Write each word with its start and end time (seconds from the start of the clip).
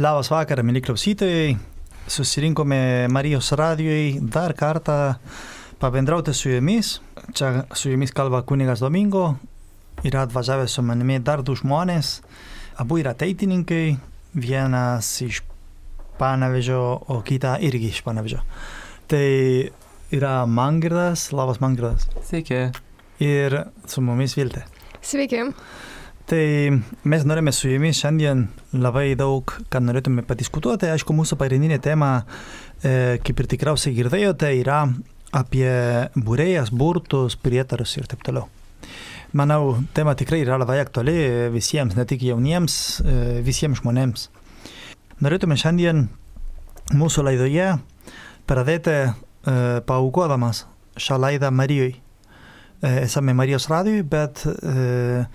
Labas 0.00 0.30
vakaras, 0.32 0.64
mėly 0.64 0.80
klausytojai. 0.80 1.58
Susirinkome 2.08 3.04
Marijos 3.12 3.50
radijoj 3.52 4.22
dar 4.32 4.54
kartą 4.56 4.94
pabendrauti 5.82 6.32
su 6.32 6.48
jumis. 6.48 6.94
Čia 7.36 7.66
su 7.76 7.90
jumis 7.90 8.14
kalba 8.16 8.40
kunigas 8.48 8.80
Domingo. 8.80 9.34
Yra 10.00 10.22
atvažiavę 10.24 10.70
su 10.72 10.80
manimi 10.80 11.18
dar 11.20 11.42
du 11.44 11.52
žmonės. 11.52 12.14
Abu 12.80 12.96
yra 13.02 13.12
teitininkai. 13.12 13.98
Vienas 14.32 15.10
iš 15.26 15.42
Panevežio, 16.16 16.80
o 17.12 17.20
kita 17.20 17.58
irgi 17.60 17.92
iš 17.92 18.00
Panevežio. 18.06 18.40
Tai 19.04 19.28
yra 20.16 20.34
Mangirdas. 20.48 21.28
Labas 21.36 21.60
Mangirdas. 21.60 22.08
Sveiki. 22.30 22.70
Ir 23.20 23.66
su 23.84 24.00
mumis 24.00 24.38
Viltė. 24.40 24.64
Sveiki. 25.04 25.50
Tai 26.30 26.80
mes 27.10 27.24
norime 27.26 27.50
su 27.50 27.66
jumis 27.66 27.98
šiandien 27.98 28.44
labai 28.78 29.16
daug, 29.18 29.50
ką 29.66 29.80
norėtume 29.82 30.22
padiskutuoti. 30.22 30.86
Aišku, 30.92 31.10
mūsų 31.18 31.34
pagrindinė 31.40 31.80
tema, 31.82 32.10
e, 32.86 33.18
kaip 33.26 33.42
ir 33.42 33.48
tikriausiai 33.50 33.96
girdėjote, 33.96 34.52
yra 34.60 34.84
apie 35.34 35.72
būrėjas, 36.14 36.70
burtus, 36.70 37.34
prietarus 37.34 37.96
ir 37.98 38.06
taip 38.06 38.22
toliau. 38.22 38.46
Manau, 39.34 39.80
tema 39.90 40.14
tikrai 40.14 40.44
yra 40.44 40.60
labai 40.62 40.78
aktuali 40.84 41.16
visiems, 41.50 41.98
ne 41.98 42.06
tik 42.06 42.22
jauniems, 42.22 42.78
e, 43.02 43.18
visiems 43.42 43.82
žmonėms. 43.82 44.28
Norėtume 45.26 45.58
šiandien 45.58 46.06
mūsų 46.94 47.26
laidoje 47.26 47.72
pradėti 48.46 48.98
e, 49.02 49.12
paukodamas 49.82 50.62
šią 50.94 51.18
laidą 51.26 51.50
Marijai. 51.50 51.96
E, 51.98 52.98
esame 53.02 53.34
Marijos 53.34 53.66
radijui, 53.66 54.06
bet 54.06 54.46
e, 54.46 55.26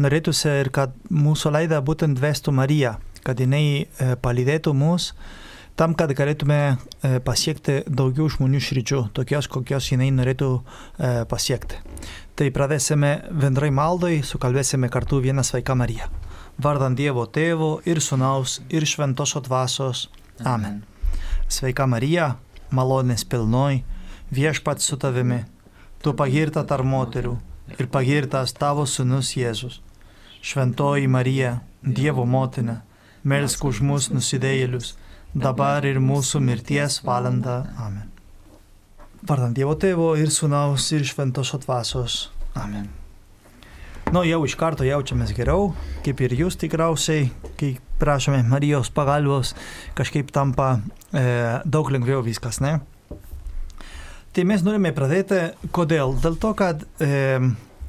norėtųsi 0.00 0.50
ir 0.64 0.70
kad 0.74 0.94
mūsų 1.10 1.54
laidą 1.54 1.80
būtent 1.84 2.20
vestų 2.20 2.54
Marija, 2.54 2.98
kad 3.24 3.40
jinai 3.40 3.64
e, 3.84 4.14
palydėtų 4.20 4.74
mus 4.76 5.12
tam, 5.78 5.94
kad 5.98 6.12
galėtume 6.14 6.58
e, 6.74 7.18
pasiekti 7.24 7.80
daugiau 7.86 8.28
žmonių 8.30 8.60
širdžių, 8.62 9.00
tokios, 9.16 9.48
kokios 9.50 9.90
jinai 9.92 10.10
norėtų 10.14 10.50
e, 10.58 11.12
pasiekti. 11.30 11.80
Tai 12.34 12.50
pradėsime 12.54 13.12
bendrai 13.30 13.70
maldai, 13.74 14.18
sukalbėsime 14.26 14.90
kartu 14.90 15.20
vieną 15.22 15.44
sveiką 15.46 15.76
Mariją. 15.78 16.10
Vardant 16.62 16.98
Dievo 16.98 17.26
Tėvo 17.26 17.78
ir 17.86 17.98
Sūnaus 18.02 18.60
ir 18.70 18.86
Šventosios 18.86 19.42
Dvasios. 19.46 20.08
Amen. 20.46 20.82
Sveika 21.50 21.86
Marija, 21.90 22.36
malonės 22.74 23.26
pilnoj, 23.26 23.82
viešpats 24.34 24.86
su 24.86 24.98
tavimi, 24.98 25.42
tu 26.02 26.14
pagirta 26.18 26.64
tarp 26.66 26.86
moterų 26.86 27.36
ir 27.78 27.90
pagirtas 27.90 28.54
tavo 28.58 28.86
Sūnus 28.86 29.34
Jėzus. 29.38 29.80
Šventoji 30.44 31.08
Marija, 31.08 31.58
Dievo 31.82 32.24
motina, 32.28 32.82
melsk 33.24 33.64
už 33.64 33.80
mus 33.80 34.10
nusidėjėlius, 34.12 34.90
dabar 35.32 35.86
ir 35.88 36.02
mūsų 36.04 36.42
mirties 36.44 36.98
valanda. 37.06 37.62
Amen. 37.80 38.10
Vardant 39.24 39.56
Dievo 39.56 39.72
tėvo 39.80 40.10
ir 40.20 40.28
sunaus 40.28 40.90
ir 40.92 41.06
šventosios 41.08 41.64
dvasios. 41.64 42.18
Amen. 42.60 42.90
Nu, 44.12 44.20
jau 44.28 44.42
iš 44.44 44.58
karto 44.60 44.84
jaučiamės 44.84 45.32
geriau, 45.32 45.72
kaip 46.04 46.20
ir 46.20 46.36
jūs 46.36 46.60
tikriausiai, 46.60 47.30
kai 47.56 47.72
prašome 47.98 48.44
Marijos 48.44 48.92
pagalbos, 48.92 49.56
kažkaip 49.96 50.28
tampa 50.28 50.74
e, 50.76 51.24
daug 51.64 51.88
lengviau 51.88 52.20
viskas, 52.26 52.60
ne? 52.60 52.82
Tai 54.36 54.44
mes 54.44 54.60
norime 54.66 54.92
pradėti, 54.92 55.46
kodėl? 55.72 56.18
Dėl 56.20 56.36
to, 56.42 56.52
kad 56.58 56.84
e, 57.00 57.40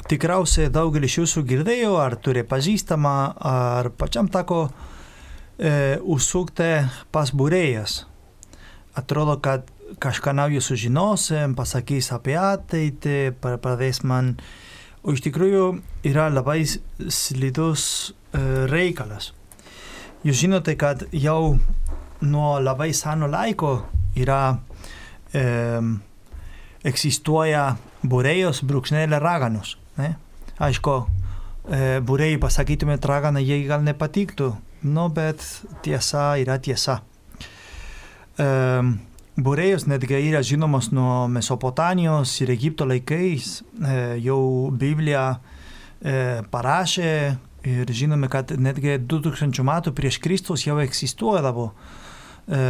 tikriausiai 0.10 0.70
daugelis 0.74 1.18
jūsų 1.18 1.44
girdėjo, 1.50 1.96
ar 2.02 2.18
turi 2.22 2.46
pažįstamą, 2.46 3.16
ar 3.42 3.90
pačiam 3.98 4.30
teko 4.32 4.68
e, 5.58 5.98
užsukti 6.02 6.70
pas 7.12 7.32
būrėjas. 7.34 8.04
Atrodo, 8.96 9.40
kad 9.44 9.68
kažką 10.02 10.34
naujo 10.38 10.62
sužinosim, 10.64 11.56
pasakys 11.58 12.12
apie 12.16 12.38
ateitį, 12.40 13.36
pradės 13.42 14.04
man. 14.08 14.36
O 15.06 15.14
iš 15.14 15.22
tikrųjų 15.26 15.66
yra 16.10 16.30
labai 16.34 16.64
slidus 16.66 17.86
e, 18.34 18.42
reikalas. 18.72 19.34
Jūs 20.26 20.40
žinote, 20.42 20.74
kad 20.82 21.06
jau 21.14 21.58
nuo 22.26 22.56
labai 22.58 22.90
seno 22.98 23.30
laiko 23.30 23.76
yra 24.18 24.56
e, 25.30 25.44
egzistuoja 26.86 27.68
būrėjos 28.06 28.64
brūkšnelė 28.66 29.20
raganos. 29.22 29.76
Ne? 30.00 30.14
Aišku, 30.60 30.94
e, 31.68 31.82
būrėjai 32.06 32.40
pasakytumėt 32.44 33.06
raganą, 33.10 33.42
jie 33.44 33.64
gal 33.68 33.84
nepatiktų, 33.86 34.52
nu, 34.88 35.08
bet 35.14 35.44
tiesa 35.86 36.36
yra 36.42 36.60
tiesa. 36.60 37.00
E, 38.38 38.48
būrėjos 39.36 39.88
netgi 39.92 40.20
yra 40.30 40.44
žinomos 40.46 40.92
nuo 40.96 41.26
Mesopotamijos 41.32 42.38
ir 42.44 42.54
Egipto 42.56 42.88
laikais, 42.88 43.60
e, 43.62 43.98
jau 44.24 44.72
Biblija 44.72 45.28
e, 45.36 46.44
parašė 46.52 47.12
ir 47.66 47.92
žinome, 47.92 48.30
kad 48.30 48.54
netgi 48.62 49.00
2000 49.02 49.66
metų 49.66 49.94
prieš 49.98 50.20
Kristus 50.24 50.66
jau 50.68 50.78
egzistuodavo 50.84 51.72
e, 51.72 52.62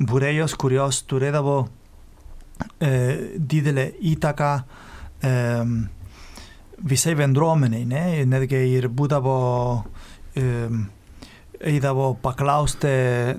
būrėjos, 0.00 0.56
kurios 0.58 1.02
turėdavo 1.08 1.58
e, 2.80 2.90
didelę 3.38 3.90
įtaką 4.14 4.52
e, 4.58 5.34
visai 6.78 7.14
bendruomeniai, 7.18 7.84
ne? 7.88 8.04
netgi 8.28 8.60
ir 8.76 8.88
būdavo, 8.92 9.38
eidavo 11.58 12.12
paklausti 12.22 12.90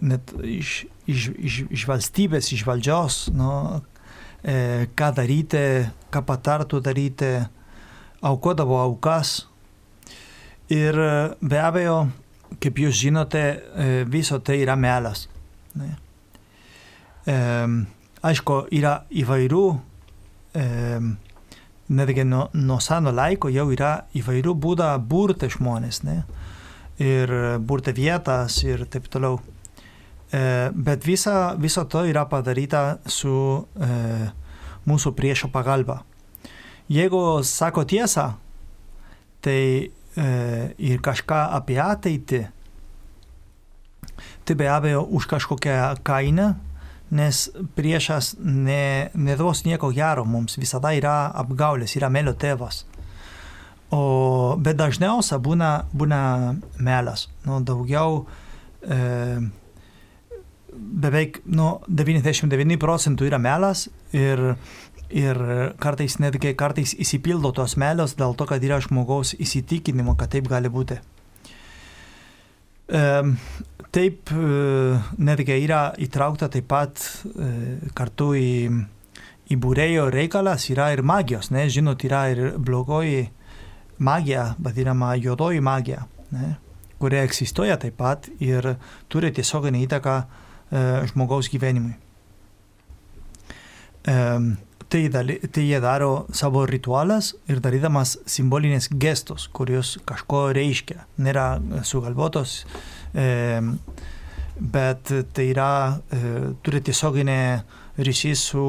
net 0.03 0.33
iš, 0.43 0.83
iš, 1.07 1.29
iš, 1.37 1.59
iš 1.71 1.85
valstybės, 1.87 2.51
iš 2.53 2.65
valdžios, 2.67 3.19
no, 3.35 3.53
e, 4.43 4.89
ką 4.95 5.11
daryti, 5.15 5.63
ką 6.11 6.23
patartų 6.27 6.81
daryti, 6.83 7.31
aukodavo 8.25 8.79
aukas. 8.81 9.45
Ir 10.69 10.99
be 11.41 11.61
abejo, 11.63 12.01
kaip 12.61 12.83
jūs 12.83 12.99
žinote, 12.99 13.45
e, 13.55 13.87
viso 14.09 14.41
tai 14.43 14.59
yra 14.63 14.75
melas. 14.79 15.27
Ne? 15.79 15.95
Aišku, 18.25 18.55
yra 18.73 18.93
įvairių 19.13 19.65
netgi 21.89 22.23
nuo, 22.25 22.47
nuo 22.53 22.79
seno 22.83 23.11
laiko 23.15 23.49
jau 23.49 23.69
yra 23.73 24.05
įvairių 24.17 24.53
būdų 24.55 24.89
burti 25.09 25.49
žmonės, 25.49 26.03
ne? 26.05 26.23
ir 26.99 27.31
burti 27.63 27.93
vietas 27.95 28.59
ir 28.65 28.83
taip 28.91 29.07
toliau. 29.11 29.39
E, 30.29 30.69
bet 30.75 31.05
visa, 31.07 31.55
viso 31.57 31.85
to 31.89 32.03
yra 32.05 32.25
padaryta 32.29 32.99
su 33.07 33.31
e, 33.79 33.89
mūsų 34.85 35.13
priešo 35.17 35.49
pagalba. 35.53 36.03
Jeigu 36.89 37.41
sako 37.45 37.85
tiesą, 37.89 38.33
tai 39.41 39.61
e, 39.87 40.29
ir 40.77 41.01
kažką 41.05 41.39
apie 41.57 41.79
ateitį, 41.81 42.43
tai 44.45 44.57
be 44.57 44.67
abejo 44.69 45.05
už 45.15 45.29
kažkokią 45.31 45.95
kainą 46.03 46.51
nes 47.09 47.49
priešas 47.75 48.35
ne, 48.39 49.09
neduos 49.17 49.63
nieko 49.65 49.89
gero 49.95 50.25
mums, 50.25 50.57
visada 50.61 50.91
yra 50.93 51.31
apgaulės, 51.41 51.95
yra 51.97 52.09
melio 52.13 52.35
tėvas. 52.37 52.83
O, 53.89 54.55
bet 54.61 54.77
dažniausia 54.77 55.39
būna, 55.41 55.71
būna 55.97 56.19
melas. 56.77 57.25
Nu, 57.47 57.57
daugiau, 57.65 58.27
e, 58.85 58.99
beveik 60.69 61.41
nu, 61.49 61.79
99 61.89 62.77
procentų 62.81 63.25
yra 63.31 63.39
melas 63.41 63.87
ir, 64.13 64.53
ir 65.09 65.41
kartais 65.81 66.19
netgi 66.21 66.53
kartais 66.53 66.93
įsipildo 67.01 67.51
tos 67.57 67.73
melios 67.81 68.13
dėl 68.19 68.37
to, 68.37 68.45
kad 68.49 68.61
yra 68.63 68.77
žmogaus 68.85 69.33
įsitikinimo, 69.41 70.13
kad 70.19 70.35
taip 70.37 70.51
gali 70.51 70.69
būti. 70.69 70.99
E, 72.93 73.01
Taip, 73.89 74.29
e, 74.29 74.97
netgi 75.17 75.55
yra 75.63 75.87
įtraukta 75.97 76.45
taip 76.53 76.67
pat 76.69 77.01
e, 77.25 77.47
kartu 77.97 78.27
į, 78.37 78.51
į 79.49 79.57
būrėjo 79.57 80.03
reikalas, 80.13 80.67
yra 80.69 80.91
ir 80.93 81.01
magijos, 81.01 81.49
ne? 81.49 81.65
žinot, 81.73 82.05
yra 82.05 82.27
ir 82.29 82.41
blogoji 82.61 83.23
magija, 83.97 84.51
vadinama 84.61 85.15
juodoji 85.17 85.63
magija, 85.65 86.03
ne? 86.35 86.51
kuria 87.01 87.23
egzistuoja 87.25 87.79
taip 87.81 87.97
pat 87.97 88.29
ir 88.37 88.75
turi 89.09 89.33
tiesioginį 89.33 89.81
įtaką 89.87 90.15
e, 90.21 90.85
žmogaus 91.09 91.49
gyvenimui. 91.49 91.97
Tai, 94.89 94.99
dali, 95.13 95.35
tai 95.53 95.63
jie 95.67 95.77
daro 95.83 96.23
savo 96.33 96.63
ritualas 96.65 97.33
ir 97.51 97.59
darydamas 97.61 98.15
simbolinės 98.29 98.87
gestus, 99.01 99.49
kurios 99.53 99.97
kažko 100.07 100.47
reiškia, 100.55 101.03
nėra 101.21 101.51
sugalvotos 101.85 102.63
E, 102.63 102.98
bet 104.59 105.11
tai 105.33 105.45
yra, 105.53 105.99
e, 106.11 106.19
turi 106.63 106.81
tiesioginį 106.83 107.39
ryšį 107.99 108.33
su 108.37 108.65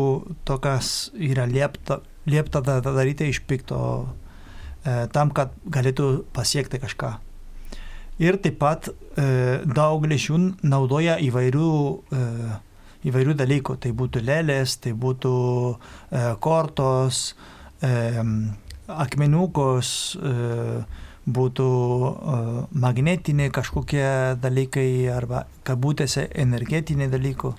to, 0.47 0.59
kas 0.63 1.11
yra 1.15 1.47
liepta, 1.51 2.01
liepta 2.31 2.63
daryti 2.63 3.31
iš 3.31 3.43
pikto, 3.47 3.81
e, 4.85 5.07
tam, 5.13 5.35
kad 5.35 5.55
galėtų 5.67 6.25
pasiekti 6.35 6.81
kažką. 6.83 7.17
Ir 8.21 8.37
taip 8.39 8.59
pat 8.61 8.91
e, 8.91 9.61
daugelis 9.65 10.29
jų 10.29 10.39
naudoja 10.63 11.17
įvairių, 11.25 11.71
įvairių 13.09 13.35
dalykų. 13.35 13.79
Tai 13.81 13.95
būtų 13.97 14.21
lėlės, 14.21 14.77
tai 14.85 14.93
būtų 14.93 15.33
kortos, 16.45 17.23
akmenukos, 18.91 19.93
būtų 21.35 21.67
uh, 21.71 22.53
magnetiniai 22.73 23.53
kažkokie 23.55 24.07
dalykai 24.43 24.89
arba 25.13 25.45
kabutėse 25.67 26.29
energetiniai 26.35 27.11
dalykai. 27.13 27.55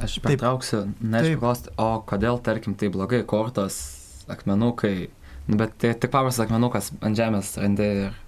Aš 0.00 0.20
pertrauksiu, 0.24 0.84
nežinau, 1.02 1.40
klausti, 1.42 1.72
o 1.80 1.88
kodėl, 2.06 2.38
tarkim, 2.44 2.76
tai 2.78 2.88
blogai, 2.94 3.20
kortos, 3.28 3.76
akmenukai, 4.30 5.10
nu, 5.48 5.58
bet 5.60 5.74
tai 5.82 5.92
tik 5.98 6.12
paprastas 6.14 6.46
akmenukas 6.46 6.92
ant 7.02 7.18
žemės 7.18 7.56
randi 7.60 7.88
ir... 8.04 8.18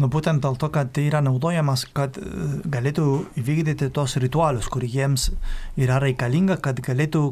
Nu, 0.00 0.08
būtent 0.12 0.42
dėl 0.44 0.56
to, 0.60 0.70
kad 0.72 0.92
tai 0.96 1.06
yra 1.08 1.20
naudojamas, 1.24 1.84
kad 1.96 2.16
e, 2.18 2.24
galėtų 2.72 3.06
įvykdyti 3.40 3.90
tos 3.94 4.16
ritualius, 4.22 4.68
kur 4.72 4.84
jiems 4.84 5.30
yra 5.80 5.98
reikalinga, 6.02 6.58
kad 6.64 6.80
galėtų, 6.84 7.24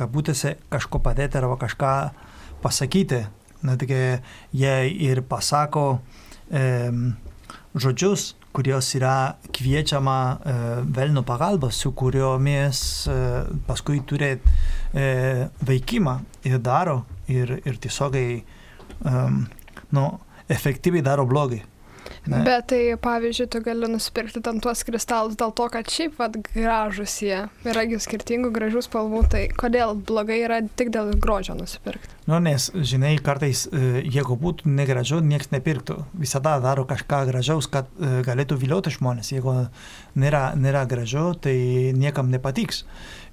kabutėse, 0.00 0.56
kažko 0.72 1.00
padėti 1.04 1.38
arba 1.40 1.58
kažką 1.60 1.92
pasakyti. 2.64 3.24
Netgi 3.64 4.00
jie 4.52 4.74
ir 5.08 5.22
pasako 5.28 5.86
e, 6.50 6.64
žodžius, 7.74 8.34
kurios 8.54 8.92
yra 8.94 9.34
kviečiama 9.54 10.18
e, 10.22 10.54
velnų 10.94 11.24
pagalba, 11.26 11.72
su 11.74 11.90
kuriomis 11.96 12.80
e, 13.10 13.16
paskui 13.66 14.02
turi 14.06 14.30
e, 14.36 15.06
veikimą 15.66 16.18
ir 16.46 16.60
daro 16.62 17.00
ir, 17.26 17.56
ir 17.64 17.80
tiesiogiai 17.82 18.42
um, 19.02 19.42
nu, 19.96 20.04
efektyviai 20.52 21.02
daro 21.02 21.26
blogį. 21.26 21.64
Ne? 22.24 22.40
Bet 22.46 22.70
tai, 22.72 22.80
pavyzdžiui, 23.04 23.46
tu 23.52 23.60
gali 23.64 23.88
nusipirkti 23.92 24.40
ten 24.44 24.60
tuos 24.64 24.80
kristalus 24.88 25.36
dėl 25.36 25.52
to, 25.56 25.66
kad 25.72 25.90
šiaip 25.92 26.14
vad 26.16 26.38
gražus 26.46 27.18
jie, 27.20 27.42
yra 27.68 27.82
jų 27.84 27.98
skirtingų 28.00 28.52
gražių 28.54 28.80
spalvų, 28.86 29.20
tai 29.34 29.42
kodėl 29.52 29.92
blogai 30.08 30.38
yra 30.46 30.62
tik 30.64 30.88
dėl 30.94 31.12
grožio 31.20 31.56
nusipirkti? 31.58 32.14
Nu, 32.24 32.38
nes, 32.40 32.70
žinai, 32.72 33.18
kartais, 33.20 33.66
e, 33.68 34.00
jeigu 34.08 34.38
būtų 34.40 34.70
negražu, 34.72 35.18
niekas 35.20 35.50
nepirktų. 35.52 35.98
Visada 36.16 36.54
daro 36.64 36.86
kažką 36.88 37.18
gražaus, 37.28 37.68
kad 37.68 37.90
e, 38.00 38.22
galėtų 38.24 38.56
vilioti 38.62 38.94
žmonės. 38.94 39.34
Jeigu 39.34 39.58
nėra, 40.16 40.46
nėra 40.56 40.86
gražu, 40.88 41.26
tai 41.36 41.52
niekam 41.92 42.32
nepatiks. 42.32 42.86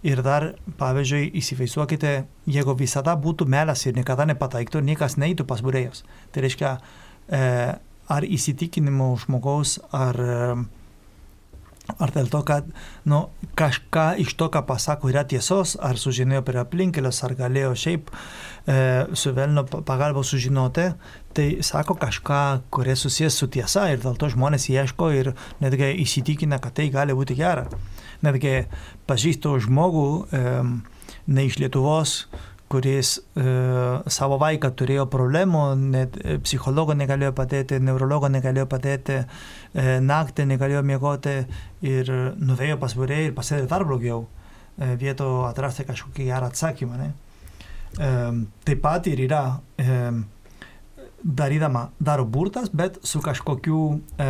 Ir 0.04 0.20
dar, 0.26 0.50
pavyzdžiui, 0.82 1.30
įsivaizduokite, 1.40 2.12
jeigu 2.52 2.76
visada 2.76 3.16
būtų 3.16 3.48
melas 3.48 3.86
ir 3.86 3.96
niekada 3.96 4.28
nepataiktų, 4.34 4.84
niekas 4.84 5.16
neįtų 5.22 5.48
pas 5.48 5.64
būrėjus. 5.64 6.04
Tai 6.36 6.44
reiškia, 6.44 6.74
e, 7.32 7.42
ar 8.12 8.28
įsitikinimų 8.28 9.10
žmogaus, 9.24 9.78
ar, 9.96 10.18
ar 11.98 12.14
dėl 12.16 12.30
to, 12.32 12.42
kad 12.48 12.68
nu, 13.10 13.24
kažką 13.60 14.06
iš 14.24 14.36
to, 14.40 14.50
ką 14.54 14.64
pasako, 14.68 15.12
yra 15.12 15.24
tiesos, 15.28 15.78
ar 15.80 16.00
sužinojo 16.02 16.44
per 16.48 16.62
aplinkelius, 16.64 17.24
ar 17.28 17.36
galėjo 17.40 17.74
šiaip 17.84 18.12
e, 18.12 18.78
su 19.18 19.34
velno 19.38 19.66
pagalba 19.72 20.24
sužinoti, 20.28 20.92
tai 21.36 21.48
sako 21.66 21.98
kažką, 22.02 22.44
kuris 22.74 23.06
susijęs 23.06 23.42
su 23.42 23.50
tiesa 23.52 23.88
ir 23.94 24.04
dėl 24.04 24.20
to 24.20 24.32
žmonės 24.34 24.70
ieško 24.72 25.12
ir 25.16 25.34
netgi 25.64 25.94
įsitikina, 26.04 26.60
kad 26.64 26.76
tai 26.80 26.92
gali 26.94 27.16
būti 27.18 27.40
gera. 27.40 27.68
Netgi 28.22 28.66
pažįstu 29.10 29.56
žmogų 29.66 30.08
e, 30.30 30.48
ne 31.32 31.46
iš 31.48 31.60
Lietuvos, 31.62 32.26
kuris 32.72 33.18
e, 33.20 33.44
savo 34.12 34.38
vaiką 34.42 34.72
turėjo 34.80 35.08
problemų, 35.12 35.64
net 35.94 36.16
e, 36.22 36.38
psichologo 36.44 36.96
negalėjo 36.98 37.34
padėti, 37.38 37.82
neurologo 37.84 38.30
negalėjo 38.32 38.68
padėti, 38.72 39.18
e, 39.22 39.98
naktį 40.04 40.48
negalėjo 40.54 40.84
miegoti 40.88 41.36
ir 41.88 42.14
nuvėjo 42.40 42.80
pas 42.82 42.96
būrėjį 42.98 43.32
ir 43.32 43.36
pasidarė 43.36 43.68
dar 43.72 43.86
blogiau, 43.90 44.24
e, 44.78 44.94
vieto 45.02 45.34
atrasti 45.50 45.88
kažkokį 45.90 46.30
gerą 46.32 46.52
atsakymą. 46.52 47.02
Ne? 47.02 47.12
E, 48.00 48.12
taip 48.68 48.84
pat 48.84 49.08
ir 49.12 49.20
yra 49.26 49.44
e, 49.76 49.98
darydama, 51.24 51.90
daro 52.00 52.26
burtas, 52.26 52.72
bet 52.74 53.02
su 53.04 53.20
kažkokiu, 53.22 53.82
e, 54.16 54.30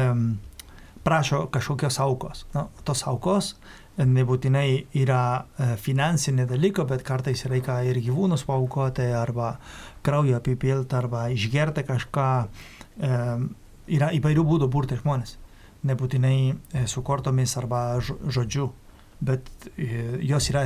prašo 1.06 1.46
kažkokios 1.54 2.00
aukos. 2.02 2.46
No, 2.56 2.70
tos 2.86 3.06
aukos 3.08 3.56
nebūtinai 4.00 4.68
yra 5.02 5.24
e, 5.60 5.74
finansinė 5.82 6.46
dalyko, 6.50 6.86
bet 6.90 7.04
kartais 7.08 7.44
reikia 7.50 7.82
ir 7.88 8.00
gyvūnus 8.04 8.46
paukoti, 8.48 9.06
arba 9.16 9.56
kraujo 10.06 10.38
apipilti, 10.38 10.96
arba 10.96 11.28
išgerti 11.34 11.84
kažką. 11.88 12.30
E, 13.02 13.18
yra 13.92 14.12
įvairių 14.16 14.46
būdų 14.48 14.70
burti 14.72 14.98
žmonės. 15.02 15.36
Nebūtinai 15.88 16.38
e, 16.52 16.86
su 16.88 17.04
kortomis 17.04 17.58
arba 17.60 18.00
žodžiu, 18.02 18.72
bet 19.22 19.50
jos 19.78 20.48
yra 20.50 20.64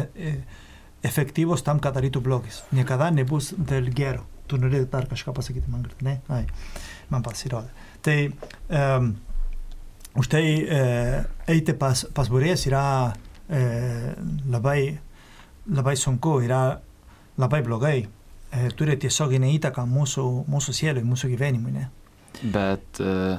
efektyvos 1.06 1.64
tam, 1.66 1.82
kad 1.84 1.98
darytų 1.98 2.22
blogis. 2.24 2.62
Niekada 2.76 3.10
nebus 3.12 3.52
dėl 3.58 3.90
gero. 3.96 4.24
Tu 4.48 4.60
norėjai 4.62 4.88
dar 4.92 5.08
kažką 5.10 5.34
pasakyti 5.36 5.72
man, 5.74 5.84
ne? 6.06 6.20
Ai, 6.30 6.44
man 7.10 7.26
pasirodė. 7.26 7.72
Tai 8.06 8.18
um, 8.30 9.10
už 10.16 10.30
tai 10.32 10.46
eiti 11.52 11.76
pas, 11.78 12.06
pas 12.16 12.30
būrėjas 12.32 12.66
yra 12.70 12.86
e, 13.50 14.16
labai, 14.50 14.98
labai 15.70 15.96
sunku, 16.00 16.40
yra 16.46 16.80
labai 17.38 17.62
blogai. 17.66 17.98
E, 18.56 18.70
turi 18.78 18.98
tiesioginę 19.00 19.52
įtaką 19.58 19.86
mūsų, 19.90 20.26
mūsų 20.52 20.76
sielui, 20.76 21.04
mūsų 21.06 21.32
gyvenimui. 21.34 21.74
Ne? 21.76 21.88
Bet, 22.42 23.02
e, 23.02 23.38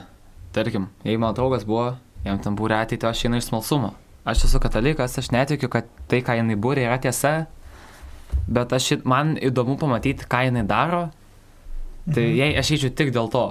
tarkim, 0.57 0.91
jei 1.07 1.19
mano 1.21 1.37
draugas 1.37 1.67
buvo, 1.69 1.95
jam 2.27 2.41
tam 2.43 2.57
būrė 2.59 2.83
ateiti, 2.83 3.07
aš 3.09 3.27
einu 3.29 3.41
iš 3.41 3.51
smalsumo. 3.51 3.95
Aš 4.27 4.49
esu 4.49 4.61
katalikas, 4.63 5.15
aš 5.21 5.31
netikiu, 5.35 5.71
kad 5.73 5.87
tai, 6.11 6.21
ką 6.27 6.39
jinai 6.41 6.59
būrė, 6.59 6.89
yra 6.89 6.99
tiesa, 7.03 7.47
bet 8.51 8.75
aš, 8.75 8.97
man 9.07 9.37
įdomu 9.39 9.79
pamatyti, 9.81 10.27
ką 10.29 10.49
jinai 10.49 10.67
daro. 10.67 11.07
Tai 12.07 12.23
mhm. 12.23 12.35
jei 12.39 12.53
aš 12.59 12.75
eičiau 12.77 12.95
tik 12.95 13.09
dėl 13.15 13.31
to, 13.33 13.47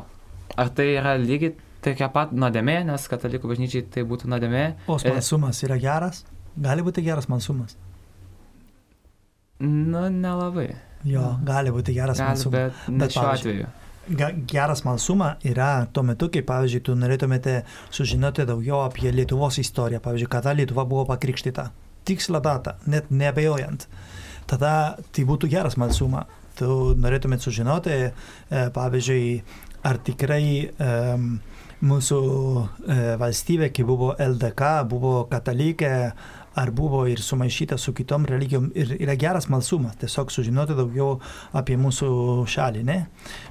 ar 0.55 0.69
tai 0.75 0.93
yra 0.95 1.17
lygiai 1.19 1.55
tokia 1.85 2.09
pat 2.13 2.33
nuodėmė, 2.35 2.79
nes 2.89 3.07
katalikų 3.11 3.51
bažnyčiai 3.53 3.85
tai 3.93 4.03
būtų 4.07 4.29
nuodėmė. 4.31 4.65
O 4.91 4.97
smalsumas 5.01 5.61
yra 5.67 5.77
geras? 5.81 6.23
Gali 6.55 6.85
būti 6.85 7.03
geras 7.05 7.27
smalsumas? 7.29 7.75
Nu, 9.59 10.07
nelabai. 10.11 10.69
Jo, 11.07 11.35
gali 11.45 11.71
būti 11.71 11.95
geras 11.95 12.19
gali, 12.19 12.35
smalsumas. 12.35 12.77
Bet, 12.87 12.99
bet 13.01 13.15
šiuo 13.15 13.25
atveju. 13.31 13.73
Geras 14.51 14.83
smalsumą 14.83 15.31
yra 15.49 15.69
tuo 15.93 16.03
metu, 16.05 16.29
kai, 16.33 16.43
pavyzdžiui, 16.45 16.83
tu 16.85 16.95
norėtumėte 16.99 17.55
sužinoti 17.93 18.45
daugiau 18.45 18.83
apie 18.85 19.09
Lietuvos 19.13 19.57
istoriją, 19.61 20.01
pavyzdžiui, 20.05 20.29
kada 20.31 20.53
Lietuva 20.57 20.85
buvo 20.89 21.07
pakrikštyta. 21.09 21.69
Tikslą 22.05 22.41
datą, 22.45 22.75
net 22.91 23.09
neabejojant. 23.09 23.87
Tada 24.49 24.73
tai 25.15 25.25
būtų 25.25 25.49
geras 25.49 25.73
smalsumą. 25.77 26.25
Tu 26.55 26.67
norėtumėt 27.01 27.43
sužinoti, 27.43 27.95
e, 28.05 28.67
pavyzdžiui, 28.75 29.25
ar 29.85 29.99
tikrai 30.05 30.45
um, 30.69 31.33
mūsų 31.85 32.19
e, 32.25 32.97
valstybė, 33.21 33.69
kai 33.73 33.85
buvo 33.87 34.13
LDK, 34.21 34.71
buvo 34.89 35.13
katalikė, 35.31 35.91
ar 36.55 36.71
buvo 36.71 37.03
ir 37.11 37.19
sumaišyta 37.19 37.77
su 37.77 37.93
kitom 37.93 38.25
religijom 38.29 38.69
ir 38.79 38.95
yra 38.95 39.15
geras 39.19 39.49
malsumas, 39.51 39.97
tiesiog 39.99 40.31
sužinoti 40.31 40.77
daugiau 40.77 41.17
apie 41.55 41.75
mūsų 41.79 42.07
šalį, 42.47 42.83
ne? 42.87 42.99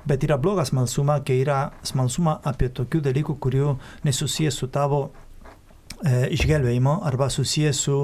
Bet 0.09 0.25
yra 0.25 0.39
blogas 0.41 0.73
malsumas, 0.73 1.23
kai 1.27 1.43
yra 1.43 1.59
smalsuma 1.85 2.39
apie 2.49 2.71
tokių 2.73 3.05
dalykų, 3.05 3.37
kurių 3.45 3.77
nesusijęs 4.09 4.63
su 4.63 4.71
tavo 4.73 5.05
e, 6.01 6.31
išgelbėjimo 6.39 7.03
arba 7.05 7.29
susijęs 7.33 7.85
su 7.87 8.01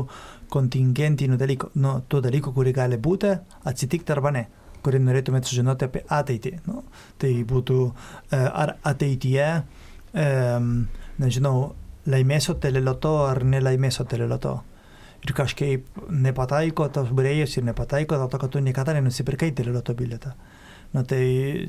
kontingentiniu 0.52 1.38
dalyku, 1.40 1.72
nu, 1.80 2.00
tų 2.10 2.24
dalykų, 2.26 2.52
kurie 2.52 2.74
gali 2.76 3.00
būti, 3.00 3.36
atsitikti 3.70 4.16
arba 4.16 4.34
ne 4.36 4.48
kurį 4.80 4.96
norėtumėte 5.04 5.50
sužinoti 5.50 5.86
apie 5.86 6.00
ateitį. 6.08 6.54
Nu, 6.64 6.82
tai 7.20 7.34
būtų 7.44 7.78
e, 7.86 8.38
ar 8.40 8.78
ateityje 8.88 9.48
um, 9.60 9.79
nežinau, 10.14 11.74
laimėsiu 12.10 12.56
teleloto 12.60 13.14
ar 13.26 13.42
nelaimėsiu 13.44 14.06
teleloto. 14.08 14.60
Ir 15.20 15.34
kažkaip 15.36 16.00
nepataiko 16.08 16.88
tos 16.94 17.10
būrėjus 17.12 17.58
ir 17.58 17.66
nepataiko 17.68 18.16
dėl 18.16 18.30
to, 18.32 18.40
kad 18.40 18.52
tu 18.54 18.62
niekada 18.64 18.94
nenusipirkai 18.96 19.50
teleloto 19.52 19.94
bilietą. 19.94 20.32
Na 20.96 21.04
tai, 21.04 21.68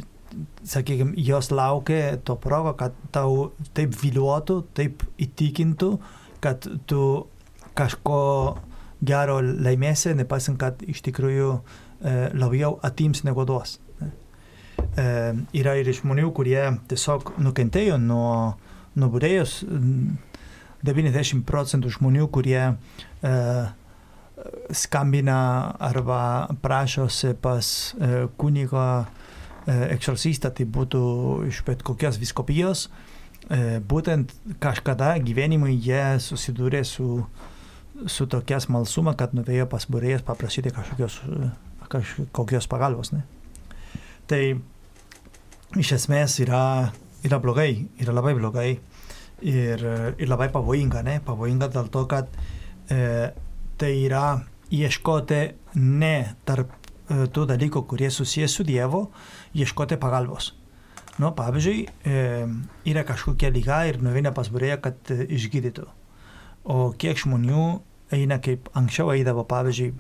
sakykime, 0.64 1.14
jos 1.20 1.52
laukia 1.52 2.16
to 2.24 2.38
progo, 2.40 2.74
kad 2.80 2.96
tau 3.12 3.52
taip 3.76 3.94
viliuotų, 4.00 4.58
taip 4.78 5.04
įtikintų, 5.20 5.92
kad 6.42 6.66
tu 6.88 7.04
kažko 7.78 8.22
gero 9.04 9.42
laimėsi, 9.44 10.16
nepaisant, 10.16 10.58
kad 10.62 10.82
iš 10.88 11.04
tikrųjų 11.10 11.52
e, 11.58 12.16
labiau 12.38 12.78
atims 12.88 13.26
negu 13.28 13.46
duos 13.50 13.78
yra 14.98 15.78
ir 15.80 15.88
žmonių, 15.96 16.32
kurie 16.36 16.60
tiesiog 16.92 17.36
nukentėjo 17.40 18.00
nuo, 18.02 18.58
nuo 18.96 19.12
būrėjus. 19.14 19.62
90 20.82 21.46
procentų 21.46 21.92
žmonių, 21.94 22.26
kurie 22.34 22.62
e, 22.66 23.32
skambina 24.74 25.76
arba 25.80 26.48
prašosi 26.62 27.36
pas 27.42 27.94
e, 27.94 28.28
kunigo 28.38 28.86
e, 29.02 29.76
eksorcistą, 29.94 30.52
tai 30.56 30.66
būtų 30.66 31.04
iš 31.52 31.62
bet 31.68 31.84
kokios 31.86 32.20
viskopijos, 32.22 32.88
e, 33.50 33.80
būtent 33.80 34.34
kažkada 34.64 35.14
gyvenimui 35.22 35.76
jie 35.76 36.18
susidūrė 36.24 36.84
su, 36.88 37.22
su 38.08 38.26
tokia 38.26 38.62
smalsuma, 38.64 39.16
kad 39.20 39.36
nuvėjo 39.38 39.70
pas 39.70 39.86
būrėjas 39.86 40.26
paprašyti 40.26 40.74
kažkokios, 40.76 41.22
kažkokios 41.92 42.70
pagalbos. 42.72 43.14
Ne? 43.14 43.26
Tai 44.32 44.44
iš 45.80 45.94
esmės 45.96 46.40
yra, 46.44 46.92
yra 47.24 47.40
blogai, 47.40 47.88
yra 48.02 48.16
labai 48.16 48.34
blogai 48.36 48.70
ir, 49.42 49.84
ir 50.18 50.30
labai 50.30 50.50
pavojinga, 50.52 51.04
ne? 51.08 51.20
pavojinga 51.26 51.70
dėl 51.72 51.92
to, 51.94 52.06
kad 52.12 52.32
e, 52.92 53.32
tai 53.80 53.92
yra 54.04 54.42
ieškoti 54.72 55.42
ne 55.80 56.16
tarp 56.48 56.74
e, 56.74 57.28
tų 57.32 57.48
dalykų, 57.54 57.86
kurie 57.88 58.12
susijęs 58.12 58.58
su 58.60 58.68
Dievu, 58.68 59.06
ieškoti 59.56 60.00
pagalbos. 60.02 60.52
Nu, 61.20 61.32
pavyzdžiui, 61.36 61.88
e, 62.08 62.20
yra 62.88 63.04
kažkokia 63.08 63.52
lyga 63.54 63.84
ir 63.90 64.00
nuveina 64.04 64.32
pas 64.36 64.48
būrėją, 64.52 64.80
kad 64.84 65.12
e, 65.14 65.26
išgydytų. 65.38 65.88
O 66.72 66.92
kiek 67.00 67.20
žmonių 67.20 67.66
eina 68.16 68.38
kaip 68.44 68.70
anksčiau 68.78 69.12
eidavo, 69.16 69.44
pavyzdžiui, 69.50 69.92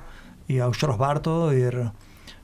į 0.51 0.61
aušros 0.67 0.97
vartų 0.99 1.35
ir 1.55 1.77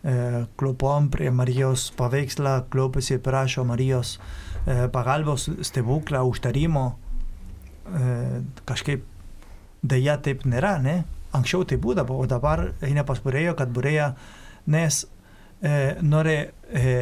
e, 0.04 0.46
klopom 0.60 1.10
prie 1.13 1.32
Marijos 1.32 1.89
paveikslą, 1.98 2.60
klopiasi 2.74 3.18
ir 3.18 3.22
prašo 3.25 3.66
Marijos 3.68 4.18
e, 4.18 4.88
pagalbos, 4.94 5.50
stebuklą, 5.62 6.24
užtarimo. 6.30 6.88
E, 7.88 8.42
kažkaip 8.68 9.06
dėja 9.84 10.18
taip 10.24 10.46
nėra, 10.46 10.77
ne? 10.84 11.01
Anksčiau 11.36 11.66
tai 11.68 11.77
būdavo, 11.82 12.18
o 12.22 12.27
dabar 12.30 12.72
eina 12.86 13.04
pas 13.08 13.20
būrėjo, 13.24 13.56
kad 13.60 13.72
būrėja, 13.75 14.13
nes 14.72 15.04
e, 15.62 15.96
nori 16.01 16.38
e, 16.48 16.96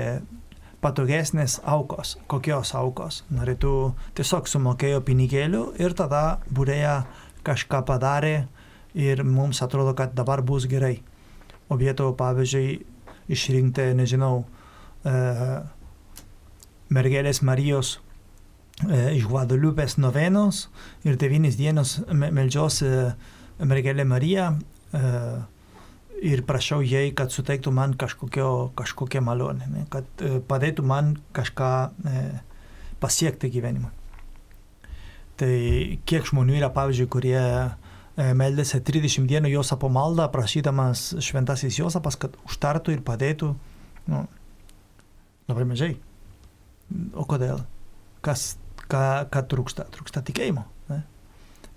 patogesnės 0.85 1.59
aukos. 1.65 2.15
Kokios 2.29 2.73
aukos? 2.77 3.23
Norėtų 3.33 3.93
tiesiog 4.17 4.49
sumokėjo 4.49 5.01
pinigėlių 5.05 5.63
ir 5.81 5.95
tada 5.97 6.39
būrėja 6.53 7.03
kažką 7.45 7.81
padarė 7.87 8.35
ir 8.95 9.23
mums 9.25 9.61
atrodo, 9.65 9.95
kad 9.97 10.13
dabar 10.17 10.43
bus 10.45 10.67
gerai. 10.69 10.99
O 11.69 11.77
vietoje, 11.81 12.13
pavyzdžiui, 12.19 12.75
išrinkti, 13.33 13.87
nežinau, 13.97 14.43
e, 15.05 15.13
mergelės 16.93 17.41
Marijos 17.41 17.95
e, 18.85 19.15
iš 19.17 19.25
Guadalupės 19.29 19.97
novenos 19.97 20.67
ir 21.07 21.17
devynis 21.17 21.57
dienos 21.57 21.97
meldžios 22.13 22.83
e, 22.85 22.93
mergelė 23.63 24.05
Marija 24.07 24.51
e, 24.93 25.01
ir 26.25 26.43
prašau 26.47 26.81
jai, 26.85 27.09
kad 27.15 27.33
suteiktų 27.33 27.73
man 27.75 27.95
kažkokio, 27.99 28.71
kažkokią 28.77 29.21
malonę, 29.23 29.67
ne? 29.71 29.85
kad 29.91 30.07
e, 30.23 30.39
padėtų 30.47 30.85
man 30.87 31.15
kažką 31.35 31.71
e, 31.85 32.25
pasiekti 33.01 33.51
gyvenimą. 33.53 33.91
Tai 35.35 35.55
kiek 36.07 36.27
žmonių 36.29 36.55
yra, 36.61 36.69
pavyzdžiui, 36.71 37.09
kurie 37.11 37.41
meldėsi 38.15 38.79
30 38.79 39.27
dienų 39.29 39.51
Josapo 39.51 39.89
maldą, 39.91 40.27
prašydamas 40.31 41.07
šventasis 41.23 41.79
Josapas, 41.79 42.17
kad 42.19 42.35
užtartų 42.47 42.95
ir 42.95 43.01
padėtų, 43.05 43.51
nu, 44.11 44.21
labai 45.49 45.65
mažai. 45.67 45.95
O 47.17 47.25
kodėl? 47.27 47.63
Kas, 48.25 48.55
ką, 48.89 49.25
ką 49.33 49.41
trūksta? 49.51 49.87
Trūksta 49.93 50.23
tikėjimo. 50.25 50.63
Ne? 50.91 51.01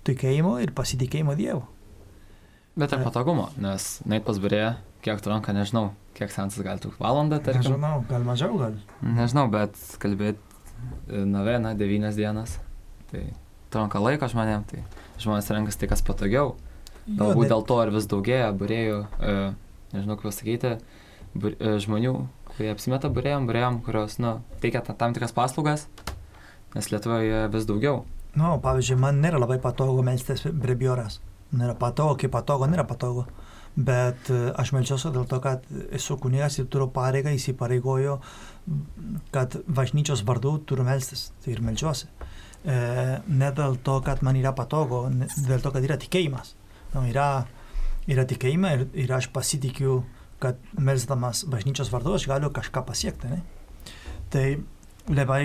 Tikėjimo 0.07 0.57
ir 0.63 0.73
pasitikėjimo 0.77 1.35
Dievu. 1.37 1.65
Bet 2.79 2.93
ir 2.95 3.01
patogumo, 3.03 3.49
nes 3.59 3.97
neit 4.07 4.23
pas 4.23 4.37
burėją, 4.39 4.77
kiek 5.03 5.19
trunka, 5.25 5.51
nežinau, 5.55 5.89
kiek 6.15 6.31
sensas 6.31 6.63
gali 6.63 6.79
trukti 6.79 7.01
valandą, 7.03 7.41
tarkim. 7.43 7.65
Nežinau, 7.65 8.05
gal 8.07 8.23
mažiau, 8.23 8.55
gal. 8.61 8.77
Nežinau, 9.03 9.49
bet 9.51 9.75
kalbėti 9.99 10.39
novena, 11.27 11.73
devynias 11.75 12.15
dienas, 12.15 12.55
tai 13.11 13.25
trunka 13.73 13.99
laiko 13.99 14.29
žmonėm, 14.31 14.63
tai 14.69 14.85
žmonės 15.23 15.49
renkasi 15.53 15.81
tai, 15.81 15.91
kas 15.91 16.03
patogiau. 16.05 16.55
Galbūt 17.09 17.49
dėl 17.49 17.63
to 17.65 17.79
ir 17.83 17.91
vis 17.93 18.05
daugėja 18.09 18.51
burėjų, 18.57 18.99
e, 19.17 19.35
nežinau, 19.95 20.17
kaip 20.19 20.29
pasakyti, 20.29 20.75
bur, 21.33 21.55
e, 21.57 21.77
žmonių, 21.81 22.13
kurie 22.51 22.69
apsimeta 22.73 23.09
burėjom, 23.13 23.47
burėjom, 23.49 23.81
kurios, 23.85 24.19
nu, 24.21 24.37
teikia 24.61 24.83
ta, 24.85 24.93
tam 24.93 25.15
tikras 25.15 25.33
paslaugas, 25.33 25.87
nes 26.75 26.91
Lietuvoje 26.91 27.47
vis 27.53 27.65
daugiau. 27.69 28.03
Nu, 28.37 28.53
pavyzdžiui, 28.61 28.99
man 29.01 29.21
nėra 29.23 29.39
labai 29.41 29.57
patogu 29.61 30.03
melstis 30.05 30.45
brebioras. 30.45 31.17
Nėra 31.49 31.73
patogu, 31.79 32.19
kaip 32.21 32.35
patogu, 32.35 32.67
nėra 32.69 32.85
patogu. 32.85 33.25
Bet 33.79 34.29
e, 34.33 34.51
aš 34.59 34.73
melčiuosi 34.75 35.09
dėl 35.15 35.25
to, 35.29 35.39
kad 35.41 35.65
esu 35.95 36.17
kunigas 36.21 36.59
ir 36.59 36.67
turiu 36.69 36.89
pareigą, 36.93 37.33
įsipareigoju, 37.33 38.19
kad 39.33 39.57
bažnyčios 39.65 40.21
vardu 40.27 40.57
turiu 40.69 40.85
melstis. 40.85 41.29
Tai 41.41 41.55
ir 41.55 41.63
melčiuosi. 41.65 42.09
E, 42.65 42.77
ne 43.23 43.51
dėl 43.55 43.77
to, 43.83 43.99
kad 44.03 44.23
man 44.25 44.35
yra 44.39 44.51
patogu, 44.55 45.05
ne, 45.13 45.29
dėl 45.47 45.61
to, 45.63 45.71
kad 45.71 45.85
yra 45.85 45.95
tikėjimas. 45.99 46.55
Nu, 46.93 47.05
yra, 47.07 47.45
yra 48.09 48.25
tikėjimai 48.27 48.73
ir, 48.75 48.87
ir 49.05 49.13
aš 49.15 49.29
pasitikiu, 49.35 50.01
kad 50.43 50.59
melsdamas 50.79 51.45
bažnyčios 51.51 51.91
vardu 51.91 52.15
aš 52.15 52.27
galiu 52.31 52.51
kažką 52.55 52.83
pasiekti. 52.87 53.31
Ne? 53.31 53.39
Tai 54.31 54.45
labai, 55.11 55.43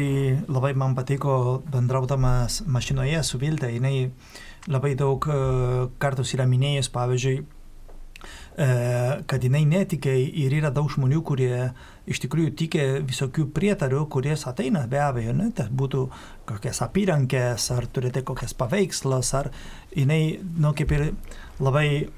labai 0.49 0.73
man 0.79 0.95
patiko 0.99 1.63
bendraudamas 1.71 2.63
mašinoje 2.67 3.23
su 3.27 3.39
Viltė. 3.43 3.71
Jinai 3.75 4.11
labai 4.71 4.95
daug 4.99 5.27
e, 5.29 5.39
kartus 6.03 6.35
yra 6.35 6.49
minėjęs, 6.51 6.91
pavyzdžiui, 6.95 7.45
kad 8.55 9.43
jinai 9.43 9.65
netikė 9.67 10.13
ir 10.15 10.53
yra 10.55 10.71
daug 10.71 10.87
žmonių, 10.93 11.21
kurie 11.27 11.57
iš 12.07 12.21
tikrųjų 12.25 12.53
tikė 12.59 12.85
visokių 13.07 13.49
prietarių, 13.57 14.05
kuries 14.13 14.45
ateina 14.49 14.85
be 14.91 15.01
abejo, 15.01 15.33
ne, 15.37 15.49
tai 15.57 15.67
būtų 15.73 16.05
kokias 16.49 16.83
apyrankės, 16.85 17.71
ar 17.75 17.89
turite 17.93 18.25
kokias 18.27 18.55
paveikslas, 18.59 19.33
ar 19.39 19.51
jinai, 19.97 20.39
nu, 20.43 20.75
kaip 20.77 20.93
ir 20.93 21.07
labai 21.65 21.87
e, 22.05 22.09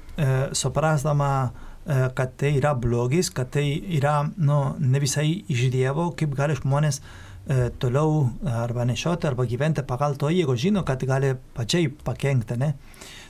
suprasdama, 0.57 1.31
e, 1.47 2.01
kad 2.17 2.35
tai 2.39 2.57
yra 2.59 2.73
blogis, 2.75 3.31
kad 3.31 3.53
tai 3.55 3.65
yra, 3.97 4.19
nu, 4.37 4.59
ne 4.79 5.03
visai 5.03 5.29
iš 5.47 5.69
Dievo, 5.73 6.09
kaip 6.19 6.35
gali 6.35 6.57
žmonės 6.59 6.99
e, 6.99 7.69
toliau 7.79 8.27
arba 8.65 8.87
nešioti, 8.89 9.29
arba 9.31 9.47
gyventi 9.47 9.87
pagal 9.87 10.19
to, 10.19 10.33
jeigu 10.33 10.57
žino, 10.59 10.83
kad 10.87 11.07
gali 11.07 11.31
pačiai 11.55 11.87
pakengti. 11.87 12.59
Ne? 12.59 12.73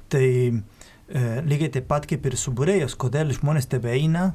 Tai 0.10 0.26
e, 0.26 0.77
lygiai 1.08 1.72
taip 1.72 1.88
pat 1.88 2.08
kaip 2.10 2.26
ir 2.28 2.36
su 2.36 2.52
būrėjus, 2.52 2.98
kodėl 3.00 3.32
žmonės 3.36 3.70
tebe 3.72 3.94
eina, 3.96 4.34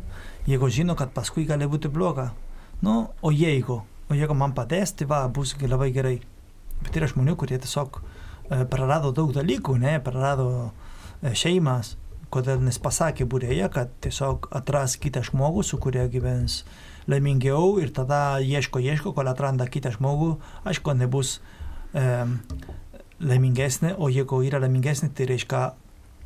jeigu 0.48 0.70
žino, 0.72 0.96
kad 0.96 1.12
paskui 1.12 1.44
gali 1.48 1.68
būti 1.68 1.90
bloga. 1.92 2.30
Nu, 2.82 3.12
o 3.22 3.30
jeigu, 3.30 3.82
o 4.08 4.16
jeigu 4.16 4.34
man 4.34 4.54
padės, 4.56 4.94
tai 4.96 5.06
va, 5.10 5.26
bus 5.28 5.54
labai 5.60 5.92
gerai. 5.94 6.16
Bet 6.82 6.96
yra 6.98 7.06
žmonių, 7.10 7.36
kurie 7.38 7.60
tiesiog 7.62 8.00
prarado 8.72 9.12
daug 9.12 9.32
dalykų, 9.34 9.76
ne, 9.78 9.98
prarado 10.02 10.72
šeimas, 11.22 11.96
kodėl 12.32 12.62
nes 12.64 12.78
pasakė 12.80 13.26
būrėje, 13.28 13.68
kad 13.72 13.92
tiesiog 14.04 14.48
atras 14.56 14.96
kitą 15.00 15.22
žmogų, 15.28 15.64
su 15.66 15.78
kuria 15.78 16.08
gyvens 16.10 16.62
laimingiau 17.10 17.78
ir 17.82 17.92
tada 17.94 18.40
ieško, 18.40 18.80
ieško, 18.80 19.12
kol 19.16 19.28
atranda 19.30 19.66
kitą 19.68 19.92
žmogų, 19.94 20.36
aišku, 20.68 20.94
nebus 20.96 21.40
e, 21.92 22.02
laimingesnė, 23.20 23.94
o 23.98 24.08
jeigu 24.12 24.42
yra 24.46 24.62
laimingesnė, 24.62 25.10
tai 25.16 25.28
reiškia 25.32 25.64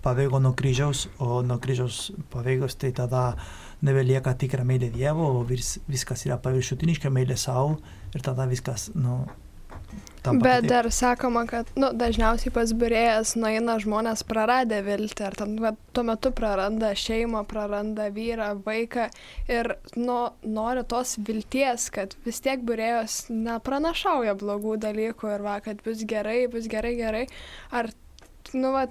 pabėgo 0.06 0.40
nuo 0.42 0.54
kryžiaus, 0.58 1.06
o 1.18 1.42
nuo 1.46 1.58
kryžiaus 1.62 2.12
pabėgos, 2.32 2.78
tai 2.80 2.92
tada 2.96 3.32
nebelieka 3.86 4.36
tikra 4.38 4.64
meilė 4.64 4.92
Dievo, 4.94 5.32
o 5.40 5.42
vis, 5.46 5.76
viskas 5.90 6.24
yra 6.28 6.38
paviršutiniška 6.42 7.12
meilė 7.12 7.36
savo 7.40 7.76
ir 8.14 8.24
tada 8.24 8.46
viskas, 8.48 8.90
nu, 8.94 9.24
tampa 10.26 10.44
Bet 10.44 10.62
kitaip. 10.62 10.70
dar 10.70 10.90
sakoma, 10.92 11.44
kad 11.46 11.70
nu, 11.78 11.90
dažniausiai 11.94 12.52
pas 12.54 12.72
birėjas 12.76 13.34
nueina 13.38 13.76
žmonės 13.82 14.24
praradę 14.28 14.80
viltį, 14.86 15.26
ar 15.28 15.36
va, 15.62 15.72
tuo 15.94 16.04
metu 16.08 16.32
praranda 16.36 16.92
šeimą, 16.98 17.44
praranda 17.50 18.08
vyrą, 18.14 18.52
vaiką 18.66 19.08
ir 19.52 19.74
nu, 19.96 20.18
nori 20.42 20.84
tos 20.88 21.16
vilties, 21.28 21.90
kad 21.94 22.16
vis 22.26 22.40
tiek 22.44 22.64
birėjos 22.66 23.26
nepranašauja 23.30 24.36
blogų 24.40 24.78
dalykų 24.86 25.34
ir 25.36 25.46
va, 25.46 25.58
kad 25.64 25.82
bus 25.86 26.04
gerai, 26.08 26.46
bus 26.52 26.70
gerai, 26.72 26.96
gerai. 26.98 27.26
Ar, 27.70 27.90
nu, 28.54 28.72
va, 28.74 28.86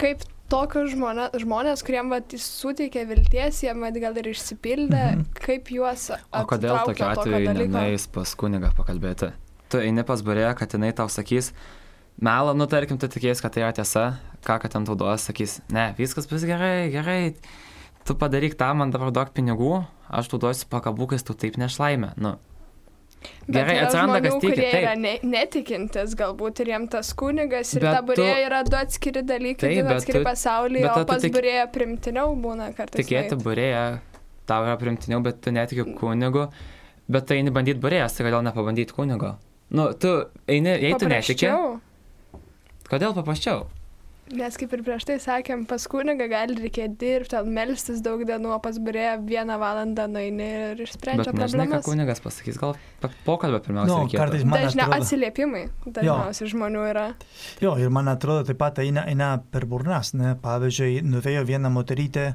kaip 0.00 0.22
tokius 0.52 0.92
žmonės, 0.94 1.34
žmonės 1.42 1.82
kuriem 1.86 2.12
va, 2.12 2.20
suteikia 2.38 3.02
vilties, 3.08 3.62
jie 3.64 3.72
mat 3.74 3.96
gal 4.02 4.16
ir 4.20 4.28
išsipildė, 4.30 5.02
Mhm. 5.16 5.24
kaip 5.42 5.72
juos... 5.74 6.10
O 6.32 6.44
kodėl 6.46 6.78
tokiu 6.86 7.08
atveju 7.08 7.54
nenueis 7.56 8.06
pas 8.06 8.34
kunigą 8.38 8.70
pakalbėti? 8.76 9.32
Tu 9.68 9.78
eini 9.82 10.04
pas 10.06 10.22
barėją, 10.22 10.54
kad 10.56 10.70
jinai 10.70 10.92
tau 10.94 11.08
sakys, 11.10 11.52
melą, 12.22 12.54
nu 12.54 12.66
tarkim, 12.70 12.98
tu 12.98 13.08
tikėjai, 13.10 13.40
kad 13.42 13.52
tai 13.52 13.62
yra 13.64 13.72
tiesa, 13.74 14.04
ką 14.46 14.60
kad 14.62 14.70
ten 14.72 14.84
tau 14.86 14.94
duos, 14.94 15.26
sakys, 15.26 15.60
ne, 15.74 15.88
viskas 15.98 16.28
bus 16.30 16.44
gerai, 16.46 16.88
gerai, 16.94 17.34
tu 18.06 18.14
padaryk 18.14 18.54
tą, 18.54 18.70
man 18.78 18.90
dabar 18.94 19.10
duok 19.10 19.34
pinigų, 19.34 19.84
aš 20.08 20.28
tu 20.30 20.38
duosiu 20.38 20.68
pakabukais, 20.70 21.26
tu 21.26 21.34
taip 21.34 21.58
nešlaimė. 21.58 22.12
Nu, 22.16 22.36
Bet 23.46 23.54
Gerai, 23.56 23.76
atsiranda, 23.84 24.18
žmonių, 24.18 24.30
kas 24.30 24.40
tiki, 24.42 24.56
taip. 24.62 24.74
yra 24.82 24.94
ne, 24.98 25.12
netikintis, 25.22 26.14
galbūt 26.18 26.60
ir 26.62 26.66
jiem 26.72 26.84
tas 26.90 27.12
kunigas 27.14 27.72
ir 27.74 27.80
Bet 27.86 27.94
ta 27.96 28.02
burė 28.02 28.16
tu- 28.26 28.42
yra 28.46 28.60
du 28.66 28.76
atskiri 28.76 29.22
dalykai, 29.26 29.60
Taip, 29.70 29.86
du 29.88 29.94
atskiri 29.94 30.18
tu- 30.20 30.24
pasauliai, 30.28 30.82
bet 30.82 30.96
o 30.96 31.04
pas 31.06 31.22
tik- 31.22 31.34
burėją 31.34 31.64
primtiniau 31.72 32.34
būna 32.42 32.68
kartais. 32.76 33.00
tikėti 33.06 33.38
barėją, 33.42 34.00
tau 34.46 34.62
yra 34.66 34.76
primtiniau, 34.78 35.22
bet 35.22 35.40
tu 35.42 35.50
netiki 35.50 35.84
kunigu, 35.98 36.50
bet 37.08 37.26
tai 37.26 37.38
eini 37.40 37.50
bandyti 37.50 37.80
barėjas, 37.80 38.16
tai 38.18 38.26
kodėl 38.28 38.42
nepabandyti 38.46 38.92
kunigo? 38.94 39.36
Nu, 39.70 39.92
tu 39.94 40.26
eini, 40.46 40.76
jei 40.82 40.94
tu 40.98 41.06
netiki. 41.06 41.50
Kodėl 42.88 43.14
paprasčiau? 43.14 43.66
Nes 44.34 44.56
kaip 44.58 44.72
ir 44.74 44.80
prieš 44.82 45.04
tai 45.06 45.16
sakėm, 45.22 45.60
pas 45.70 45.84
kunigą 45.86 46.26
gali 46.26 46.56
reikėti 46.58 46.96
dirbti, 46.98 47.38
melstis 47.46 48.00
daug 48.02 48.24
dienų, 48.26 48.48
o 48.56 48.58
pas 48.58 48.74
burėją 48.82 49.20
vieną 49.22 49.54
valandą 49.62 50.08
nueini 50.10 50.48
ir 50.72 50.80
išsprendžia 50.82 51.30
Bet 51.30 51.38
nežinai, 51.44 51.66
ką 51.68 51.76
problemas. 51.76 51.84
kunigas 51.86 52.22
pasakys, 52.24 52.58
gal 52.58 52.74
pokalbio 53.24 53.60
pirmiausia. 53.62 53.92
Nu, 53.92 54.00
reikėtų. 54.02 54.18
kartais 54.18 54.42
man 54.44 54.58
Dažniau 54.64 54.88
atrodo- 54.88 55.04
atsiliepimai 55.06 55.62
dažniausiai 55.86 56.50
žmonių 56.50 56.82
yra. 56.90 57.04
Jo, 57.62 57.76
ir 57.78 57.90
man 57.94 58.08
atrodo 58.10 58.42
taip 58.50 58.58
pat 58.58 58.80
eina, 58.82 59.06
eina 59.06 59.30
per 59.52 59.64
burnas, 59.70 60.10
ne? 60.18 60.34
Pavyzdžiui, 60.42 61.04
nuvėjo 61.06 61.46
vieną 61.46 61.70
moterytę, 61.70 62.26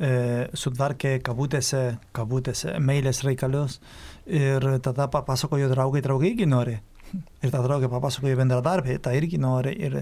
e, 0.00 0.48
sutvarkė 0.56 1.18
kabutėse, 1.22 1.98
kabutėse, 2.16 2.78
meilės 2.80 3.20
reikalus 3.22 3.80
ir 4.26 4.60
tada 4.80 5.08
papasakojo 5.12 5.68
draugai, 5.68 6.00
draugai 6.00 6.32
irgi 6.32 6.46
nori. 6.48 6.80
Ir 7.44 7.50
ta 7.52 7.60
draugė 7.62 7.86
papasakojo 7.92 8.34
bendradarbė, 8.40 8.96
ta 8.98 9.12
irgi 9.14 9.38
nori. 9.38 9.76
Ir, 9.78 10.00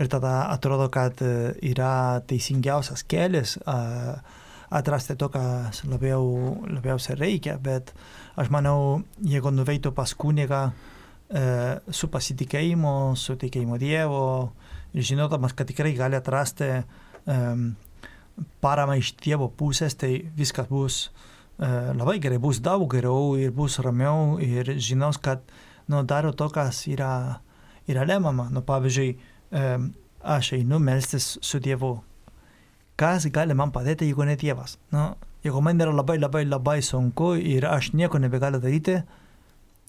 ir 0.00 0.08
tada 0.10 0.46
atrodo, 0.50 0.88
kad 0.92 1.20
e, 1.22 1.52
yra 1.70 2.20
teisingiausias 2.28 3.04
kelias 3.04 3.58
atrasti 4.70 5.16
to, 5.18 5.28
kas 5.34 5.82
labiau, 5.90 6.24
labiausiai 6.70 7.18
reikia, 7.18 7.56
bet 7.58 7.92
aš 8.38 8.52
manau, 8.54 9.02
jeigu 9.26 9.50
nuveitų 9.52 9.92
pas 9.96 10.14
kunigą, 10.14 10.62
e, 11.28 11.42
su 11.90 12.08
pasitikėjimu, 12.10 12.94
su 13.18 13.36
tikėjimu 13.40 13.78
Dievo 13.82 14.24
ir 14.94 15.06
žinodamas, 15.06 15.54
kad 15.58 15.68
tikrai 15.70 15.92
gali 15.98 16.18
atrasti 16.18 16.70
um, 16.80 17.72
paramą 18.62 18.96
iš 18.98 19.12
Dievo 19.22 19.50
pusės, 19.54 19.94
tai 19.98 20.16
viskas 20.38 20.70
bus 20.70 21.02
uh, 21.08 21.28
labai 21.60 22.18
gerai, 22.18 22.38
bus 22.40 22.60
daug 22.60 22.88
geriau 22.90 23.36
ir 23.36 23.52
bus 23.52 23.78
ramiau 23.78 24.38
ir 24.40 24.64
žinos, 24.78 25.18
kad 25.20 25.42
nu, 25.88 26.02
daro 26.02 26.32
to, 26.32 26.48
kas 26.48 26.86
yra, 26.88 27.40
yra 27.88 28.06
lemama. 28.06 28.48
Nu, 28.50 28.62
pavyzdžiui, 28.62 29.18
aš 29.50 30.52
einu 30.58 30.78
melstis 30.78 31.38
su 31.42 31.60
Dievu. 31.60 31.96
Kas 33.00 33.26
gali 33.32 33.56
man 33.56 33.72
padėti, 33.72 34.06
jeigu 34.10 34.26
ne 34.28 34.36
Dievas? 34.36 34.76
Nu, 34.92 35.14
jeigu 35.44 35.62
man 35.64 35.80
yra 35.80 35.94
labai 35.94 36.18
labai 36.18 36.44
labai 36.44 36.80
sunku 36.84 37.32
ir 37.38 37.66
aš 37.66 37.92
nieko 37.96 38.20
nebegaliu 38.20 38.60
daryti, 38.60 38.98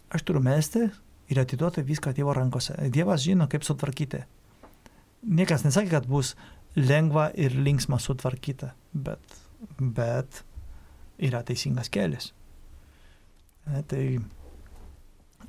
aš 0.09 0.23
turiu 0.23 0.41
melstis 0.43 0.95
ir 1.31 1.39
atiduoti 1.39 1.83
viską 1.87 2.13
Dievo 2.15 2.33
rankose. 2.35 2.75
Dievas 2.91 3.23
žino, 3.23 3.47
kaip 3.51 3.67
sutvarkyti. 3.67 4.23
Niekas 5.21 5.65
nesakė, 5.67 5.91
kad 5.91 6.07
bus 6.09 6.33
lengva 6.75 7.29
ir 7.35 7.53
linksma 7.55 7.99
sutvarkyti, 7.99 8.71
bet, 8.93 9.39
bet 9.79 10.43
yra 11.21 11.43
teisingas 11.45 11.91
kelias. 11.93 12.31
E, 13.67 13.83
Tai 13.87 14.03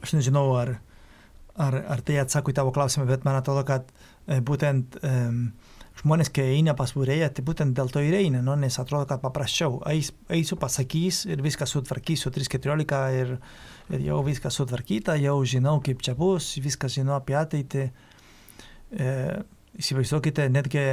aš 0.02 0.14
nežinau, 0.19 0.45
ar, 0.59 0.76
ar, 1.61 1.76
ar 1.94 2.02
tai 2.04 2.18
atsako 2.23 2.52
į 2.52 2.56
tavo 2.56 2.73
klausimą, 2.75 3.06
bet 3.09 3.26
man 3.28 3.38
atrodo, 3.38 3.64
kad 3.68 3.88
e, 4.26 4.40
būtent 4.44 4.99
um, 5.04 5.44
žmonės, 6.00 6.30
kai 6.32 6.49
eina 6.56 6.75
pas 6.78 6.92
būrėją, 6.97 7.28
tai 7.37 7.44
būtent 7.47 7.76
dėl 7.76 7.92
to 7.92 8.02
ir 8.04 8.16
eina, 8.16 8.40
nu, 8.44 8.54
nes 8.59 8.78
atrodo, 8.80 9.06
kad 9.11 9.23
paprasčiau. 9.25 9.80
Eis, 9.90 10.12
eisiu, 10.32 10.56
pasakys 10.61 11.25
ir 11.28 11.42
viską 11.44 11.68
sutvarkysiu 11.68 12.32
3.14 12.35 13.02
ir, 13.21 13.35
ir 13.92 14.06
jau 14.06 14.21
viskas 14.26 14.56
sutvarkyta, 14.59 15.18
jau 15.21 15.37
žinau, 15.44 15.78
kaip 15.85 16.04
čia 16.04 16.16
bus, 16.18 16.54
viską 16.62 16.90
žinau 16.92 17.18
apie 17.18 17.37
ateitį. 17.38 17.88
E, 18.92 19.11
įsivaizduokite, 19.80 20.49
netgi 20.52 20.87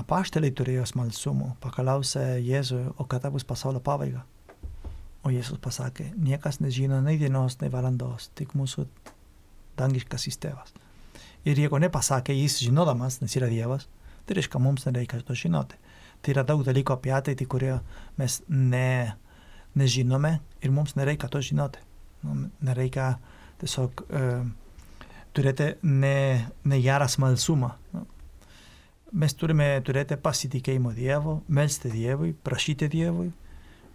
apaštaliai 0.00 0.52
turėjo 0.56 0.86
smalsumų, 0.88 1.54
paklausė 1.60 2.38
Jėzų, 2.44 2.82
o 3.00 3.08
kada 3.10 3.32
bus 3.32 3.44
pasaulio 3.48 3.82
pabaiga. 3.84 4.24
O 5.20 5.32
Jėzus 5.32 5.60
pasakė, 5.60 6.06
niekas 6.16 6.62
nežino 6.64 7.02
nei 7.04 7.18
dienos, 7.20 7.58
nei 7.60 7.68
valandos, 7.72 8.30
tik 8.38 8.54
mūsų 8.56 8.86
dangiškasis 9.80 10.38
tėvas. 10.42 10.74
Ir 11.48 11.58
jeigu 11.58 11.80
nepasakė 11.80 12.36
jis 12.36 12.58
žinodamas, 12.60 13.20
nes 13.22 13.34
yra 13.38 13.48
Dievas, 13.48 13.88
tai 14.28 14.36
reiškia, 14.36 14.60
mums 14.60 14.84
nereikia 14.86 15.22
to 15.24 15.36
žinoti. 15.36 15.78
Tai 16.20 16.34
yra 16.34 16.44
daug 16.44 16.62
dalykų 16.66 16.92
apie 16.94 17.14
ateitį, 17.16 17.46
kurie 17.48 17.74
mes 18.20 18.40
ne, 18.48 19.16
nežinome 19.74 20.36
ir 20.60 20.74
mums 20.74 20.96
nereikia 20.98 21.30
to 21.32 21.40
žinoti. 21.40 21.80
Nu, 22.26 22.50
nereikia 22.60 23.14
tiesiog 23.62 24.04
e, 24.04 24.24
turėti 25.36 25.72
ne, 25.82 26.50
negerą 26.68 27.08
smalsumą. 27.08 27.72
Nu, 27.94 28.04
mes 29.12 29.34
turime 29.34 29.72
turėti 29.86 30.18
pasitikėjimo 30.20 30.92
Dievu, 30.96 31.40
melsti 31.48 31.92
Dievui, 31.94 32.34
prašyti 32.44 32.90
Dievui 32.92 33.30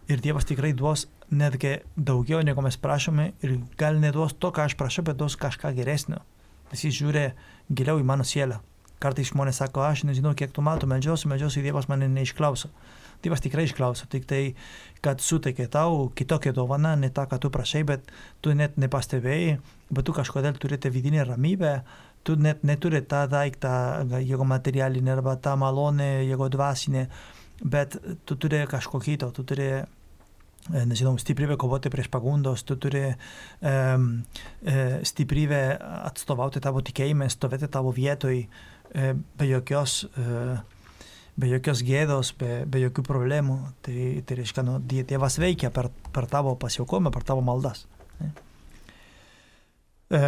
ir 0.10 0.22
Dievas 0.22 0.50
tikrai 0.50 0.74
duos 0.74 1.06
netgi 1.32 1.80
daugiau, 1.96 2.42
negu 2.46 2.62
mes 2.62 2.78
prašome 2.78 3.32
ir 3.44 3.58
gal 3.80 4.00
neduos 4.02 4.36
to, 4.38 4.52
ką 4.54 4.68
aš 4.70 4.78
prašau, 4.80 5.06
bet 5.08 5.18
duos 5.20 5.38
kažką 5.40 5.74
geresnio. 5.78 6.22
Nes 6.72 6.84
jis 6.86 6.96
žiūri 7.00 7.30
giliau 7.70 8.02
į 8.02 8.08
mano 8.08 8.26
sielą. 8.28 8.62
Kartais 9.02 9.30
žmonės 9.32 9.60
sako, 9.62 9.84
aš 9.86 10.06
nežinau, 10.08 10.34
kiek 10.38 10.54
tu 10.56 10.64
metų 10.66 10.88
medžiosiu, 10.90 11.30
medžiosiu, 11.30 11.64
Dievas 11.66 11.90
mane 11.92 12.08
neišklauso. 12.10 12.72
Dievas 13.24 13.42
tikrai 13.44 13.66
išklauso, 13.68 14.08
tik 14.12 14.26
tai, 14.30 14.42
kad 15.04 15.22
suteikė 15.22 15.68
tau 15.72 16.10
kitokią 16.16 16.54
dovaną, 16.56 16.96
ne 17.00 17.10
tą, 17.14 17.26
ką 17.30 17.40
tu 17.42 17.52
prašai, 17.54 17.84
bet 17.88 18.12
tu 18.42 18.54
net 18.56 18.80
nepastebėjai, 18.82 19.58
bet 19.90 20.08
tu 20.08 20.16
kažkodėl 20.16 20.58
turite 20.62 20.92
vidinę 20.94 21.26
ramybę, 21.28 21.80
tu 22.26 22.36
net 22.40 22.64
neturi 22.66 23.02
tą 23.06 23.26
daiktą, 23.30 23.72
jeigu 24.18 24.48
materialinė 24.48 25.16
arba 25.18 25.36
tą 25.38 25.56
malonę, 25.60 26.26
jeigu 26.26 26.50
dvasinė, 26.54 27.06
bet 27.64 27.98
tu 28.26 28.38
turi 28.42 28.64
kažko 28.70 29.02
kito, 29.04 29.30
tu 29.36 29.46
turi 29.48 29.70
nežinau, 30.74 31.14
stiprybę 31.22 31.58
kovoti 31.62 31.92
prieš 31.94 32.08
pagundos, 32.10 32.64
tu 32.66 32.74
turi 32.82 33.04
um, 33.62 34.24
stiprybę 35.06 35.60
atstovauti 36.08 36.62
tavo 36.64 36.82
tikėjimą, 36.86 37.28
stovėti 37.30 37.70
tavo 37.70 37.92
vietoj 37.94 38.40
e, 38.42 39.12
be 39.38 39.50
jokios, 39.50 40.00
e, 40.18 40.56
be 41.38 41.52
jokios 41.52 41.84
gėdos, 41.86 42.32
be, 42.40 42.64
be 42.66 42.82
jokių 42.88 43.06
problemų. 43.06 43.60
Tai, 43.86 43.98
tai 44.26 44.40
reiškia, 44.42 44.64
nu, 44.66 44.80
Die- 44.82 45.06
Dievas 45.06 45.38
veikia 45.42 45.70
per, 45.76 45.92
per 46.16 46.26
tavo 46.32 46.56
pasiaukomą, 46.58 47.12
per 47.14 47.24
tavo 47.28 47.46
maldas. 47.46 47.86
ne. 48.24 48.32
E, 50.10 50.24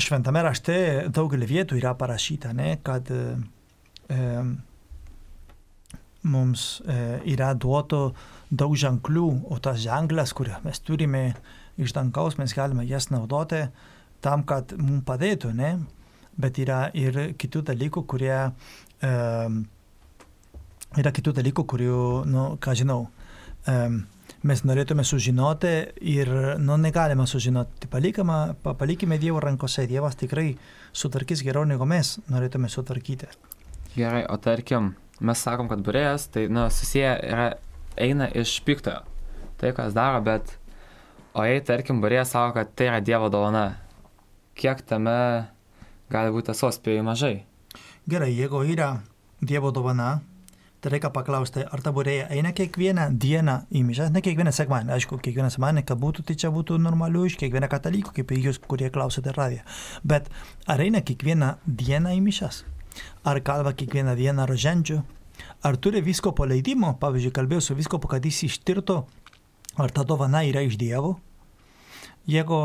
Šventame 0.00 0.42
rašte 0.42 0.76
daugelį 1.12 1.48
vietų 1.50 1.80
yra 1.80 1.94
parašyta, 2.00 2.52
ne, 2.56 2.74
kad 2.84 3.08
e, 3.12 3.22
e, 4.08 4.20
mums 6.22 6.80
e, 6.82 7.20
yra 7.34 7.52
duoto 7.54 8.12
daug 8.50 8.74
ženklių, 8.78 9.28
o 9.52 9.58
tas 9.62 9.80
ženklas, 9.84 10.34
kurią 10.36 10.58
mes 10.64 10.80
turime 10.80 11.32
iš 11.78 11.94
dangaus, 11.94 12.38
mes 12.40 12.54
galime 12.56 12.86
jas 12.88 13.10
naudoti 13.12 13.66
tam, 14.24 14.42
kad 14.42 14.74
mums 14.78 15.04
padėtų, 15.06 15.52
ne? 15.54 15.76
Bet 16.38 16.58
yra 16.62 16.88
ir 16.94 17.34
kitų 17.38 17.64
dalykų, 17.72 18.04
kurie... 18.10 18.36
E, 19.02 19.12
yra 20.96 21.12
kitų 21.12 21.34
dalykų, 21.36 21.64
kurių, 21.68 21.98
nu, 22.30 22.44
ką 22.62 22.74
žinau, 22.78 23.02
e, 23.68 23.74
mes 24.48 24.62
norėtume 24.64 25.04
sužinoti 25.04 25.72
ir, 26.14 26.30
nu, 26.62 26.78
negalime 26.80 27.26
sužinoti. 27.28 27.82
Tai 27.84 27.90
Palikime, 27.92 28.38
pa- 28.62 28.74
palikime 28.78 29.18
Dievo 29.20 29.42
rankose, 29.44 29.86
Dievas 29.90 30.16
tikrai 30.16 30.54
sutvarkys 30.96 31.44
geriau, 31.46 31.66
negu 31.68 31.86
mes 31.88 32.16
norėtume 32.32 32.70
sutvarkyti. 32.72 33.28
Gerai, 33.96 34.24
o 34.30 34.38
tarkim, 34.40 34.94
mes 35.20 35.42
sakom, 35.42 35.68
kad 35.70 35.82
burėjas, 35.84 36.28
tai, 36.34 36.46
nu, 36.52 36.68
susiję 36.72 37.12
yra, 37.26 37.48
eina 37.98 38.28
iš 38.38 38.58
piktojo. 38.66 39.02
Tai, 39.58 39.74
kas 39.74 39.94
daro, 39.96 40.22
bet, 40.26 40.54
o 41.34 41.44
jei, 41.46 41.60
tarkim, 41.66 42.02
burėjas 42.02 42.34
sako, 42.36 42.54
kad 42.60 42.72
tai 42.78 42.90
yra 42.92 43.02
Dievo 43.04 43.30
dovana, 43.32 43.66
kiek 44.58 44.82
tame 44.86 45.18
gali 46.12 46.34
būti 46.34 46.52
tiesos, 46.52 46.78
spėjai 46.78 47.04
mažai. 47.06 47.36
Gerai, 48.08 48.30
jeigu 48.32 48.62
yra 48.70 48.92
Dievo 49.42 49.72
dovana, 49.74 50.20
tai 50.80 50.94
reikia 50.94 51.10
paklausti, 51.14 51.64
ar 51.66 51.82
ta 51.82 51.90
būrėja 51.94 52.28
eina 52.34 52.54
kiekvieną 52.54 53.08
dieną 53.18 53.58
į 53.74 53.82
mišęs, 53.88 54.14
ne 54.14 54.22
kiekvieną 54.22 54.54
sekmanį, 54.54 54.94
aišku, 54.94 55.18
kiekvieną 55.24 55.50
sekmanį, 55.54 55.82
kad 55.88 55.98
būtų, 55.98 56.24
tai 56.28 56.38
čia 56.38 56.52
būtų 56.54 56.78
normaliu 56.82 57.26
iš 57.26 57.38
kiekvieno 57.40 57.70
kataliko, 57.70 58.14
kaip 58.14 58.30
jūs, 58.38 58.62
kurie 58.62 58.90
klausote 58.94 59.34
radiją. 59.34 59.66
Bet 60.06 60.30
ar 60.70 60.82
eina 60.86 61.02
kiekvieną 61.02 61.56
dieną 61.66 62.14
į 62.14 62.22
mišęs? 62.30 62.62
Ar 63.28 63.40
kalba 63.44 63.74
kiekvieną 63.76 64.16
dieną 64.18 64.46
rožendžių? 64.48 64.98
Ar 65.62 65.76
turi 65.76 66.02
visko 66.02 66.32
paleidimo? 66.34 66.94
Pavyzdžiui, 67.00 67.34
kalbėjau 67.34 67.62
su 67.68 67.76
visko, 67.78 68.00
kad 68.02 68.24
jis 68.24 68.44
ištirtų, 68.48 68.98
ar 69.78 69.94
ta 69.94 70.04
dovana 70.06 70.42
yra 70.46 70.62
iš 70.66 70.78
Dievo? 70.80 71.16
Jeigu 72.28 72.58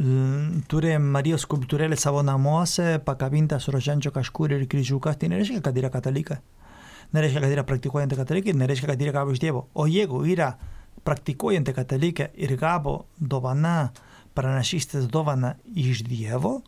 mm, 0.00 0.64
turi 0.70 0.96
Marijos 0.98 1.44
skulptūrėlę 1.46 1.98
savo 2.00 2.24
namuose, 2.26 2.98
pakabintas 3.04 3.68
rožendžio 3.72 4.12
kažkur 4.14 4.56
ir 4.56 4.66
kryžiukas, 4.70 5.20
tai 5.20 5.30
nereiškia, 5.32 5.62
kad 5.64 5.78
yra 5.78 5.92
katalikai. 5.92 6.40
Nereiškia, 7.14 7.42
kad 7.42 7.54
yra 7.54 7.64
praktikuojanti 7.66 8.18
katalikai, 8.18 8.54
nereiškia, 8.54 8.92
kad 8.92 9.00
yra 9.02 9.14
gavo 9.20 9.34
iš 9.34 9.42
Dievo. 9.42 9.66
O 9.74 9.86
jeigu 9.90 10.22
yra 10.30 10.52
praktikuojanti 11.06 11.74
katalikė 11.74 12.30
ir 12.38 12.54
gavo 12.60 13.04
dovana, 13.18 13.90
pranašystės 14.36 15.08
dovana 15.10 15.54
iš 15.74 16.04
Dievo, 16.06 16.60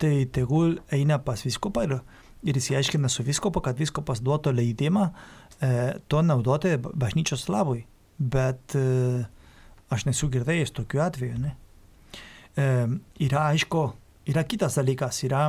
tai 0.00 0.26
tegul 0.32 0.78
eina 0.94 1.18
pas 1.22 1.42
viskupą 1.44 1.84
ir, 1.88 1.98
ir 2.42 2.56
įsiaiškina 2.56 3.10
su 3.12 3.24
viskupu, 3.26 3.62
kad 3.64 3.78
viskupas 3.78 4.22
duotų 4.24 4.54
leidimą 4.56 5.08
e, 5.08 5.72
to 6.08 6.22
naudoti 6.24 6.76
bažnyčios 6.80 7.48
labui. 7.52 7.84
Bet 8.18 8.76
e, 8.76 9.24
aš 9.92 10.06
nesu 10.08 10.28
girdėjęs 10.32 10.72
tokių 10.76 11.02
atvejų, 11.06 11.40
ne? 11.40 11.56
E, 12.56 12.70
yra 13.26 13.50
aišku, 13.54 13.84
yra 14.30 14.44
kitas 14.48 14.78
dalykas, 14.80 15.22
yra 15.28 15.48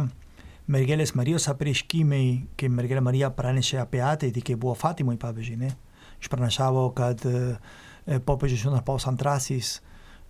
mergelės 0.71 1.15
Marijos 1.17 1.47
apreiškimai, 1.51 2.25
kai 2.59 2.69
mergelė 2.71 3.03
Marija 3.03 3.31
pranešė 3.35 3.81
apie 3.83 4.03
ateitį, 4.05 4.43
kai 4.51 4.59
buvo 4.59 4.75
Fatimui, 4.77 5.17
pavyzdžiui, 5.19 5.61
ne? 5.63 5.71
išpranašavo, 6.21 6.89
kad 6.97 7.25
e, 7.25 8.19
popiežius 8.25 8.65
Jonas 8.65 8.83
Pauls 8.85 9.05
II 9.05 9.61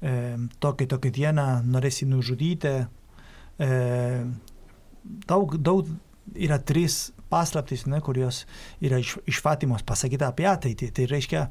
e, 0.02 0.38
tokią 0.60 0.88
tokią 0.88 1.12
dieną 1.12 1.48
norės 1.68 2.02
nužudyti. 2.08 2.74
E, 3.60 3.70
daug, 5.28 5.58
daug 5.58 5.92
yra 6.36 6.58
trys 6.60 7.12
paslaptys, 7.32 7.86
ne, 7.88 8.02
kurios 8.04 8.44
yra 8.84 9.00
iš, 9.02 9.16
iš 9.30 9.40
Fatimos 9.44 9.84
pasakyta 9.88 10.30
apie 10.32 10.48
ateitį. 10.50 10.90
Tai 10.96 11.08
reiškia, 11.12 11.44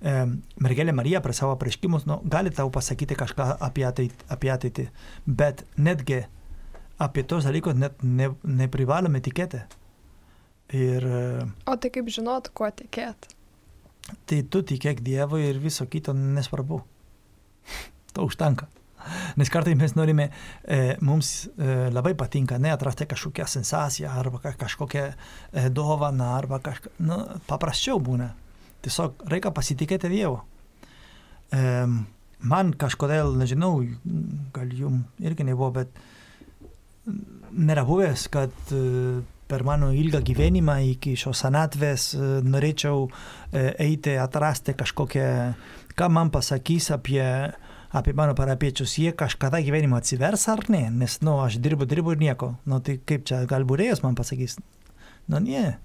e, 0.00 0.14
mergelė 0.62 0.94
Marija 0.96 1.22
per 1.24 1.34
savo 1.36 1.56
pareiškimus 1.60 2.06
nu, 2.08 2.20
gali 2.28 2.52
tau 2.54 2.70
pasakyti 2.72 3.16
kažką 3.18 3.48
apie 3.64 3.86
ateitį, 3.88 4.26
apie 4.32 4.52
ateitį, 4.52 4.88
bet 5.26 5.64
netgi 5.76 6.22
apie 7.02 7.24
tos 7.28 7.48
dalykus 7.48 7.78
net 7.78 8.02
ne, 8.04 8.30
neprivalome 8.44 9.22
tikėti. 9.24 9.62
Ir, 10.76 11.06
e, 11.06 11.48
o 11.68 11.76
tai 11.76 11.92
kaip 11.94 12.12
žinot, 12.12 12.52
kuo 12.56 12.68
tikėti? 12.68 13.38
Tai 14.28 14.38
tu 14.50 14.62
tikėk 14.66 15.00
Dievui 15.04 15.44
ir 15.46 15.60
viso 15.62 15.86
kito 15.88 16.14
nesvarbu. 16.16 16.82
to 18.14 18.28
užtenka. 18.28 18.68
Nes 19.40 19.50
kartais 19.52 19.76
mes 19.78 19.94
norime, 19.96 20.28
e, 20.64 20.96
mums 21.00 21.32
e, 21.46 21.90
labai 21.94 22.14
patinka 22.18 22.58
ne 22.58 22.72
atrasti 22.74 23.08
kažkokią 23.10 23.48
sensaciją 23.48 24.12
arba 24.20 24.40
kažkokią 24.44 25.04
e, 25.08 25.68
dovaną 25.70 26.32
arba 26.36 26.60
kažką, 26.64 26.96
nu, 27.08 27.20
paprasčiau 27.48 28.00
būna. 28.02 28.32
Tiesiog 28.82 29.26
reikia 29.30 29.52
pasitikėti 29.54 30.10
Dievu. 30.12 30.40
E, 31.52 31.62
man 32.42 32.72
kažkodėl, 32.74 33.36
nežinau, 33.38 33.76
gal 34.54 34.72
jum 34.74 35.04
irgi 35.22 35.46
nebuvo, 35.46 35.70
bet 35.82 36.02
nėra 37.06 37.84
buvęs, 37.86 38.26
kad 38.32 38.74
e, 38.74 39.20
per 39.50 39.64
mano 39.68 39.90
ilgą 39.92 40.22
gyvenimą 40.24 40.78
iki 40.94 41.14
šios 41.18 41.42
senatvės 41.44 42.12
e, 42.14 42.28
norėčiau 42.46 43.04
e, 43.08 43.66
eiti 43.84 44.16
atrasti 44.20 44.76
kažkokią, 44.78 45.26
ką 45.98 46.08
man 46.12 46.32
pasakys 46.32 46.92
apie 46.94 47.24
apie 47.92 48.14
mano 48.16 48.34
parapiečius, 48.34 48.96
jie 48.98 49.12
kažkada 49.16 49.60
gyvenimo 49.64 49.98
atsivers 50.00 50.46
ar 50.48 50.64
ne, 50.72 50.86
nes, 50.90 51.18
nu, 51.24 51.36
aš 51.44 51.58
dirbu, 51.62 51.86
dirbu 51.88 52.14
ir 52.14 52.22
nieko. 52.22 52.54
Nu, 52.68 52.80
tai 52.84 52.98
kaip 53.04 53.26
čia, 53.28 53.42
gal 53.48 53.66
būrėjas 53.68 54.00
man 54.04 54.16
pasakys? 54.18 54.56
Nu, 55.28 55.42
ne. 55.44 55.76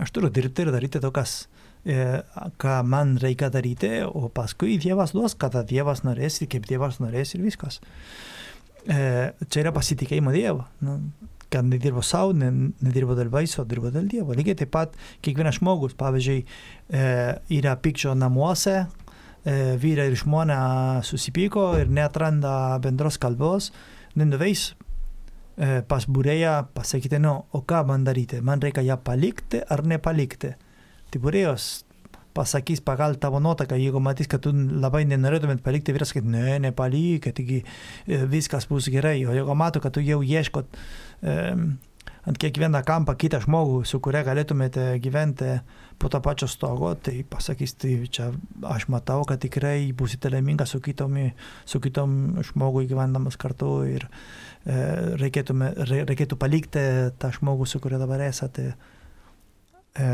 Aš 0.00 0.14
turiu 0.14 0.30
dirbti 0.32 0.64
ir 0.64 0.70
daryti 0.72 1.02
to, 1.02 1.10
kas, 1.12 1.48
e, 1.84 2.22
ką 2.62 2.78
man 2.88 3.16
reikia 3.20 3.50
daryti, 3.52 3.90
o 4.06 4.30
paskui 4.32 4.78
Dievas 4.80 5.12
duos, 5.16 5.34
kada 5.36 5.64
Dievas 5.66 6.04
norės 6.06 6.40
ir 6.40 6.48
kaip 6.52 6.68
Dievas 6.70 7.02
norės 7.02 7.34
ir 7.36 7.44
viskas. 7.44 7.82
E, 8.86 9.02
čia 9.50 9.66
yra 9.66 9.74
pasitikėjimo 9.74 10.32
Dievo. 10.32 10.64
Nu, 10.80 11.00
kad 11.52 11.66
nedirbo 11.68 12.00
savo, 12.06 12.32
ne, 12.32 12.48
nedirbo 12.80 13.16
dėl 13.18 13.28
vaisių, 13.32 13.66
dirbo 13.68 13.92
dėl 13.92 14.08
Dievo. 14.08 14.32
Lygiai 14.36 14.56
taip 14.62 14.72
pat 14.72 14.96
kiekvienas 15.24 15.58
žmogus, 15.60 15.92
pavyzdžiui, 16.00 16.38
e, 16.88 17.04
yra 17.58 17.76
pykčio 17.76 18.14
namuose, 18.16 18.86
vyrai 19.44 20.06
ir 20.10 20.16
žmona 20.18 20.58
susipyko 21.02 21.72
ir 21.80 21.90
neatranda 21.90 22.78
bendros 22.82 23.18
kalbos, 23.18 23.72
nenuveis 24.18 24.72
e, 25.56 25.80
pas 25.88 26.06
būrėją 26.06 26.58
pasakyti, 26.76 27.18
no, 27.22 27.46
o 27.52 27.62
ką 27.66 27.82
man 27.88 28.04
daryti, 28.06 28.42
man 28.44 28.62
reikia 28.62 28.84
ją 28.86 28.98
palikti 29.02 29.62
ar 29.66 29.84
nepalikti. 29.88 30.52
Tai 31.12 31.22
būrėjos 31.24 31.70
pasakys 32.32 32.80
pagal 32.80 33.18
tavo 33.20 33.40
nuotaiką, 33.44 33.76
jeigu 33.76 34.00
matys, 34.00 34.28
kad 34.30 34.40
tu 34.44 34.52
labai 34.54 35.04
nenorėtumėt 35.08 35.60
palikti, 35.64 35.92
vyras 35.92 36.14
sakys, 36.14 36.24
ne, 36.24 36.56
nepalikę, 36.64 37.34
taigi 37.36 37.60
e, 37.62 38.22
viskas 38.30 38.68
bus 38.70 38.88
gerai, 38.92 39.18
o 39.26 39.36
jeigu 39.36 39.56
mato, 39.58 39.82
kad 39.84 39.94
tu 39.96 40.04
jau 40.04 40.22
ieškot 40.24 40.70
e, 40.72 41.36
ant 42.22 42.38
kiekvieną 42.38 42.82
kampą 42.86 43.16
kitą 43.18 43.40
žmogų, 43.42 43.80
su 43.88 43.98
kuria 44.02 44.22
galėtumėte 44.26 44.84
gyventi 45.02 45.56
po 45.98 46.10
to 46.12 46.20
pačio 46.22 46.46
stogo, 46.50 46.92
tai 46.94 47.24
pasakys, 47.26 47.74
tai 47.74 47.96
čia 48.06 48.28
aš 48.68 48.86
matau, 48.92 49.24
kad 49.26 49.42
tikrai 49.42 49.90
būsite 49.96 50.30
laimingas 50.30 50.74
su, 50.74 50.80
kitomi, 50.82 51.32
su 51.66 51.82
kitom 51.82 52.42
žmogui 52.52 52.86
gyvendamas 52.90 53.38
kartu 53.40 53.72
ir 53.90 54.06
e, 54.06 54.78
reikėtų, 55.18 55.58
re, 55.82 56.02
reikėtų 56.12 56.38
palikti 56.38 56.86
tą 57.18 57.32
žmogų, 57.38 57.66
su 57.66 57.82
kuriuo 57.82 57.98
dabar 58.02 58.22
esate. 58.28 58.72
E, 59.98 60.08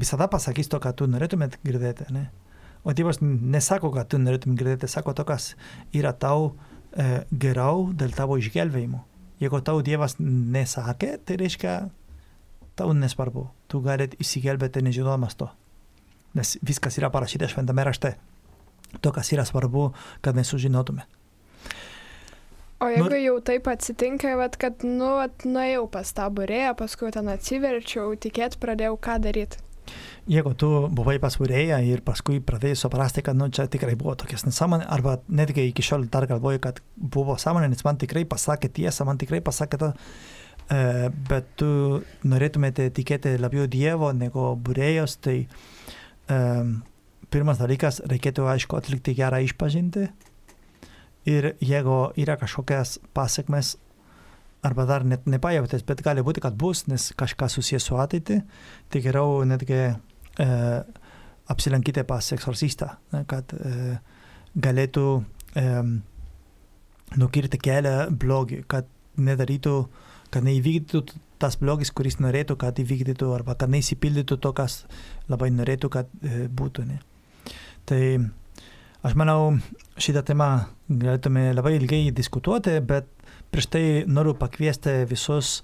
visada 0.00 0.28
pasakys 0.32 0.72
to, 0.72 0.80
ką 0.80 0.96
tu 0.96 1.08
norėtumėt 1.12 1.60
girdėti. 1.64 2.08
Ne? 2.14 2.30
O 2.84 2.92
Dievas 2.96 3.20
nesako, 3.20 3.92
kad 3.92 4.08
tu 4.12 4.20
norėtum 4.20 4.56
girdėti, 4.56 4.88
sako 4.88 5.12
to, 5.16 5.28
kas 5.28 5.52
yra 5.92 6.16
tau 6.16 6.54
e, 6.96 7.24
geriau 7.30 7.90
dėl 7.92 8.16
tavo 8.16 8.40
išgelbėjimo. 8.40 9.04
Jeigu 9.42 9.60
tau 9.66 9.82
Dievas 9.84 10.16
nesakė, 10.20 11.16
tai 11.26 11.38
reiškia, 11.40 11.74
tau 12.78 12.94
nesvarbu. 12.94 13.48
Tu 13.70 13.80
galit 13.82 14.14
įsigelbėti 14.22 14.82
nežinodamas 14.84 15.36
to. 15.38 15.48
Nes 16.38 16.56
viskas 16.66 16.98
yra 16.98 17.10
parašyta 17.14 17.50
šventame 17.50 17.84
rašte. 17.86 18.14
To, 19.02 19.10
kas 19.14 19.32
yra 19.34 19.46
svarbu, 19.46 19.88
kad 20.22 20.38
mes 20.38 20.50
sužinotume. 20.50 21.06
O 22.82 22.88
jeigu 22.90 23.18
jau 23.18 23.36
taip 23.42 23.68
atsitinka, 23.70 24.34
vat, 24.38 24.58
kad, 24.60 24.82
nu, 24.86 25.14
vat, 25.18 25.46
nuėjau 25.46 25.86
pas 25.90 26.10
tą 26.14 26.26
burėją, 26.34 26.74
paskui 26.78 27.10
ten 27.14 27.30
atsiverčiau, 27.32 28.12
tikėt 28.20 28.58
pradėjau, 28.62 28.98
ką 29.00 29.20
daryti 29.24 29.62
jeigu 30.30 30.54
tu 30.56 30.68
buvai 30.94 31.18
pas 31.20 31.34
vyrėją 31.36 31.78
ir 31.84 32.02
paskui 32.04 32.40
pradėjai 32.44 32.78
suprasti, 32.80 33.22
kad 33.24 33.36
nu, 33.36 33.50
čia 33.52 33.66
tikrai 33.70 33.96
buvo 33.98 34.14
tokias 34.18 34.46
nesąmonė, 34.46 34.86
arba 34.88 35.18
netgi 35.28 35.68
iki 35.68 35.84
šiol 35.84 36.06
dar 36.12 36.26
galvoju, 36.30 36.62
kad 36.64 36.80
buvo 36.96 37.36
sąmonė, 37.40 37.68
nes 37.72 37.84
man 37.84 38.00
tikrai 38.00 38.24
pasakė 38.28 38.72
tiesą, 38.80 39.06
man 39.08 39.20
tikrai 39.20 39.42
pasakė 39.44 39.80
tą, 39.82 39.92
e, 40.72 40.80
bet 41.28 41.52
tu 41.60 41.68
norėtumėte 42.24 42.88
tikėti 42.96 43.36
labiau 43.40 43.68
Dievo 43.68 44.12
negu 44.16 44.52
būrėjos, 44.56 45.18
tai 45.24 45.36
e, 45.44 46.40
pirmas 47.34 47.60
dalykas, 47.60 48.00
reikėtų 48.08 48.48
aišku 48.54 48.80
atlikti 48.80 49.16
gerą 49.18 49.42
išpažinti 49.44 50.08
ir 51.28 51.54
jeigu 51.60 51.98
yra 52.20 52.36
kažkokias 52.40 52.98
pasiekmes 53.16 53.76
arba 54.64 54.86
dar 54.88 55.04
net 55.04 55.26
nepajautęs, 55.28 55.84
bet 55.84 56.00
gali 56.04 56.24
būti, 56.24 56.40
kad 56.40 56.56
bus, 56.56 56.86
nes 56.88 57.10
kažkas 57.20 57.58
susijęs 57.58 57.84
su 57.84 57.98
ateitį, 58.00 58.40
tai 58.88 59.02
geriau 59.04 59.42
netgi 59.44 59.92
apsilankyti 61.50 62.04
pas 62.08 62.32
eksorcistą, 62.34 62.88
kad 63.30 63.52
e, 63.54 63.98
galėtų 64.54 65.06
nukirti 67.20 67.60
kelią 67.62 68.08
blogį, 68.10 68.64
kad 68.70 68.88
nedarytų, 69.20 69.74
kad 70.34 70.46
neįvykdytų 70.46 71.02
tas 71.42 71.58
blogis, 71.60 71.92
kuris 71.94 72.18
norėtų, 72.22 72.56
kad 72.60 72.78
įvykdytų, 72.80 73.28
arba 73.34 73.56
kad 73.58 73.72
neįsipildytų 73.72 74.38
to, 74.40 74.52
kas 74.56 74.84
labai 75.30 75.50
norėtų, 75.54 75.90
kad 75.92 76.10
e, 76.22 76.46
būtų. 76.48 76.86
Ne? 76.88 77.00
Tai 77.88 78.00
aš 79.04 79.16
manau, 79.20 79.56
šitą 80.00 80.24
temą 80.30 80.48
galėtume 80.88 81.50
labai 81.54 81.74
ilgai 81.78 82.06
diskutuoti, 82.16 82.78
bet 82.86 83.10
prieš 83.52 83.68
tai 83.74 83.84
noriu 84.08 84.34
pakviesti 84.38 85.02
visus 85.10 85.58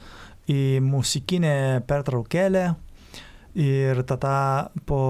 į 0.50 0.80
muzikinę 0.84 1.82
pertraukėlę 1.88 2.66
ir 3.54 4.02
tada 4.06 4.70
po 4.86 5.00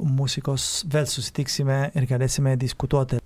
muzikos 0.00 0.84
vėl 0.90 1.08
susitiksime 1.10 1.90
ir 1.94 2.06
galėsime 2.10 2.56
diskutuoti. 2.60 3.20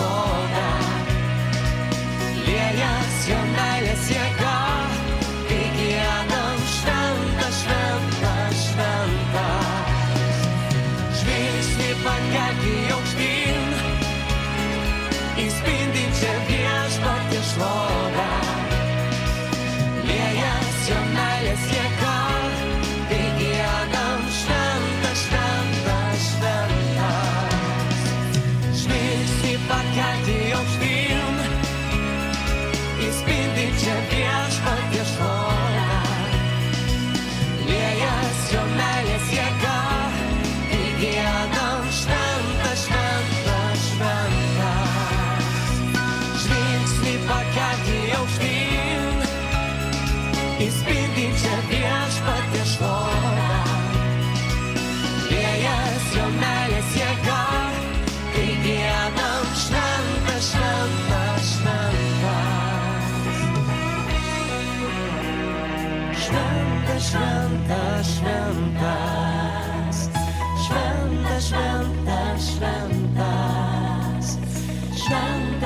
moda. 0.00 0.68
Lirias, 2.46 3.28
jornales 3.28 4.10
y. 4.10 4.59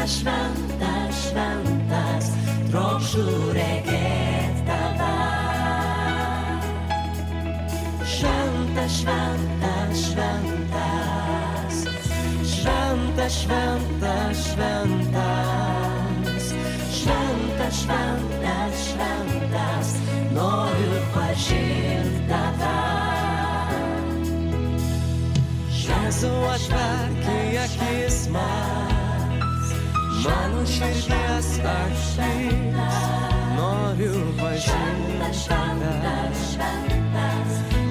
Šventas, 0.04 0.20
šventas, 0.20 1.16
šventas, 1.30 2.26
trokštų 2.68 3.22
regėti 3.56 4.64
tave. 4.66 5.06
Šventas, 8.04 8.98
šventas, 8.98 10.02
šventas, 10.10 11.78
šventas, 12.52 13.32
šventas, 13.38 14.42
šventas, 14.52 16.44
šventas, 16.98 17.74
šventas, 17.80 18.74
šventas, 18.90 19.88
noriu 20.36 21.00
pažinti 21.16 22.20
tave. 22.28 22.76
Jėzau 25.80 26.36
atverki 26.52 27.40
akis 27.64 28.20
man, 28.36 28.93
mano 30.24 30.66
širdies 30.66 31.48
akis, 31.60 32.16
noriu 33.56 34.20
pažinti 34.38 35.32
tave, 35.48 35.92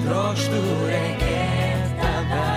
trokštų 0.04 0.62
regėti 0.88 2.00
tave. 2.00 2.48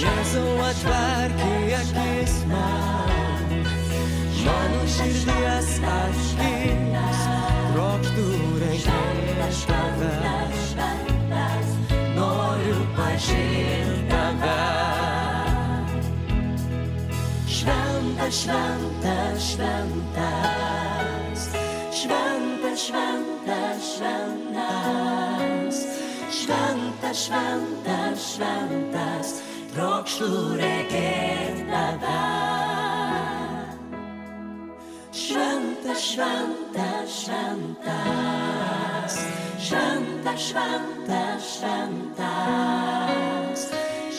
Jėzau 0.00 0.54
atverki 0.68 1.74
akis 1.80 2.38
man, 2.52 3.52
mano 4.46 4.82
širdies 4.96 5.74
akis, 5.96 7.20
trokštų 7.74 8.26
regėti 8.64 9.60
tave. 9.68 10.14
Noriu 12.16 12.80
pažinti 12.96 14.08
tave. 14.14 14.99
Šventas, 17.60 18.34
šventas, 18.40 19.52
šventas, 19.52 21.40
šventas, 21.92 22.86
šventas, 22.86 23.84
šventas, 23.98 25.76
šventas, 26.32 27.18
šventas, 27.26 28.18
šventas, 28.32 29.28
trokštų 29.74 30.30
regėti 30.56 31.68
tave. 31.68 32.24
Šventas, 35.12 36.00
šventas, 36.14 37.12
šventas, 37.26 39.14
šventas, 39.68 40.40
šventas, 40.48 41.44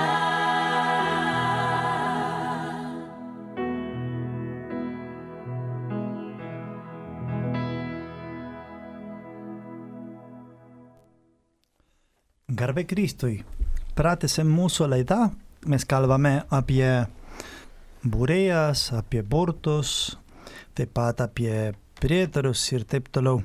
Garbė 12.50 12.84
Kristui. 12.90 13.36
Pratęsėm 13.96 14.50
mūsų 14.50 14.90
laidą. 14.90 15.30
Mes 15.70 15.86
kalbame 15.86 16.40
apie 16.50 17.06
būrėjas, 18.02 18.88
apie 18.98 19.22
burtus, 19.22 20.18
taip 20.74 20.96
pat 20.96 21.22
apie 21.24 21.76
prietarus 22.02 22.64
ir 22.74 22.86
taip 22.90 23.10
toliau. 23.14 23.42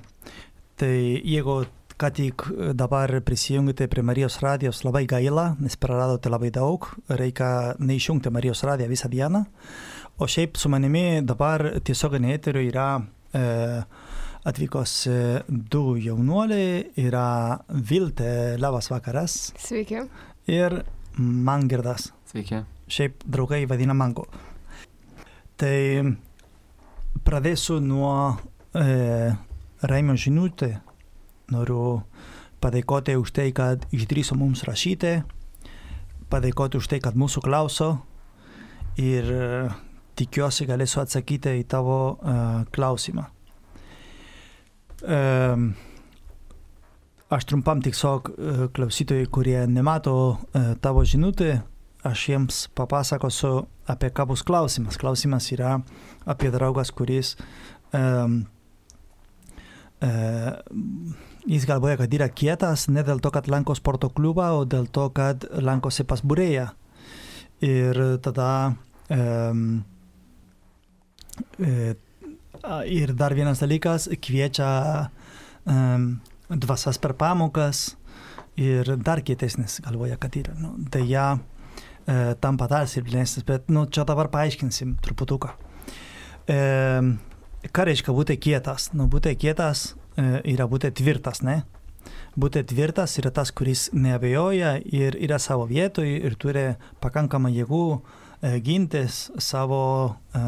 Tai 0.78 0.94
jeigu 0.94 1.64
ką 1.94 2.10
tik 2.10 2.44
dabar 2.74 3.12
prisijungite 3.22 3.86
prie 3.88 4.02
Marijos 4.02 4.40
radijos, 4.42 4.82
labai 4.84 5.04
gaila, 5.06 5.52
nes 5.62 5.76
praradote 5.78 6.30
labai 6.32 6.50
daug, 6.54 6.88
reikia 7.08 7.74
neišjungti 7.78 8.32
Marijos 8.34 8.64
radiją 8.66 8.90
visą 8.90 9.10
dieną. 9.12 9.44
O 10.18 10.26
šiaip 10.30 10.58
su 10.58 10.70
manimi 10.70 11.22
dabar 11.26 11.62
tiesioginė 11.86 12.34
eterio 12.34 12.62
yra 12.62 12.88
e, 13.34 13.44
atvykos 14.46 14.92
e, 15.10 15.16
du 15.48 15.96
jaunuoliai, 16.02 16.84
yra 17.02 17.26
Viltė, 17.68 18.58
labas 18.62 18.90
vakaras, 18.92 19.38
Sveiki. 19.58 20.04
ir 20.50 20.82
Mangirdas. 21.18 22.10
Sveiki. 22.30 22.62
Šiaip 22.90 23.22
draugai 23.26 23.64
vadina 23.70 23.94
mango. 23.94 24.26
Tai 25.56 25.78
pradėsiu 27.24 27.80
nuo 27.82 28.14
e, 28.76 29.32
Raimo 29.84 30.16
žinutė. 30.16 30.78
Noriu 31.52 32.02
padėkoti 32.64 33.18
už 33.20 33.32
tai, 33.36 33.50
kad 33.52 33.84
išdryso 33.92 34.36
mums 34.40 34.64
rašyti, 34.64 35.18
padėkoti 36.32 36.80
už 36.80 36.88
tai, 36.88 37.00
kad 37.04 37.18
mūsų 37.20 37.44
klauso 37.44 37.90
ir 39.00 39.28
e, 39.28 39.48
tikiuosi 40.16 40.68
galėsiu 40.68 41.02
atsakyti 41.04 41.58
į 41.60 41.66
tavo 41.68 41.98
e, 42.14 42.36
klausimą. 42.74 43.26
E, 45.04 45.20
aš 47.34 47.44
trumpam 47.50 47.82
tiesiog 47.84 48.30
e, 48.30 48.56
klausytojai, 48.74 49.28
kurie 49.28 49.58
nemato 49.68 50.16
e, 50.32 50.64
tavo 50.80 51.04
žinutę, 51.04 51.58
aš 52.04 52.28
jiems 52.28 52.64
papasakosiu 52.76 53.64
apie 53.90 54.10
ką 54.14 54.28
bus 54.30 54.44
klausimas. 54.46 54.98
Klausimas 55.00 55.50
yra 55.54 55.78
apie 56.28 56.50
draugas, 56.52 56.92
kuris 56.92 57.34
um, 57.96 58.42
uh, 60.04 60.52
jis 61.46 61.66
galvoja, 61.68 61.98
kad 62.00 62.14
yra 62.14 62.28
kietas 62.32 62.88
ne 62.88 63.04
dėl 63.04 63.20
to, 63.22 63.32
kad 63.34 63.48
lanko 63.52 63.76
sporto 63.76 64.10
klubą, 64.12 64.50
o 64.58 64.64
dėl 64.68 64.88
to, 64.92 65.08
kad 65.16 65.44
lankosi 65.60 66.06
pas 66.08 66.22
būrėją. 66.24 66.68
Ir 67.64 68.00
tada 68.24 68.48
um, 69.12 69.84
e, 71.60 71.94
ir 72.90 73.12
dar 73.16 73.34
vienas 73.36 73.62
dalykas, 73.62 74.08
kviečia 74.20 74.70
um, 75.64 76.08
dvasas 76.48 76.98
per 77.00 77.14
pamokas 77.16 77.94
ir 78.60 78.96
dar 79.00 79.22
kietesnis 79.24 79.80
galvoja, 79.84 80.18
kad 80.20 80.36
yra. 80.36 80.56
Nu, 80.58 80.74
deja, 80.92 81.34
e, 82.06 82.34
tampa 82.40 82.68
dar 82.70 82.88
silpnesnis, 82.90 83.44
bet 83.46 83.70
nu, 83.72 83.86
čia 83.86 84.04
dabar 84.08 84.30
paaiškinsim 84.32 84.96
truputuką. 85.04 85.54
E, 86.48 86.58
ką 87.72 87.86
reiškia 87.88 88.14
būti 88.16 88.36
kietas? 88.40 88.90
Nu, 88.96 89.08
būti 89.10 89.34
kietas 89.40 89.92
e, 90.16 90.40
yra 90.54 90.68
būti 90.70 90.92
tvirtas, 90.94 91.42
ne? 91.46 91.62
Būti 92.34 92.64
tvirtas 92.66 93.14
yra 93.20 93.30
tas, 93.30 93.52
kuris 93.54 93.88
neabejoja 93.94 94.76
ir 94.90 95.16
yra 95.22 95.38
savo 95.38 95.68
vietoje 95.70 96.18
ir 96.26 96.34
turi 96.40 96.64
pakankamą 97.04 97.52
jėgų 97.54 97.84
e, 97.94 98.58
gintis 98.64 99.28
savo 99.38 99.84
e, 100.34 100.42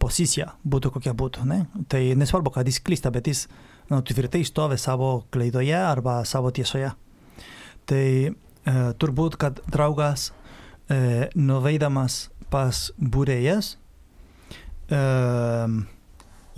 poziciją, 0.00 0.52
būtų 0.64 0.94
kokia 0.96 1.14
būtų. 1.16 1.46
Ne? 1.50 1.64
Tai 1.90 2.00
nesvarbu, 2.16 2.54
kad 2.54 2.68
jis 2.68 2.80
klysta, 2.84 3.12
bet 3.12 3.28
jis 3.28 3.46
nu, 3.90 4.00
tvirtai 4.06 4.44
stovi 4.46 4.78
savo 4.80 5.24
klaidoje 5.34 5.76
arba 5.76 6.20
savo 6.24 6.52
tiesoje. 6.54 6.92
Tai 7.90 8.06
e, 8.30 8.32
turbūt, 9.02 9.36
kad 9.40 9.60
draugas 9.68 10.30
e, 10.90 11.28
nuveidamas 11.38 12.28
pas 12.50 12.90
būrėjas, 12.98 13.76
e, 14.90 15.00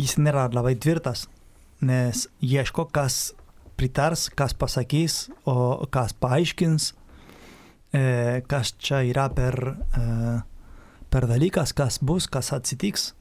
jis 0.00 0.16
nėra 0.18 0.48
labai 0.52 0.74
tvirtas, 0.80 1.26
nes 1.84 2.26
ieško, 2.40 2.88
kas 2.94 3.32
pritars, 3.76 4.28
kas 4.34 4.54
pasakys, 4.54 5.26
o 5.44 5.84
kas 5.92 6.14
paaiškins, 6.16 6.92
e, 7.92 8.42
kas 8.48 8.74
čia 8.78 9.02
yra 9.08 9.28
per, 9.34 9.58
e, 9.98 10.04
per 11.12 11.28
dalykas, 11.28 11.74
kas 11.76 12.00
bus, 12.00 12.28
kas 12.30 12.52
atsitiks. 12.56 13.12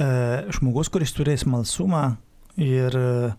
E, 0.00 0.06
žmogus, 0.56 0.88
kuris 0.92 1.12
turi 1.12 1.36
smalsumą 1.36 2.04
ir 2.56 2.96
e, 2.96 3.34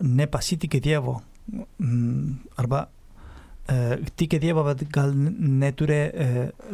nepasitikė 0.00 0.80
Dievo, 0.84 1.18
mm, 1.52 2.54
arba 2.58 2.86
tiki 4.16 4.38
Dievą, 4.40 4.64
bet 4.64 4.86
gal 4.92 5.12
neturi 5.14 5.98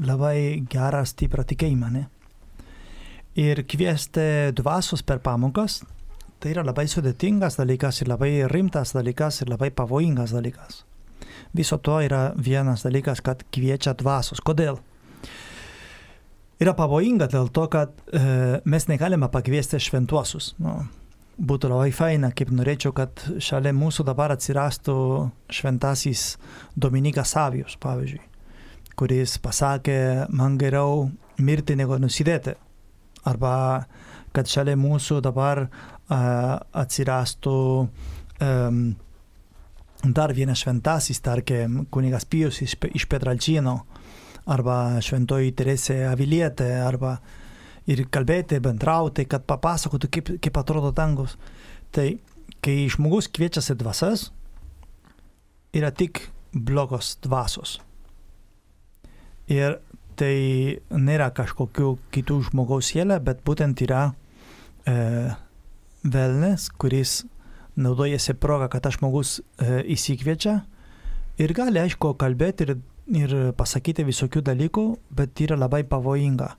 labai 0.07 0.63
gerą 0.71 1.03
stiprą 1.09 1.43
tikėjimą. 1.51 1.91
Ne? 1.91 2.05
Ir 3.35 3.65
kviesti 3.67 4.55
dvasios 4.55 5.03
per 5.03 5.19
pamokas, 5.19 5.81
tai 6.39 6.53
yra 6.53 6.63
labai 6.63 6.85
sudėtingas 6.91 7.59
dalykas 7.59 8.03
ir 8.03 8.11
labai 8.13 8.33
rimtas 8.53 8.93
dalykas 8.95 9.41
ir 9.43 9.51
labai 9.51 9.73
pavojingas 9.75 10.35
dalykas. 10.37 10.85
Viso 11.55 11.79
to 11.83 12.01
yra 12.05 12.33
vienas 12.37 12.85
dalykas, 12.87 13.23
kad 13.25 13.43
kviečia 13.55 13.95
dvasios. 13.99 14.43
Kodėl? 14.45 14.79
Yra 16.63 16.75
pavojinga 16.79 17.27
dėl 17.31 17.49
to, 17.55 17.67
kad 17.71 17.95
e, 18.07 18.61
mes 18.65 18.87
negalime 18.91 19.27
pakviesti 19.31 19.81
šventuosius. 19.83 20.53
Nu, 20.63 20.77
būtų 21.38 21.70
labai 21.73 21.90
faina, 21.94 22.31
kaip 22.37 22.53
norėčiau, 22.55 22.92
kad 22.97 23.23
šalia 23.42 23.73
mūsų 23.75 24.07
dabar 24.07 24.35
atsirastų 24.35 24.97
šventasis 25.53 26.35
Dominikas 26.77 27.35
Savijus, 27.35 27.79
pavyzdžiui, 27.83 28.20
kuris 28.99 29.38
pasakė, 29.42 30.29
man 30.31 30.59
geriau 30.59 31.09
mirti 31.38 31.77
negu 31.77 31.99
nusidėti. 31.99 32.55
arba 33.25 33.85
kad 34.35 34.51
šalia 34.51 34.75
mūsų 34.77 35.20
dabar 35.25 35.64
a, 35.64 36.59
atsirastų 36.83 37.59
um, 38.42 38.81
dar 40.05 40.35
vienas 40.37 40.61
šventasis, 40.64 41.20
tarkim, 41.25 41.85
kunigas 41.90 42.27
Pijus 42.29 42.61
iš, 42.62 42.77
iš 42.92 43.07
Petralčino, 43.09 43.79
arba 44.51 45.01
šventoji 45.01 45.55
Teresė 45.57 46.03
Avilietė, 46.11 46.68
arba 46.85 47.16
ir 47.90 48.05
kalbėti, 48.12 48.61
bendrauti, 48.64 49.27
kad 49.29 49.44
papasakotų, 49.49 50.11
kaip, 50.12 50.31
kaip 50.44 50.61
atrodo 50.61 50.92
dangus. 50.94 51.37
Tai 51.94 52.09
kai 52.64 52.77
žmogus 52.90 53.29
kviečiasi 53.29 53.77
dvasias, 53.77 54.29
yra 55.77 55.90
tik 55.92 56.29
blogos 56.55 57.16
dvasios. 57.25 57.79
Ir 59.51 59.81
tai 60.16 60.81
nėra 60.94 61.29
kažkokių 61.35 61.90
kitų 62.14 62.40
žmogaus 62.49 62.92
sielė, 62.92 63.18
bet 63.20 63.42
būtent 63.44 63.83
yra 63.85 64.07
e, 64.87 65.35
velnes, 66.05 66.70
kuris 66.79 67.25
naudojasi 67.77 68.37
progą, 68.38 68.70
kad 68.73 68.87
tas 68.87 68.97
žmogus 68.97 69.40
e, 69.40 69.83
įsikviečia 69.97 70.61
ir 71.42 71.55
gali, 71.57 71.83
aišku, 71.83 72.14
kalbėti 72.20 72.68
ir, 72.68 72.77
ir 73.12 73.35
pasakyti 73.59 74.07
visokių 74.07 74.44
dalykų, 74.47 74.87
bet 75.11 75.42
yra 75.44 75.59
labai 75.59 75.83
pavojinga. 75.88 76.55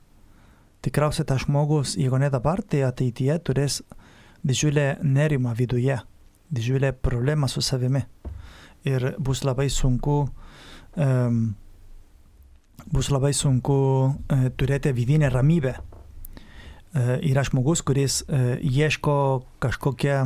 Tikriausiai 0.86 1.26
tas 1.26 1.41
žmogus, 1.41 1.95
jeigu 1.98 2.19
ne 2.21 2.28
dabar, 2.30 2.62
tai 2.62 2.84
ateityje 2.86 3.39
turės 3.48 3.80
didžiulę 4.45 5.00
nerimą 5.02 5.56
viduje, 5.58 5.98
didžiulę 6.54 6.91
problemą 7.02 7.50
su 7.50 7.63
savimi. 7.65 8.04
Ir 8.86 9.15
bus 9.17 9.41
labai 9.41 9.65
sunku, 9.74 10.19
um, 10.93 11.39
bus 12.93 13.10
labai 13.10 13.34
sunku 13.34 13.78
uh, 14.06 14.45
turėti 14.54 14.93
vidinę 14.93 15.32
ramybę. 15.34 15.74
Uh, 16.93 17.15
yra 17.26 17.41
žmogus, 17.50 17.82
kuris 17.82 18.21
uh, 18.28 18.54
ieško 18.62 19.17
kažkokią 19.65 20.19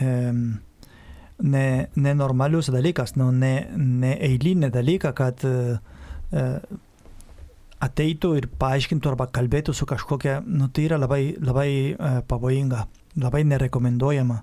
um, 0.00 0.40
ne, 1.44 1.66
nenormalius 2.00 2.72
dalykas, 2.72 3.12
nu, 3.20 3.28
ne, 3.28 3.68
ne 3.76 4.16
eilinį 4.24 4.72
dalyką, 4.72 5.12
kad 5.20 5.44
uh, 5.44 5.76
uh, 6.32 6.80
ateitų 7.84 8.32
ir 8.38 8.48
paaiškintų 8.60 9.10
arba 9.12 9.26
kalbėtų 9.32 9.74
su 9.76 9.86
kažkokia, 9.88 10.40
nu 10.46 10.68
tai 10.72 10.86
yra 10.88 10.98
labai, 11.00 11.36
labai 11.42 11.70
uh, 11.92 12.20
pavojinga, 12.28 12.86
labai 13.20 13.42
nerekomenduojama. 13.48 14.42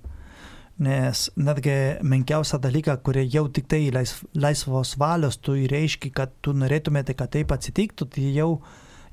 Nes 0.84 1.28
netgi 1.38 1.74
menkiausią 2.02 2.58
dalyką, 2.62 2.96
kurį 3.06 3.28
jau 3.30 3.44
tik 3.54 3.68
tai 3.70 3.92
lais, 3.94 4.16
laisvos 4.34 4.96
valios 4.98 5.38
tu 5.38 5.54
reiškia, 5.70 6.10
kad 6.14 6.34
tu 6.42 6.54
norėtumėte, 6.58 7.14
kad 7.18 7.30
taip 7.34 7.54
atsitiktų, 7.54 8.08
tai 8.16 8.32
jau, 8.34 8.48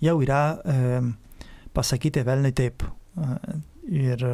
jau 0.00 0.14
yra 0.24 0.40
e, 0.56 1.02
pasakyti 1.76 2.24
velnai 2.24 2.54
taip. 2.56 2.86
E, 3.12 3.58
ir 3.92 4.24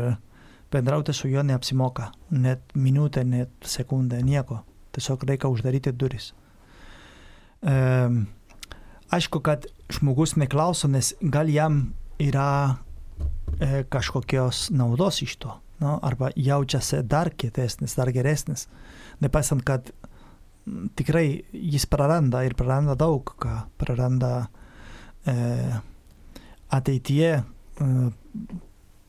bendrauti 0.70 1.12
su 1.12 1.28
juo 1.28 1.42
neapsimoka. 1.42 2.12
Net 2.30 2.62
minutę, 2.74 3.24
net 3.24 3.50
sekundę, 3.66 4.22
nieko. 4.22 4.62
Tiesiog 4.94 5.26
reikia 5.26 5.50
uždaryti 5.50 5.92
duris. 5.98 6.30
E, 7.66 7.74
aišku, 9.10 9.40
kad 9.40 9.66
žmogus 9.92 10.36
neklauso, 10.36 10.88
nes 10.88 11.14
gal 11.20 11.50
jam 11.50 11.94
yra 12.18 12.76
e, 13.60 13.84
kažkokios 13.88 14.70
naudos 14.74 15.22
iš 15.22 15.36
to. 15.42 15.54
No, 15.80 15.98
arba 16.02 16.30
jaučiasi 16.36 17.02
dar 17.04 17.30
kietesnis, 17.36 17.96
dar 17.98 18.08
geresnis. 18.12 18.64
Nepaisant, 19.20 19.60
kad 19.64 19.90
tikrai 20.96 21.42
jis 21.52 21.84
praranda 21.86 22.42
ir 22.46 22.56
praranda 22.56 22.96
daug 22.98 23.34
ką. 23.38 23.58
Praranda 23.78 24.48
e, 25.28 25.34
ateityje, 26.72 27.32
e, 27.36 27.90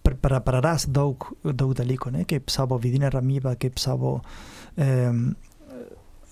pr- 0.03 0.19
pra- 0.21 0.43
praras 0.43 0.89
daug, 0.91 1.29
daug 1.43 1.73
dalykų, 1.77 2.11
ne? 2.13 2.25
kaip 2.27 2.51
savo 2.53 2.77
vidinę 2.77 3.09
ramybę, 3.15 3.55
kaip 3.59 3.79
savo 3.79 4.19
e, 4.77 5.13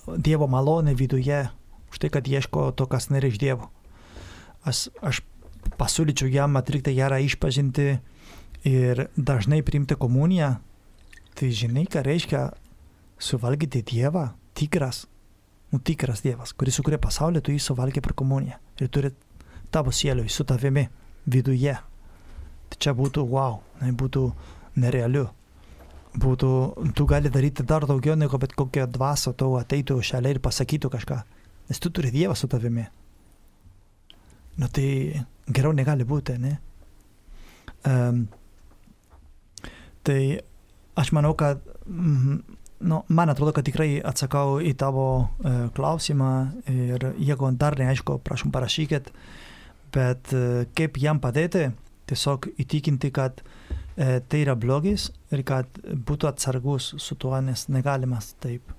Dievo 0.06 0.46
malonę 0.46 0.94
viduje, 0.94 1.40
už 1.96 2.04
tai, 2.04 2.12
kad 2.12 2.28
ieško 2.28 2.74
to, 2.76 2.90
kas 2.92 3.08
nėra 3.08 3.32
iš 3.32 3.40
Dievo. 3.40 3.72
Aš, 4.68 4.90
aš 5.00 5.24
pasiūlyčiau 5.80 6.28
jam 6.28 6.60
atlikti 6.60 6.92
gerą 6.98 7.22
išpažinti 7.24 7.88
ir 8.68 9.08
dažnai 9.16 9.62
priimti 9.64 9.96
komuniją. 9.96 10.58
Tai 11.36 11.48
žinai, 11.52 11.86
ką 11.88 12.04
reiškia 12.04 12.50
suvalgyti 13.20 13.84
Dievą, 13.88 14.34
tikras, 14.56 15.06
nu 15.72 15.80
tikras 15.80 16.24
Dievas, 16.26 16.52
kuris 16.52 16.76
sukūrė 16.80 17.00
pasaulį, 17.00 17.44
tu 17.44 17.56
jį 17.56 17.64
suvalgė 17.64 18.04
per 18.04 18.16
komuniją 18.18 18.60
ir 18.80 18.92
turi 18.92 19.12
tavo 19.72 19.92
sielui 19.96 20.28
su 20.30 20.44
tavimi 20.44 20.88
viduje. 21.32 21.76
Tai 22.70 22.78
čia 22.82 22.96
būtų 22.98 23.24
wow, 23.32 23.62
tai 23.80 23.92
būtų 23.96 24.28
nerealiu. 24.84 25.30
Būtų, 26.16 26.50
tu 26.96 27.06
gali 27.08 27.28
daryti 27.32 27.64
dar 27.68 27.84
daugiau 27.88 28.16
negu 28.16 28.40
bet 28.40 28.54
kokia 28.56 28.86
dvasia 28.88 29.34
tau 29.36 29.58
ateitų 29.60 30.00
šalia 30.00 30.36
ir 30.36 30.40
pasakytų 30.44 30.92
kažką. 30.94 31.18
Nes 31.70 31.82
tu 31.82 31.90
turi 31.90 32.12
Dievą 32.14 32.36
su 32.36 32.48
tavimi. 32.48 32.86
Nu 34.56 34.68
tai 34.72 34.90
geriau 35.52 35.74
negali 35.76 36.06
būti, 36.08 36.38
ne? 36.40 36.54
Um, 37.86 38.26
tai 40.06 40.20
aš 40.98 41.12
manau, 41.14 41.34
kad, 41.38 41.62
mm, 41.86 42.38
nu, 42.90 43.02
man 43.08 43.34
atrodo, 43.34 43.54
kad 43.54 43.68
tikrai 43.68 44.00
atsakau 44.00 44.60
į 44.64 44.74
tavo 44.80 45.08
uh, 45.20 45.66
klausimą 45.76 46.32
ir 46.72 47.10
jeigu 47.18 47.52
dar 47.60 47.78
neaišku, 47.80 48.20
prašom 48.26 48.54
parašykit, 48.56 49.12
bet 49.94 50.34
uh, 50.34 50.64
kaip 50.78 51.02
jam 51.02 51.22
padėti, 51.22 51.68
tiesiog 52.10 52.50
įtikinti, 52.62 53.12
kad 53.14 53.44
uh, 53.44 54.18
tai 54.30 54.46
yra 54.46 54.56
blogis 54.56 55.10
ir 55.36 55.44
kad 55.46 55.82
būtų 55.84 56.32
atsargus 56.32 56.94
su 57.02 57.20
tuo, 57.20 57.36
nes 57.42 57.68
negalimas 57.70 58.34
taip. 58.42 58.72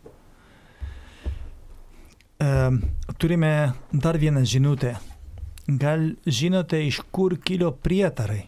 Turime 3.19 3.73
dar 3.93 4.19
vieną 4.19 4.45
žinutę. 4.45 4.97
Gal 5.69 6.13
žinote, 6.27 6.79
iš 6.87 7.01
kur 7.11 7.39
kilo 7.41 7.73
prietarai? 7.73 8.45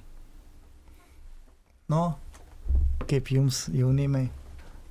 Nu, 1.88 2.12
kaip 3.08 3.30
jums 3.32 3.64
jaunimai, 3.72 4.28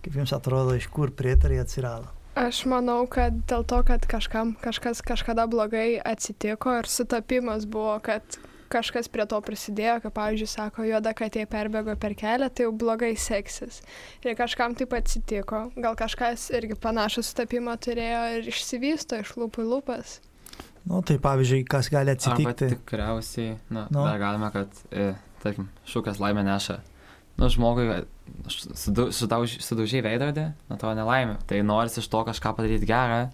kaip 0.01 0.17
jums 0.17 0.33
atrodo, 0.33 0.73
iš 0.75 0.89
kur 0.91 1.13
prietarai 1.13 1.61
atsirado? 1.61 2.09
Aš 2.37 2.65
manau, 2.69 3.05
kad 3.09 3.37
dėl 3.49 3.63
to, 3.69 3.79
kad 3.85 4.03
kažkam 4.09 4.55
kažkas 4.61 5.01
kažkada 5.05 5.47
blogai 5.49 5.97
atsitiko 6.01 6.75
ir 6.81 6.89
sutapimas 6.89 7.65
buvo, 7.65 7.95
kad 8.03 8.21
kažkas 8.72 9.07
prie 9.11 9.26
to 9.30 9.39
prisidėjo, 9.43 9.97
kaip 10.05 10.13
pavyzdžiui 10.18 10.49
sako, 10.51 10.86
juoda 10.88 11.13
katė 11.18 11.45
perbėgo 11.49 11.95
per 11.99 12.15
kelią, 12.20 12.49
tai 12.53 12.68
jau 12.68 12.74
blogai 12.76 13.13
seksis. 13.20 13.82
Ir 14.26 14.36
kažkam 14.39 14.76
taip 14.78 14.93
atsitiko, 14.97 15.68
gal 15.76 15.95
kažkas 15.99 16.49
irgi 16.57 16.78
panašų 16.84 17.24
sutapimą 17.28 17.78
turėjo 17.84 18.22
ir 18.39 18.51
išsivysto 18.53 19.22
iš 19.24 19.36
lūpų 19.39 19.65
į 19.65 19.70
lūpas. 19.74 20.18
Nu, 20.88 21.01
tai 21.03 21.18
pavyzdžiui, 21.20 21.65
kas 21.68 21.89
gali 21.91 22.13
Arba 22.13 22.20
atsitikti? 22.20 22.70
tikriausiai, 22.78 23.57
na, 23.70 23.88
Nu. 23.91 23.99
no. 23.99 24.05
dar 24.07 24.20
galima, 24.22 24.51
kad, 24.55 24.72
e, 24.91 25.09
tarkim, 25.43 25.68
šūkas 25.89 26.22
laimė 26.24 26.45
neša. 26.47 26.78
Nu, 27.38 27.49
žmogui 27.53 27.89
e, 27.91 27.97
sudaužiai 28.47 30.01
veidrodį, 30.05 30.45
nuo 30.70 30.78
to 30.80 30.93
nelaimė. 30.97 31.38
Tai 31.49 31.59
norisi 31.68 31.99
iš 32.01 32.07
to 32.11 32.24
kažką 32.30 32.53
padaryti 32.57 32.88
gerą, 32.89 33.28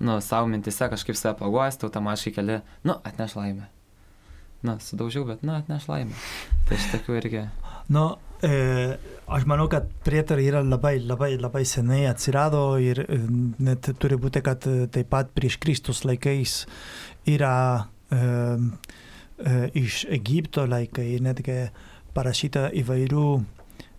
nu, 0.00 0.18
savo 0.24 0.46
mintise 0.52 0.88
kažkaip 0.92 1.16
save 1.18 1.36
paguosti, 1.40 1.88
automatiškai 1.88 2.32
keli, 2.36 2.60
nu, 2.84 2.96
atneš 3.04 3.36
laimę. 3.40 3.68
Na, 4.66 4.76
sudaužiau, 4.82 5.24
bet, 5.24 5.44
nu, 5.46 5.54
atneš 5.56 5.86
laimę. 5.88 6.16
Tai 6.68 6.76
šitokių 6.82 7.16
irgi. 7.16 7.44
Nu, 7.90 8.04
e, 8.44 8.98
aš 9.26 9.46
manau, 9.48 9.66
kad 9.72 9.88
prietarai 10.04 10.44
yra 10.50 10.60
labai, 10.60 10.98
labai, 11.00 11.32
labai 11.40 11.64
senai 11.68 12.02
atsirado 12.10 12.76
ir 12.82 13.00
e, 13.06 13.18
net 13.58 13.88
turi 14.02 14.18
būti, 14.20 14.44
kad 14.44 14.68
e, 14.68 14.84
taip 14.92 15.08
pat 15.12 15.32
prieš 15.36 15.56
Kristus 15.62 16.04
laikais 16.04 16.60
yra 17.30 17.54
e, 18.12 18.20
e, 18.20 19.56
iš 19.80 20.04
Egipto 20.12 20.68
laikai 20.68 21.14
netgi 21.24 21.58
parašyta 22.14 22.68
įvairių 22.82 23.26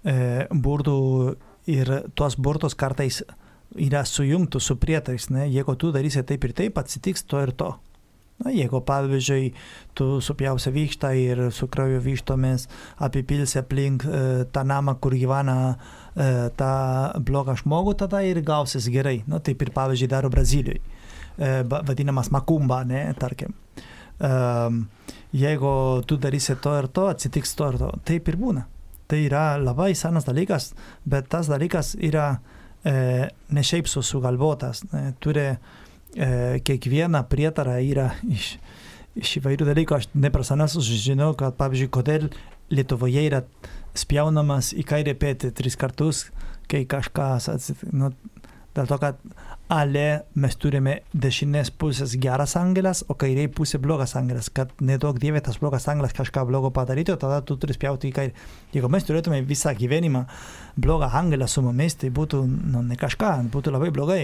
e, 0.06 0.18
burdų 0.52 1.00
ir 1.72 1.96
tuos 2.18 2.38
burdus 2.38 2.78
kartais 2.78 3.22
yra 3.82 4.04
sujungtų 4.06 4.60
su 4.62 4.76
prietarais, 4.78 5.30
ne? 5.32 5.48
jeigu 5.50 5.76
tu 5.80 5.92
darysi 5.96 6.24
taip 6.28 6.46
ir 6.46 6.54
taip, 6.58 6.78
atsitiks 6.78 7.26
to 7.26 7.42
ir 7.42 7.54
to. 7.58 7.74
Na, 8.42 8.52
jeigu 8.54 8.82
pavyzdžiui, 8.86 9.52
tu 9.98 10.20
supjausi 10.24 10.74
vištą 10.74 11.12
ir 11.18 11.44
su 11.54 11.68
kraujo 11.72 12.00
vištomis 12.02 12.68
apipilsi 13.04 13.60
aplink 13.62 14.06
e, 14.06 14.22
tą 14.54 14.64
namą, 14.68 14.96
kur 15.04 15.16
gyvena 15.18 15.58
e, 15.72 16.50
tą 16.58 16.74
blogą 17.28 17.58
žmogų, 17.62 17.96
tada 18.02 18.24
ir 18.26 18.42
gausis 18.46 18.90
gerai. 18.92 19.22
Na, 19.30 19.42
taip 19.44 19.62
ir 19.62 19.74
pavyzdžiui 19.76 20.12
daro 20.12 20.32
Brazilijoje, 20.34 20.82
e, 21.38 21.54
vadinamas 21.70 22.32
makumba, 22.34 22.84
ne, 22.88 23.06
tarkim. 23.20 23.54
Um, 24.22 24.84
jeigu 25.34 26.04
tu 26.06 26.18
darysi 26.22 26.56
to 26.62 26.76
ir 26.78 26.88
to, 26.94 27.08
atsitiks 27.10 27.56
to 27.58 27.72
ir 27.72 27.78
to. 27.82 27.90
Taip 28.06 28.28
ir 28.30 28.38
būna. 28.38 28.68
Tai 29.10 29.20
yra 29.26 29.46
labai 29.60 29.92
senas 29.98 30.28
dalykas, 30.28 30.72
bet 31.10 31.26
tas 31.32 31.50
dalykas 31.52 31.96
yra 32.00 32.28
e, 32.86 33.28
ne 33.28 33.64
šiaip 33.66 33.90
su 33.90 34.04
sugalvotas. 34.06 34.86
Turi 35.20 35.48
kiekviena 36.12 37.24
prietara 37.30 37.80
yra 37.84 38.12
iš, 38.28 38.56
iš 39.20 39.38
įvairių 39.42 39.70
dalykų. 39.72 39.98
Aš 39.98 40.10
neprasanas 40.14 40.76
žinau, 40.80 41.34
kad 41.40 41.58
pavyzdžiui, 41.60 41.92
kodėl 41.94 42.30
Lietuvoje 42.72 43.26
yra 43.28 43.42
spjaunamas 44.00 44.72
į 44.72 44.86
kairę 44.88 45.16
pėtį 45.20 45.52
tris 45.56 45.76
kartus, 45.80 46.30
kai 46.72 46.86
kažkas 46.88 47.50
atsitinka. 47.52 47.98
Nu, 47.98 48.12
dėl 48.72 48.88
to, 48.88 48.98
kad 49.02 49.18
ale 49.72 50.06
mes 50.40 50.56
turime 50.60 50.98
dešinės 51.16 51.74
pusės 51.80 52.16
geras 52.20 52.58
angelas, 52.60 53.04
o 53.08 53.16
kairiai 53.20 53.52
pusė 53.52 53.80
blogas 53.84 54.16
angelas. 54.20 54.50
Kad 54.52 54.72
nedaug 54.84 55.20
dievė 55.20 55.44
tas 55.44 55.60
blogas 55.60 55.88
angelas 55.92 56.16
kažką 56.16 56.46
blogo 56.48 56.72
padarytų, 56.76 57.18
tada 57.20 57.42
tu 57.44 57.56
turi 57.60 57.76
spjauti 57.76 58.12
į 58.12 58.16
kairę. 58.16 58.48
Jeigu 58.76 58.92
mes 58.92 59.08
turėtume 59.08 59.42
visą 59.48 59.76
gyvenimą 59.76 60.26
blogą 60.80 61.12
angelą 61.22 61.48
su 61.52 61.64
mumis, 61.64 61.96
tai 62.00 62.12
būtų 62.12 62.46
nu, 62.48 62.84
ne 62.88 63.00
kažką, 63.00 63.34
būtų 63.52 63.76
labai 63.76 63.92
blogai. 63.96 64.24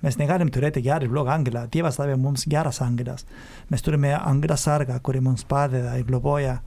Mes 0.00 0.16
negalim 0.16 0.48
turėti 0.52 0.82
gerą 0.84 1.04
ir 1.04 1.12
blogą 1.12 1.34
angelą. 1.34 1.66
Dievas 1.72 1.98
davė 2.00 2.16
mums 2.20 2.46
geras 2.48 2.80
angelas. 2.84 3.26
Mes 3.68 3.84
turime 3.84 4.14
angelą 4.16 4.56
sargą, 4.56 4.96
kuri 5.04 5.20
mums 5.24 5.44
padeda 5.44 5.96
ir 6.00 6.06
globoja. 6.08 6.60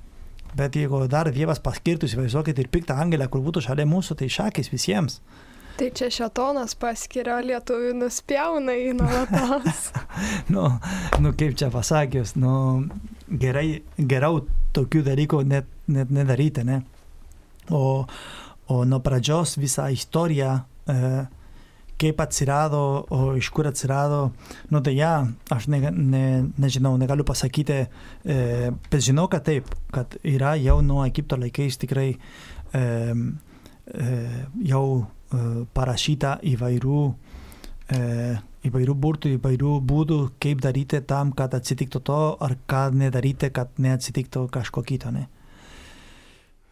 Bet 0.53 0.77
jeigu 0.77 0.99
dar 1.09 1.31
Dievas 1.33 1.61
paskirtų, 1.63 2.05
įsivaizduokit, 2.05 2.59
ir 2.61 2.69
piktą 2.69 2.99
angelą, 3.01 3.25
kur 3.31 3.41
būtų 3.41 3.63
šalia 3.65 3.87
mūsų, 3.89 4.19
tai 4.19 4.29
šakis 4.29 4.69
visiems. 4.69 5.17
Tai 5.73 5.87
čia 5.97 6.11
šetonas 6.13 6.75
paskiria 6.77 7.39
lietuvių 7.41 7.95
nuspjauna 7.97 8.75
į 8.77 8.91
nuolatos. 8.99 9.87
nu, 10.53 10.67
nu, 11.23 11.31
kaip 11.33 11.57
čia 11.57 11.71
pasakius, 11.73 12.35
nu, 12.37 12.53
gerai, 13.41 13.81
geriau 13.97 14.43
tokių 14.77 15.01
dalykų 15.09 15.41
net, 15.49 15.71
net 15.89 16.13
nedaryti, 16.13 16.61
ne? 16.69 16.83
O, 17.73 18.03
o 18.69 18.83
nuo 18.85 19.01
pradžios 19.01 19.57
visą 19.57 19.87
istoriją, 19.95 20.59
e, 20.85 20.99
kaip 22.01 22.21
atsirado, 22.21 22.81
o 23.13 23.33
iš 23.37 23.49
kur 23.53 23.67
atsirado, 23.69 24.31
nu 24.73 24.81
tai 24.83 24.95
ja, 24.97 25.13
aš 25.53 25.67
ne, 25.71 25.79
ne, 25.91 26.23
nežinau, 26.59 26.95
negaliu 26.99 27.25
pasakyti, 27.27 27.79
e, 28.25 28.37
bet 28.89 29.05
žinau, 29.05 29.27
kad 29.31 29.45
taip, 29.47 29.69
kad 29.93 30.17
yra 30.23 30.55
jau 30.61 30.79
nuo 30.85 31.03
Egipto 31.05 31.37
laikais 31.39 31.77
tikrai 31.81 32.09
e, 32.13 32.81
e, 32.81 34.15
jau 34.69 34.85
e, 34.99 35.43
parašyta 35.75 36.37
įvairių, 36.53 37.03
e, 37.93 38.01
įvairių 38.69 38.97
burtų, 39.05 39.35
įvairių 39.37 39.77
būdų, 39.93 40.19
kaip 40.43 40.63
daryti 40.63 41.03
tam, 41.07 41.31
kad 41.37 41.55
atsitiktų 41.55 42.03
to, 42.09 42.19
ar 42.43 42.57
ką 42.69 42.87
nedaryti, 42.97 43.51
kad 43.53 43.77
neatsitiktų 43.77 44.47
kažko 44.53 44.83
kito, 44.87 45.13
ne? 45.13 45.27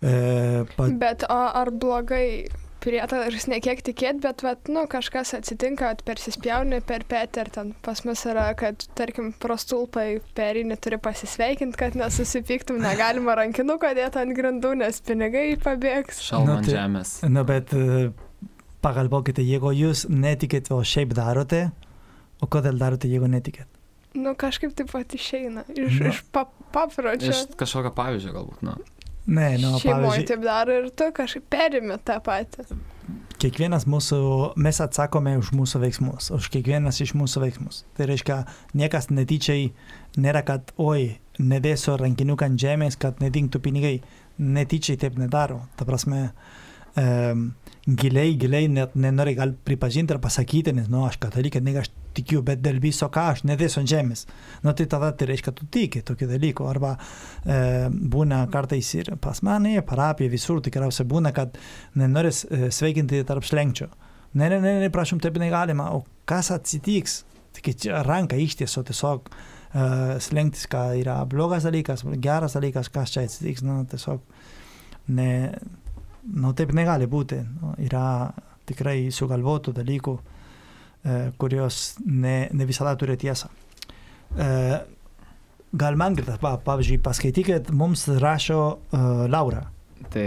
E, 0.02 0.66
pa, 0.76 0.90
Bet 0.98 1.28
ar 1.30 1.70
blogai 1.78 2.48
prietaras 2.82 3.46
ne 3.52 3.60
kiek 3.64 3.82
tikėt, 3.86 4.20
bet, 4.24 4.42
vat, 4.46 4.68
nu, 4.74 4.84
kažkas 4.90 5.36
atsitinka, 5.38 5.92
kad 5.94 6.02
persispjauni 6.08 6.80
per 6.86 7.04
petį 7.10 7.44
ir 7.46 7.52
ten 7.54 7.74
pas 7.86 8.02
mus 8.08 8.24
yra, 8.26 8.48
kad, 8.58 8.84
tarkim, 8.98 9.32
prostulpai 9.44 10.20
perinį 10.38 10.78
turi 10.82 10.98
pasisveikinti, 11.02 11.78
kad 11.78 11.98
nesusipyktum, 12.00 12.80
negalima 12.82 13.36
rankinuko 13.38 13.92
dėti 13.98 14.22
ant 14.24 14.36
grindų, 14.38 14.74
nes 14.82 15.02
pinigai 15.06 15.56
pabėgs. 15.62 16.24
Šalma 16.26 16.46
Nu, 16.46 16.58
ant 16.58 16.66
tai- 16.70 16.76
žemės. 16.80 17.14
nu, 17.30 17.44
bet 17.46 17.74
e, 17.78 18.12
pagalvokite, 18.82 19.44
jeigu 19.46 19.72
jūs 19.78 20.08
netikit, 20.10 20.72
o 20.74 20.82
šiaip 20.82 21.14
darote, 21.18 21.68
o 22.42 22.48
kodėl 22.50 22.80
darote, 22.82 23.08
jeigu 23.12 23.30
netikit? 23.30 23.68
Nu, 24.18 24.34
kažkaip 24.36 24.74
taip 24.76 24.90
pat 24.92 25.14
išeina. 25.16 25.62
Iš, 25.72 26.00
Nu. 26.02 26.10
iš 26.10 26.24
pap, 26.36 26.50
papročio. 26.74 27.30
Iš 27.32 27.46
kažkokio 27.56 27.94
pavyzdžio 27.96 28.34
galbūt, 28.36 28.66
nu. 28.68 28.74
Ne, 29.26 29.58
nu, 29.62 29.76
Šeimoje 29.80 30.26
taip 30.32 30.42
daro 30.42 30.74
ir 30.80 30.90
tu 30.98 31.12
kažkaip 31.14 31.46
perimi 31.54 31.98
tą 32.06 32.18
patį. 32.26 32.66
kiekvienas 33.42 33.88
mūsų, 33.90 34.18
mes 34.62 34.80
atsakome 34.84 35.36
už 35.40 35.52
mūsų 35.58 35.82
veiksmus, 35.82 36.30
už 36.36 36.50
kiekvienas 36.54 37.02
iš 37.02 37.14
mūsų 37.18 37.42
veiksmus. 37.46 37.84
Tai 37.98 38.10
reiškia, 38.10 38.38
niekas 38.78 39.10
netyčiai 39.14 39.72
nėra, 40.22 40.44
kad, 40.46 40.74
oi, 40.78 41.18
nedėsiu 41.42 41.98
rankiniuką 42.02 42.52
ant 42.52 42.62
žemės, 42.62 42.98
kad 43.02 43.22
nedingtų 43.24 43.62
pinigai. 43.64 43.96
Netyčiai 44.42 44.98
taip 44.98 45.18
nedaro. 45.22 45.60
Ta 45.78 45.86
prasme, 45.86 46.32
um, 46.98 47.52
giliai, 47.86 48.36
giliai 48.38 48.68
net 48.70 48.94
nenori 48.96 49.34
gal 49.38 49.54
pripažinti 49.66 50.14
ar 50.14 50.20
pasakyti, 50.22 50.74
nes, 50.76 50.90
nu, 50.92 51.02
aš 51.08 51.18
katalikė, 51.22 51.62
ne 51.66 51.74
aš 51.82 51.90
tikiu, 52.16 52.44
bet 52.46 52.62
dėl 52.62 52.78
viso 52.84 53.08
ką 53.10 53.24
aš 53.34 53.44
nedėsiu 53.48 53.82
ant 53.82 53.90
žemės. 53.90 54.26
Nu, 54.66 54.74
tai 54.78 54.86
tada 54.92 55.12
tai 55.18 55.30
reiškia, 55.32 55.54
tu 55.58 55.66
tiki 55.72 56.04
tokių 56.06 56.30
dalykų. 56.34 56.68
Arba 56.70 56.94
e, 56.98 57.90
būna 57.90 58.44
kartais 58.54 58.92
ir 59.00 59.14
pas 59.22 59.42
mane, 59.48 59.80
parapija, 59.88 60.32
visur 60.32 60.62
tikriausiai 60.62 61.08
būna, 61.10 61.34
kad 61.36 61.58
nenori 61.98 62.30
e, 62.30 62.70
sveikinti 62.74 63.24
tarp 63.28 63.48
slengčio. 63.48 63.90
Ne, 64.34 64.48
ne, 64.48 64.62
ne, 64.62 64.78
ne, 64.84 64.92
prašom, 64.94 65.20
taip 65.24 65.40
negalima. 65.42 65.90
O 65.96 66.06
kas 66.30 66.52
atsitiks? 66.54 67.22
Tik 67.52 67.74
čia 67.76 68.04
ranka 68.08 68.38
ištieso 68.40 68.80
tiesiog 68.88 69.26
uh, 69.28 70.14
slengtis, 70.24 70.70
ką 70.72 70.86
yra 71.02 71.18
blogas 71.28 71.66
dalykas, 71.68 72.06
geras 72.24 72.56
dalykas, 72.56 72.88
kas 72.94 73.12
čia 73.12 73.26
atsitiks. 73.28 73.66
Nu, 73.68 73.82
tiesiog 73.92 74.24
ne, 75.12 75.28
nu, 76.24 76.54
taip 76.58 76.74
negali 76.78 77.08
būti. 77.10 77.42
Nu, 77.62 77.74
yra 77.82 78.32
tikrai 78.70 79.10
sugalvotų 79.14 79.74
dalykų, 79.78 80.16
e, 80.18 81.20
kurios 81.42 81.98
ne, 82.06 82.48
ne 82.54 82.68
visada 82.70 82.96
turi 83.00 83.18
tiesą. 83.20 83.50
E, 84.38 84.50
gal 85.72 86.00
man 86.00 86.16
kitas, 86.16 86.40
pa, 86.42 86.56
pavyzdžiui, 86.66 87.02
paskaitykit, 87.04 87.72
mums 87.76 88.08
rašo 88.22 88.64
e, 88.72 89.04
Laura. 89.32 89.66
Tai 90.12 90.26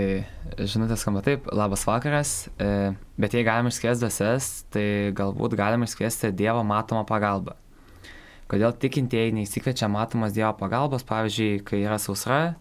žinutė 0.71 0.97
skamba 0.97 1.21
taip, 1.25 1.49
labas 1.53 1.83
vakaras, 1.89 2.35
e, 2.63 2.95
bet 3.21 3.35
jei 3.35 3.45
galime 3.47 3.73
išskėsti 3.73 4.05
dvasias, 4.05 4.49
tai 4.73 4.87
galbūt 5.17 5.57
galime 5.59 5.89
išskėsti 5.89 6.31
Dievo 6.37 6.63
matomą 6.67 7.03
pagalbą. 7.09 7.57
Kodėl 8.51 8.75
tikintieji 8.77 9.35
neįsikvečia 9.35 9.89
matomos 9.91 10.35
Dievo 10.37 10.53
pagalbos, 10.61 11.05
pavyzdžiui, 11.09 11.65
kai 11.67 11.83
yra 11.83 11.99
sausra, 11.99 12.55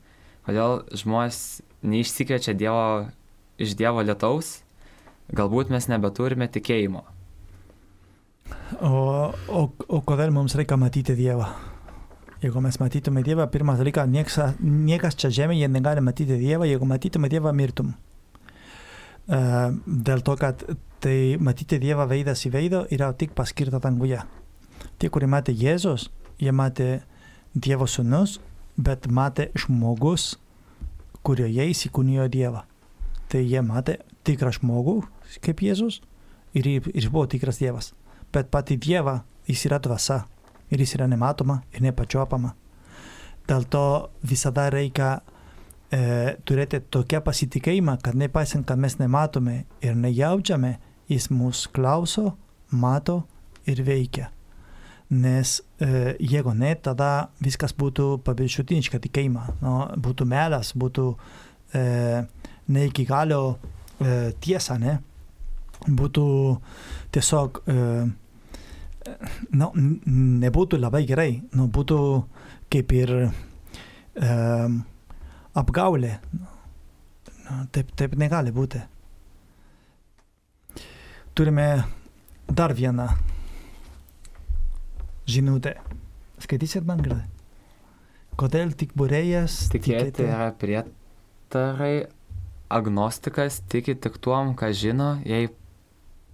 kodėl 0.47 0.81
žmonės 0.95 1.61
neišsikvečia 1.83 2.55
Dievo, 2.57 3.11
iš 3.61 3.75
Dievo 3.79 4.03
lietaus, 4.05 4.61
galbūt 5.33 5.71
mes 5.73 5.89
nebeturime 5.91 6.47
tikėjimo. 6.51 7.03
O, 8.81 9.31
o, 9.47 9.61
o 9.69 10.01
kodėl 10.05 10.33
mums 10.33 10.55
reikia 10.57 10.77
matyti 10.79 11.15
Dievą? 11.17 11.47
Jeigu 12.43 12.59
mes 12.59 12.75
matytume 12.81 13.23
Dievą, 13.23 13.45
pirmas 13.47 13.79
dalykas, 13.79 14.09
niekas, 14.11 14.57
niekas 14.59 15.15
čia 15.15 15.29
žemėje 15.31 15.69
negali 15.71 16.01
matyti 16.03 16.35
Dievą, 16.41 16.67
jeigu 16.67 16.87
matytume 16.89 17.29
Dievą, 17.31 17.53
mirtum. 17.55 17.93
Uh, 19.23 19.71
dėl 19.87 20.19
to, 20.27 20.35
kad 20.35 20.65
tai 21.03 21.37
matyti 21.39 21.79
Dievą 21.79 22.09
veidas 22.09 22.43
į 22.43 22.51
veidą 22.51 22.83
yra 22.91 23.13
tik 23.15 23.31
paskirta 23.37 23.79
danguje. 23.79 24.19
Tie, 24.99 25.07
kurie 25.07 25.29
matė 25.31 25.55
Jėzus, 25.55 26.09
jie 26.41 26.51
matė 26.51 26.89
Dievo 27.55 27.87
sūnus, 27.87 28.41
bet 28.75 29.07
matė 29.07 29.47
žmogus, 29.55 30.33
kurioje 31.23 31.69
įsikūnijo 31.71 32.27
Dievą. 32.27 32.65
Tai 33.33 33.41
jie 33.41 33.61
matė 33.65 33.97
tikrą 34.27 34.53
žmogų, 34.59 34.99
kaip 35.41 35.65
Jėzus, 35.65 36.03
ir, 36.53 36.69
ir 36.69 37.09
buvo 37.09 37.25
tikras 37.31 37.57
Dievas 37.61 37.93
bet 38.33 38.49
pati 38.49 38.77
Dieva 38.77 39.19
jis 39.47 39.65
yra 39.67 39.79
dvasia 39.79 40.23
ir 40.71 40.81
jis 40.81 40.95
yra 40.97 41.07
nematoma 41.07 41.61
ir 41.73 41.83
nepačiuopama. 41.85 42.53
Dėl 43.47 43.67
to 43.69 43.85
visada 44.25 44.69
reikia 44.73 45.17
e, 45.91 46.37
turėti 46.47 46.79
tokią 46.93 47.21
pasitikėjimą, 47.25 47.97
kad 48.03 48.17
nepaisant, 48.17 48.65
kad 48.67 48.79
mes 48.79 48.95
nematome 49.01 49.57
ir 49.83 49.97
nejaučiame, 49.99 50.77
jis 51.11 51.29
mus 51.29 51.67
klauso, 51.67 52.37
mato 52.71 53.23
ir 53.69 53.83
veikia. 53.85 54.29
Nes 55.13 55.59
e, 55.77 56.15
jeigu 56.23 56.55
ne, 56.57 56.71
tada 56.79 57.29
viskas 57.43 57.75
būtų 57.77 58.23
paviršutiniška 58.25 59.01
tikėjimą. 59.03 59.43
No, 59.61 59.75
būtų 59.99 60.25
melas, 60.25 60.71
būtų 60.73 61.09
e, 61.75 61.83
ne 62.67 62.85
iki 62.87 63.05
galo 63.05 63.57
e, 63.99 64.31
tiesa, 64.39 64.77
ne? 64.79 64.97
Būtų 65.83 66.25
tiesiog 67.11 67.59
e, 67.67 67.75
nu, 69.51 69.67
n- 69.75 70.39
nebūtų 70.43 70.79
labai 70.79 71.03
gerai, 71.09 71.41
nu, 71.57 71.67
būtų 71.67 71.97
kaip 72.73 72.93
ir 72.95 73.11
um, 73.27 74.79
apgaulė. 75.59 76.15
Nu, 77.43 77.59
taip, 77.75 77.91
taip 77.99 78.15
negali 78.17 78.53
būti. 78.55 78.79
Turime 81.35 81.67
dar 82.47 82.73
vieną 82.77 83.09
žinutę. 85.27 85.75
Skaitysit 86.43 86.85
man 86.87 87.01
gerai? 87.03 87.23
Kodėl 88.39 88.71
tik 88.77 88.95
būrėjas 88.97 89.67
Tikėti 89.73 90.25
yra 90.25 90.47
prietarai, 90.57 92.07
agnostikas 92.69 93.61
tiki 93.69 93.95
tik 93.95 94.17
tuom, 94.23 94.53
ką 94.57 94.69
žino, 94.73 95.09
jei 95.25 95.49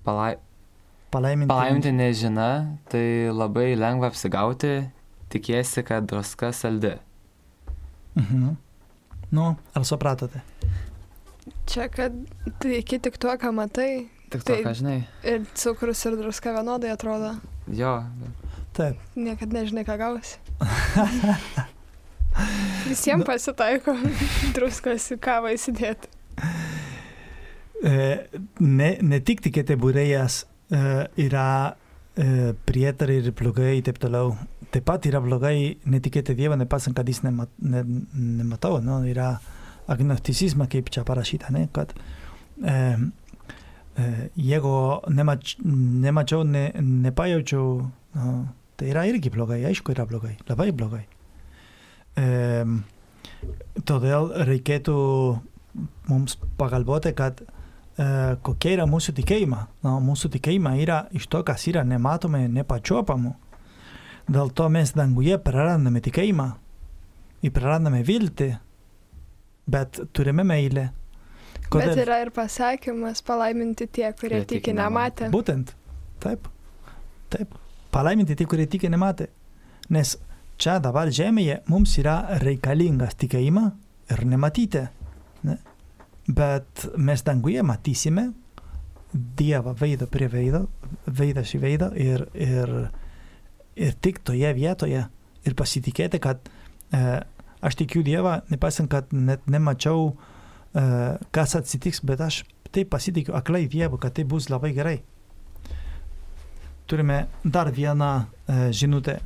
palai, 0.06 0.36
palaiminti? 1.12 1.50
palaiminti 1.52 1.92
nežina, 1.96 2.50
tai 2.92 3.30
labai 3.34 3.74
lengva 3.80 4.10
apsigauti, 4.12 4.90
tikėsi, 5.34 5.84
kad 5.86 6.08
druska 6.10 6.52
saldi. 6.56 6.96
Mhm. 8.16 8.56
Nu, 9.32 9.56
ar 9.78 9.84
supratote? 9.86 10.42
Čia, 11.70 11.86
kad 11.94 12.14
tiki 12.62 12.98
tik 13.00 13.18
tuo, 13.22 13.36
ką 13.38 13.52
matai. 13.54 14.08
Tik 14.30 14.42
to, 14.46 14.54
Tai- 14.56 14.64
ką 14.66 14.74
žinai. 14.78 15.00
Ir 15.26 15.46
cukrus 15.58 16.02
ir 16.06 16.18
druska 16.18 16.54
vienodai 16.54 16.92
atrodo. 16.94 17.36
Jo, 17.70 18.04
Taip. 18.74 18.96
Niekada 19.18 19.60
nežinai, 19.60 19.84
ką 19.86 19.98
gausi. 20.00 20.38
Visiems 22.88 23.26
pasitaiko 23.28 23.96
druskos 24.56 25.10
į 25.14 25.18
kavą 25.22 25.52
įsidėti. 25.56 26.08
E, 27.80 28.00
ne, 28.60 28.90
ne 29.00 29.20
tik 29.24 29.40
tikėti 29.46 29.78
būrėjas 29.80 30.42
e, 30.44 30.80
yra 31.24 31.46
e, 32.20 32.52
prietarai 32.68 33.22
ir 33.22 33.32
blogai 33.40 33.78
ir 33.78 33.86
taip 33.88 34.02
toliau. 34.04 34.34
Taip 34.70 34.86
pat 34.86 35.08
yra 35.10 35.22
blogai 35.24 35.80
netikėti 35.90 36.36
Dievą, 36.38 36.58
nepasant, 36.60 36.98
kad 36.98 37.08
jis 37.10 37.24
nema, 37.24 37.48
ne, 37.64 37.86
nematau, 38.14 38.82
no, 38.84 39.00
yra 39.08 39.38
agnosticizmas, 39.90 40.70
kaip 40.70 40.92
čia 40.94 41.06
parašyta, 41.08 41.54
ne, 41.56 41.66
kad 41.74 41.96
e, 42.62 42.76
e, 43.98 44.10
jeigu 44.36 44.76
nemač, 45.16 45.56
nemačiau, 45.64 46.44
ne, 46.46 46.68
nepajaučiau, 47.08 47.72
no, 48.20 48.36
tai 48.78 48.92
yra 48.92 49.08
irgi 49.10 49.32
blogai, 49.34 49.64
aišku, 49.72 49.96
yra 49.96 50.06
blogai, 50.10 50.36
labai 50.52 50.70
blogai. 50.76 51.06
E, 52.20 52.28
todėl 53.88 54.34
reikėtų 54.50 55.00
mums 56.10 56.38
pagalvoti, 56.58 57.14
kad 57.18 57.42
e, 57.42 57.48
kokia 58.46 58.78
yra 58.78 58.88
mūsų 58.90 59.16
tikėjima. 59.20 59.62
No, 59.86 59.98
mūsų 60.04 60.32
tikėjima 60.38 60.76
yra 60.82 61.04
iš 61.16 61.28
to, 61.32 61.44
kas 61.48 61.68
yra 61.72 61.84
nematome, 61.88 62.46
nepačiuopamo. 62.52 63.36
Dėl 64.30 64.52
to 64.54 64.68
mes 64.70 64.94
danguje 64.94 65.40
prarandame 65.42 66.02
tikėjimą 66.06 66.48
ir 67.46 67.54
prarandame 67.56 68.04
viltį, 68.06 68.50
bet 69.70 70.02
turime 70.14 70.46
meilę. 70.46 70.90
Bet 71.70 72.00
yra 72.02 72.20
ir 72.24 72.32
pasakymas 72.34 73.22
palaiminti 73.26 73.86
tie, 73.94 74.08
kurie 74.18 74.42
tiki 74.50 74.74
nematę. 74.74 75.30
Būtent. 75.34 75.76
Taip. 76.22 76.48
Taip. 77.30 77.54
Palaiminti 77.94 78.38
tie, 78.38 78.48
kurie 78.50 78.66
tiki 78.70 78.90
nematė. 78.90 79.30
Nes 79.94 80.16
čia 80.62 80.78
dabar 80.82 81.12
žemėje 81.14 81.62
mums 81.70 81.96
yra 82.02 82.40
reikalingas 82.42 83.18
tikėjimą 83.22 83.66
ir 84.14 84.26
nematyti. 84.30 84.88
Ne? 85.48 85.58
Bet 86.30 86.86
mes 86.98 87.24
danguje 87.26 87.64
matysime 87.66 88.30
Dievą 89.14 89.74
veidą 89.74 90.06
prie 90.06 90.28
veido, 90.30 90.68
veidas 91.08 91.56
į 91.58 91.60
veidą 91.64 91.88
ir, 91.98 92.28
ir, 92.38 92.74
ir 93.74 93.96
tik 94.06 94.20
toje 94.22 94.52
vietoje 94.54 95.08
ir 95.50 95.56
pasitikėti, 95.58 96.20
kad 96.22 96.46
e, 96.94 97.00
aš 97.66 97.78
tikiu 97.80 98.04
Dievą, 98.06 98.36
nepasant, 98.52 98.92
kad 98.92 99.10
net 99.16 99.48
nemačiau, 99.50 100.12
e, 100.78 100.84
kas 101.34 101.58
atsitiks, 101.58 102.04
bet 102.06 102.22
aš 102.22 102.44
taip 102.70 102.92
pasitikiu 102.94 103.34
aklai 103.38 103.66
Dievu, 103.72 103.98
kad 103.98 104.14
tai 104.14 104.28
bus 104.30 104.52
labai 104.54 104.76
gerai. 104.78 105.00
Turime 106.90 107.24
dar 107.44 107.72
vieną 107.74 108.12
e, 108.20 108.70
žinutę. 108.74 109.20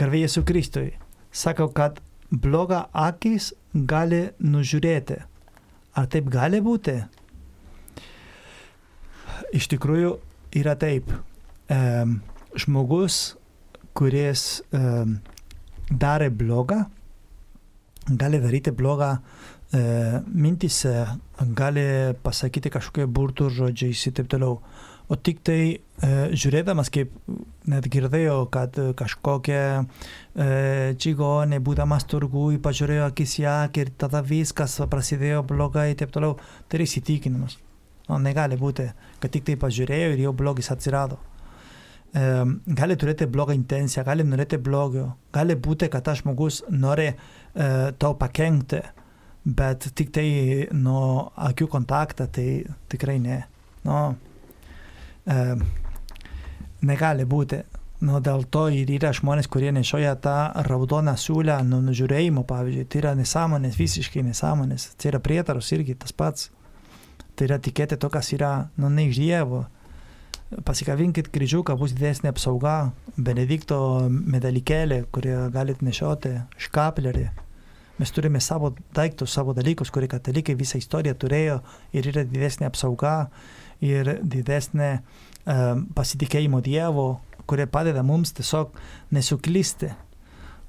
Garbė 0.00 0.22
Jėzų 0.24 0.44
Kristui. 0.48 0.92
Sakau, 1.32 1.68
kad 1.72 2.00
bloga 2.30 2.86
akis 2.96 3.50
gali 3.74 4.22
nužiūrėti. 4.42 5.18
Ar 5.98 6.06
taip 6.10 6.30
gali 6.30 6.60
būti? 6.62 6.96
Iš 9.54 9.66
tikrųjų 9.72 10.14
yra 10.60 10.76
taip. 10.78 11.10
E, 11.70 11.78
žmogus, 12.58 13.36
kuris 13.94 14.62
e, 14.74 14.80
darė 15.90 16.30
blogą, 16.30 16.84
gali 18.10 18.40
daryti 18.42 18.74
blogą 18.74 19.16
mintise, 19.72 20.94
gali 21.54 21.82
pasakyti 22.24 22.72
kažkokie 22.74 23.04
burtų 23.06 23.50
žodžiais 23.54 24.06
ir 24.08 24.16
taip 24.18 24.30
toliau. 24.32 24.56
O 25.10 25.16
tik 25.18 25.40
tai 25.42 25.62
e, 25.74 25.78
žiūrėdamas, 26.38 26.86
kaip 26.94 27.10
net 27.70 27.86
girdėjau, 27.90 28.44
kad 28.54 28.76
kažkokia 28.98 29.62
e, 29.80 30.94
čigonė, 31.02 31.58
būdamas 31.66 32.06
turgui, 32.06 32.60
pažiūrėjo 32.62 33.08
akis 33.08 33.34
į 33.42 33.46
akį 33.50 33.82
ir 33.82 33.90
tada 33.98 34.20
viskas 34.22 34.76
prasidėjo 34.92 35.42
blogai 35.50 35.88
ir 35.90 35.98
taip 35.98 36.14
toliau, 36.14 36.36
tai 36.68 36.78
yra 36.78 36.86
įsitikinimas. 36.86 37.58
No, 38.06 38.20
negali 38.22 38.58
būti, 38.58 38.86
kad 39.18 39.34
tik 39.34 39.48
tai 39.48 39.58
pažiūrėjo 39.58 40.14
ir 40.14 40.22
jau 40.28 40.32
blogis 40.38 40.70
atsirado. 40.70 41.18
E, 42.14 42.22
gali 42.78 42.98
turėti 42.98 43.26
blogą 43.26 43.58
intenciją, 43.58 44.06
gali 44.06 44.22
norėti 44.26 44.62
blogio, 44.62 45.08
gali 45.34 45.58
būti, 45.58 45.90
kad 45.90 46.06
tas 46.06 46.22
žmogus 46.22 46.62
nori 46.70 47.10
e, 47.10 47.16
tau 47.98 48.14
pakengti, 48.18 48.84
bet 49.44 49.88
tik 49.96 50.12
tai 50.14 50.28
nuo 50.76 51.30
akių 51.36 51.68
kontaktą, 51.72 52.26
tai 52.28 52.64
tikrai 52.92 53.18
ne. 53.22 53.42
No, 53.86 54.00
e, 55.24 55.38
negali 56.84 57.24
būti. 57.24 57.62
Nu, 58.00 58.16
dėl 58.24 58.46
to 58.48 58.66
ir 58.72 58.88
yra 58.88 59.10
žmonės, 59.12 59.48
kurie 59.52 59.68
nešioja 59.76 60.14
tą 60.24 60.36
raudoną 60.64 61.12
siūlę 61.20 61.58
nuo 61.68 61.82
nužiūrėjimo, 61.84 62.46
pavyzdžiui. 62.48 62.86
Tai 62.88 63.02
yra 63.02 63.12
nesąmonės, 63.18 63.76
visiškai 63.76 64.22
nesąmonės. 64.24 64.94
Tai 64.96 65.10
yra 65.12 65.20
prietarus 65.20 65.68
irgi 65.76 65.98
tas 66.00 66.16
pats. 66.16 66.48
Tai 67.36 67.48
yra 67.48 67.60
tikėti 67.60 67.98
to, 68.00 68.08
kas 68.12 68.32
yra, 68.32 68.70
nu, 68.80 68.88
ne 68.88 69.04
iš 69.10 69.20
Dievo. 69.20 69.66
Pasikavinkit 70.64 71.28
kryžiuką, 71.30 71.76
bus 71.78 71.92
didesnė 71.94 72.32
apsauga, 72.32 72.90
Benedikto 73.20 74.08
medalikėlė, 74.08 75.04
kurį 75.12 75.36
galite 75.52 75.84
nešioti, 75.86 76.32
škaplerį. 76.56 77.28
Mes 78.00 78.12
turime 78.16 78.40
savo 78.40 78.72
daiktus, 78.96 79.32
savo 79.34 79.52
dalykus, 79.52 79.90
kurie 79.92 80.08
katalikai 80.08 80.54
visą 80.56 80.78
istoriją 80.80 81.16
turėjo 81.20 81.58
ir 81.92 82.06
yra 82.08 82.24
didesnė 82.24 82.70
apsauga 82.70 83.14
ir 83.84 84.14
didesnė 84.24 84.92
um, 84.96 85.82
pasitikėjimo 85.96 86.62
Dievo, 86.64 87.08
kurie 87.50 87.66
padeda 87.68 88.00
mums 88.06 88.32
tiesiog 88.38 88.72
nesuklysti. 89.12 89.90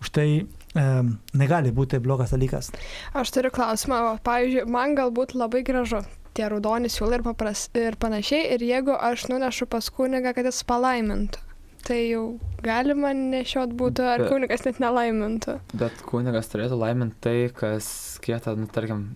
Už 0.01 0.11
tai 0.11 0.27
um, 0.41 1.13
negali 1.37 1.71
būti 1.71 2.01
blogas 2.03 2.33
dalykas. 2.35 2.73
Aš 3.15 3.31
turiu 3.35 3.53
klausimą, 3.55 4.01
pavyzdžiui, 4.25 4.65
man 4.71 4.97
galbūt 4.99 5.35
labai 5.37 5.63
gražu 5.63 6.01
tie 6.35 6.47
raudoni 6.51 6.91
siūlai 6.91 7.19
ir, 7.19 7.25
papras, 7.25 7.67
ir 7.77 7.97
panašiai, 8.01 8.49
ir 8.55 8.63
jeigu 8.65 8.95
aš 8.95 9.27
nunešu 9.31 9.67
pas 9.71 9.87
kunigą, 9.93 10.33
kad 10.35 10.47
jis 10.47 10.63
palaimintų, 10.67 11.43
tai 11.85 11.99
jau 12.11 12.23
galima 12.63 13.11
nešiot 13.17 13.73
būtų, 13.77 14.05
ar 14.13 14.23
Bet- 14.23 14.29
kunigas 14.31 14.65
net 14.65 14.79
nelaimintų. 14.83 15.59
Bet 15.73 16.01
kunigas 16.07 16.49
turėtų 16.53 16.77
laiminti 16.79 17.15
tai, 17.21 17.35
kas 17.55 18.19
kieta, 18.21 18.55
nu, 18.57 18.67
tarkim, 18.67 19.07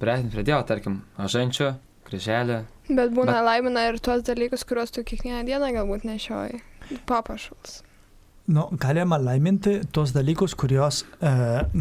priartinti 0.00 0.34
prie 0.36 0.44
Dievo, 0.44 0.62
tarkim, 0.68 1.00
ažančių, 1.18 1.72
kryželį. 2.08 2.60
Bet 2.88 3.12
būna 3.12 3.34
Bet- 3.38 3.44
laimina 3.50 3.88
ir 3.88 3.98
tuos 4.00 4.22
dalykus, 4.22 4.64
kuriuos 4.64 4.90
tu 4.94 5.02
kiekvieną 5.04 5.44
dieną 5.48 5.72
galbūt 5.76 6.04
nešioji. 6.08 6.60
Papašals. 7.06 7.82
Nu, 8.48 8.62
galima 8.80 9.18
laiminti 9.20 9.82
tos 9.92 10.12
dalykus, 10.16 10.54
kurios 10.56 11.02
e, 11.20 11.32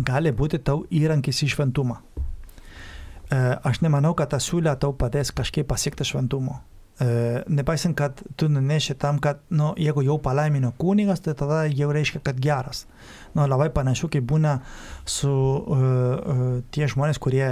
gali 0.04 0.32
būti 0.36 0.60
tau 0.60 0.82
įrankis 0.92 1.40
į 1.46 1.54
šventumą. 1.56 2.02
E, 3.32 3.38
aš 3.64 3.80
nemanau, 3.84 4.14
kad 4.20 4.30
ta 4.34 4.40
siūlė 4.44 4.74
tau 4.80 4.92
padės 4.94 5.32
kažkaip 5.32 5.68
pasiekti 5.72 6.04
šventumo. 6.08 6.58
Nepaisant, 6.98 7.94
kad 7.94 8.24
tu 8.36 8.48
nuneši 8.50 8.96
tam, 8.98 9.20
kad, 9.22 9.44
nu, 9.54 9.74
jeigu 9.78 10.02
jau 10.02 10.16
palaimino 10.22 10.72
kunigas, 10.82 11.22
tai 11.22 11.36
tada 11.38 11.66
jau 11.70 11.92
reiškia, 11.94 12.24
kad 12.26 12.40
geras. 12.42 12.88
Nu, 13.36 13.44
labai 13.46 13.70
panašu, 13.74 14.10
kaip 14.10 14.26
būna 14.26 14.56
su 15.06 15.30
uh, 15.30 15.78
uh, 15.78 16.48
tie 16.74 16.88
žmonės, 16.90 17.20
kurie 17.22 17.52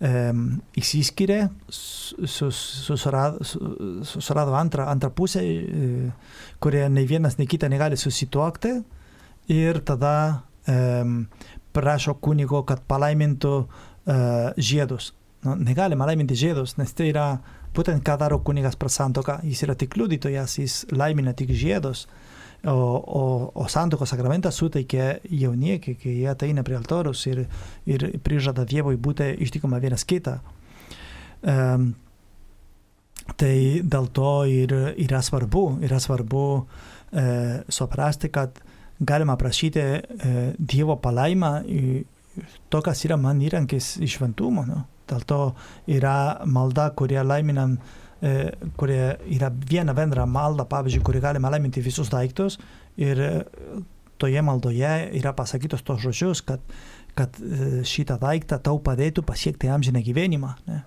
um, 0.00 0.46
įsiskiria, 0.80 1.50
susirado 1.68 3.44
su, 3.44 3.60
su, 3.60 4.08
susirado 4.14 4.56
antrą, 4.56 4.88
antrą 4.88 5.12
pusę, 5.12 5.44
uh, 5.44 6.32
kurie 6.64 6.86
nei 6.88 7.04
vienas, 7.10 7.36
nei 7.36 7.50
kita 7.50 7.68
negali 7.68 8.00
susituokti 8.00 8.72
ir 9.52 9.82
tada 9.84 10.14
um, 10.64 11.26
prašo 11.76 12.16
kunigo, 12.24 12.64
kad 12.64 12.80
palaimintų 12.88 13.54
uh, 13.60 13.68
žiedus. 14.56 15.12
Nu, 15.44 15.54
negalima 15.60 16.08
laiminti 16.08 16.34
žiedus, 16.34 16.78
nes 16.80 16.96
tai 16.96 17.12
yra 17.12 17.28
būtent 17.78 18.02
ką 18.04 18.16
daro 18.20 18.40
kunigas 18.44 18.76
per 18.76 18.90
santoką. 18.92 19.40
Jis 19.46 19.62
yra 19.66 19.76
tik 19.78 19.96
liudytojas, 19.98 20.58
jis 20.58 20.80
laimina 20.92 21.34
tik 21.38 21.54
žiedus. 21.54 22.06
O, 22.66 22.74
o, 22.74 23.22
o 23.54 23.68
santokos 23.70 24.10
sakramentas 24.10 24.56
suteikia 24.58 25.20
jauniekiai, 25.30 25.94
kai 25.94 26.14
jie 26.16 26.26
ateina 26.26 26.64
prie 26.66 26.74
altorius 26.74 27.22
ir, 27.30 27.44
ir 27.86 28.08
prižada 28.26 28.64
Dievui 28.66 28.98
būti 28.98 29.30
ištikima 29.46 29.78
vienas 29.78 30.02
kitą. 30.08 30.40
Um, 31.46 31.92
tai 33.38 33.54
dėl 33.86 34.10
to 34.10 34.32
ir 34.50 34.74
yra 34.98 35.22
svarbu, 35.22 35.64
yra 35.86 36.00
svarbu 36.02 36.44
e, 36.58 37.24
suprasti, 37.68 38.30
kad 38.34 38.58
galima 38.98 39.36
prašyti 39.38 39.80
e, 39.84 40.00
Dievo 40.58 40.96
palaimą 40.98 41.52
to, 42.68 42.80
kas 42.82 43.04
yra 43.06 43.18
man 43.20 43.42
įrankis 43.44 43.96
iš 44.02 44.18
šventumo. 44.18 44.64
No? 44.66 44.82
Dėl 45.08 45.24
to 45.28 45.40
yra 45.90 46.44
malda, 46.46 46.90
kurie 46.98 47.20
laiminam, 47.24 47.78
e, 48.20 48.50
kurie 48.80 49.16
yra 49.36 49.50
viena 49.70 49.94
bendra 49.96 50.26
malda, 50.28 50.66
pavyzdžiui, 50.68 51.04
kuri 51.06 51.22
galima 51.24 51.52
laiminti 51.54 51.84
visus 51.84 52.10
daiktus 52.12 52.58
ir 53.00 53.22
e, 53.24 53.32
toje 54.18 54.42
maldoje 54.42 54.92
yra 55.20 55.32
pasakytos 55.36 55.84
tos 55.86 56.02
žodžius, 56.02 56.42
kad, 56.46 56.62
kad 57.18 57.38
e, 57.40 57.82
šitą 57.86 58.18
daiktą 58.22 58.60
tau 58.62 58.80
padėtų 58.82 59.24
pasiekti 59.26 59.70
amžiną 59.72 60.02
gyvenimą. 60.04 60.54
Ne? 60.68 60.82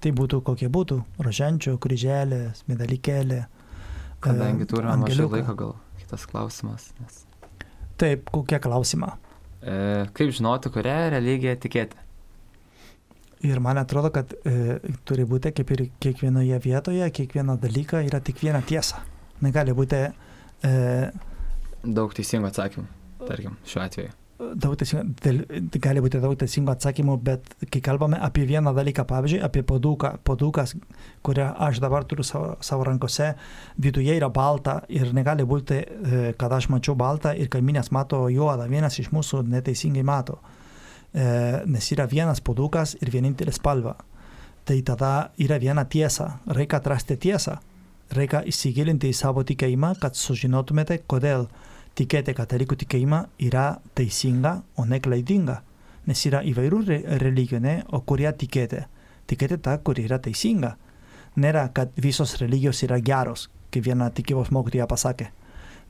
Tai 0.00 0.12
būtų 0.12 0.42
kokie 0.44 0.68
būtų 0.72 1.00
rožančio, 1.24 1.78
kryželės, 1.82 2.66
medalikėlė. 2.68 3.46
Kadangi 4.24 4.66
e, 4.66 4.70
turime 4.70 4.92
mažai 4.92 5.14
angeliuką. 5.16 5.38
laiko, 5.40 5.54
gal 5.62 5.76
kitas 6.02 6.26
klausimas. 6.28 6.90
Nes, 7.00 7.22
Taip, 7.96 8.28
kokie 8.28 8.60
klausimą? 8.60 9.14
e, 9.66 10.06
kaip 10.16 10.34
žinoti, 10.36 10.70
kurią 10.72 10.96
religiją 11.16 11.56
tikėti? 11.62 12.02
Ir 13.44 13.60
man 13.60 13.76
atrodo, 13.76 14.08
kad 14.14 14.32
e, 14.48 14.78
turi 15.04 15.26
būti 15.28 15.52
kaip 15.56 15.70
ir 15.74 15.82
kiekvienoje 16.00 16.60
vietoje, 16.64 17.08
kiekvieno 17.18 17.58
dalyką 17.60 18.00
yra 18.06 18.20
tik 18.24 18.40
viena 18.40 18.62
tiesa. 18.64 19.02
Negali 19.44 19.74
būti 19.76 19.98
e, 20.64 20.70
Daug 21.86 22.14
teisingų 22.16 22.48
atsakymų, 22.48 22.86
tarkim, 23.28 23.58
šiuo 23.68 23.82
atveju. 23.84 24.14
daug 24.58 24.72
teisingų, 24.80 25.60
gali 25.84 26.00
būti 26.02 26.18
daug 26.24 26.34
teisingų 26.40 26.72
atsakymų, 26.72 27.18
bet 27.28 27.52
kai 27.70 27.80
kalbame 27.84 28.18
apie 28.24 28.46
vieną 28.48 28.72
dalyką, 28.74 29.04
pavyzdžiui, 29.08 29.42
apie 29.44 29.62
paduką, 29.68 30.16
padukas, 30.26 30.74
kurią 31.24 31.52
aš 31.68 31.78
dabar 31.84 32.08
turiu 32.08 32.24
savo, 32.26 32.56
savo 32.64 32.88
rankose, 32.88 33.34
viduje 33.76 34.16
yra 34.16 34.32
balta 34.32 34.80
ir 34.88 35.12
negali 35.14 35.44
būti, 35.44 35.78
e, 35.84 36.26
kad 36.40 36.56
aš 36.56 36.72
mačiau 36.72 36.96
baltą 36.96 37.36
ir 37.36 37.52
kaimynės 37.52 37.92
mato 37.92 38.26
juodą, 38.32 38.66
vienas 38.72 38.98
iš 38.98 39.12
mūsų 39.14 39.44
neteisingai 39.52 40.04
mato, 40.04 40.40
e, 40.40 40.55
nes 41.14 41.92
yra 41.92 42.06
vienas 42.10 42.42
padukas 42.44 42.96
ir 43.00 43.10
vienintelė 43.14 43.54
spalva. 43.54 43.94
Tai 44.66 44.80
tada 44.82 45.30
yra 45.38 45.60
viena 45.62 45.84
tiesa, 45.86 46.40
reikia 46.50 46.80
atrasti 46.80 47.16
tiesą, 47.22 47.60
reikia 48.10 48.42
įsigilinti 48.50 49.10
į 49.12 49.14
savo 49.14 49.44
tikėjimą, 49.46 49.94
kad 50.02 50.18
sužinotumėte, 50.18 50.98
kodėl 51.06 51.46
tikėti 51.96 52.34
katalikų 52.36 52.78
tikėjimą 52.82 53.20
yra 53.46 53.76
teisinga, 53.94 54.56
o 54.76 54.84
ne 54.84 55.00
klaidinga. 55.00 55.60
Nes 56.06 56.22
yra 56.26 56.42
įvairių 56.46 56.80
re 56.86 56.98
religijų, 57.22 57.60
ne? 57.62 57.76
o 57.94 58.00
kurie 58.02 58.28
tikėti. 58.30 58.84
Tikėti 59.26 59.58
tą, 59.62 59.78
kuri 59.82 60.04
yra 60.06 60.18
teisinga. 60.22 60.76
Nėra, 61.36 61.66
kad 61.74 61.94
visos 62.00 62.36
religijos 62.40 62.82
yra 62.86 63.00
geros, 63.02 63.48
kaip 63.74 63.86
viena 63.86 64.10
tikybos 64.10 64.52
mokytoja 64.54 64.86
pasakė. 64.90 65.30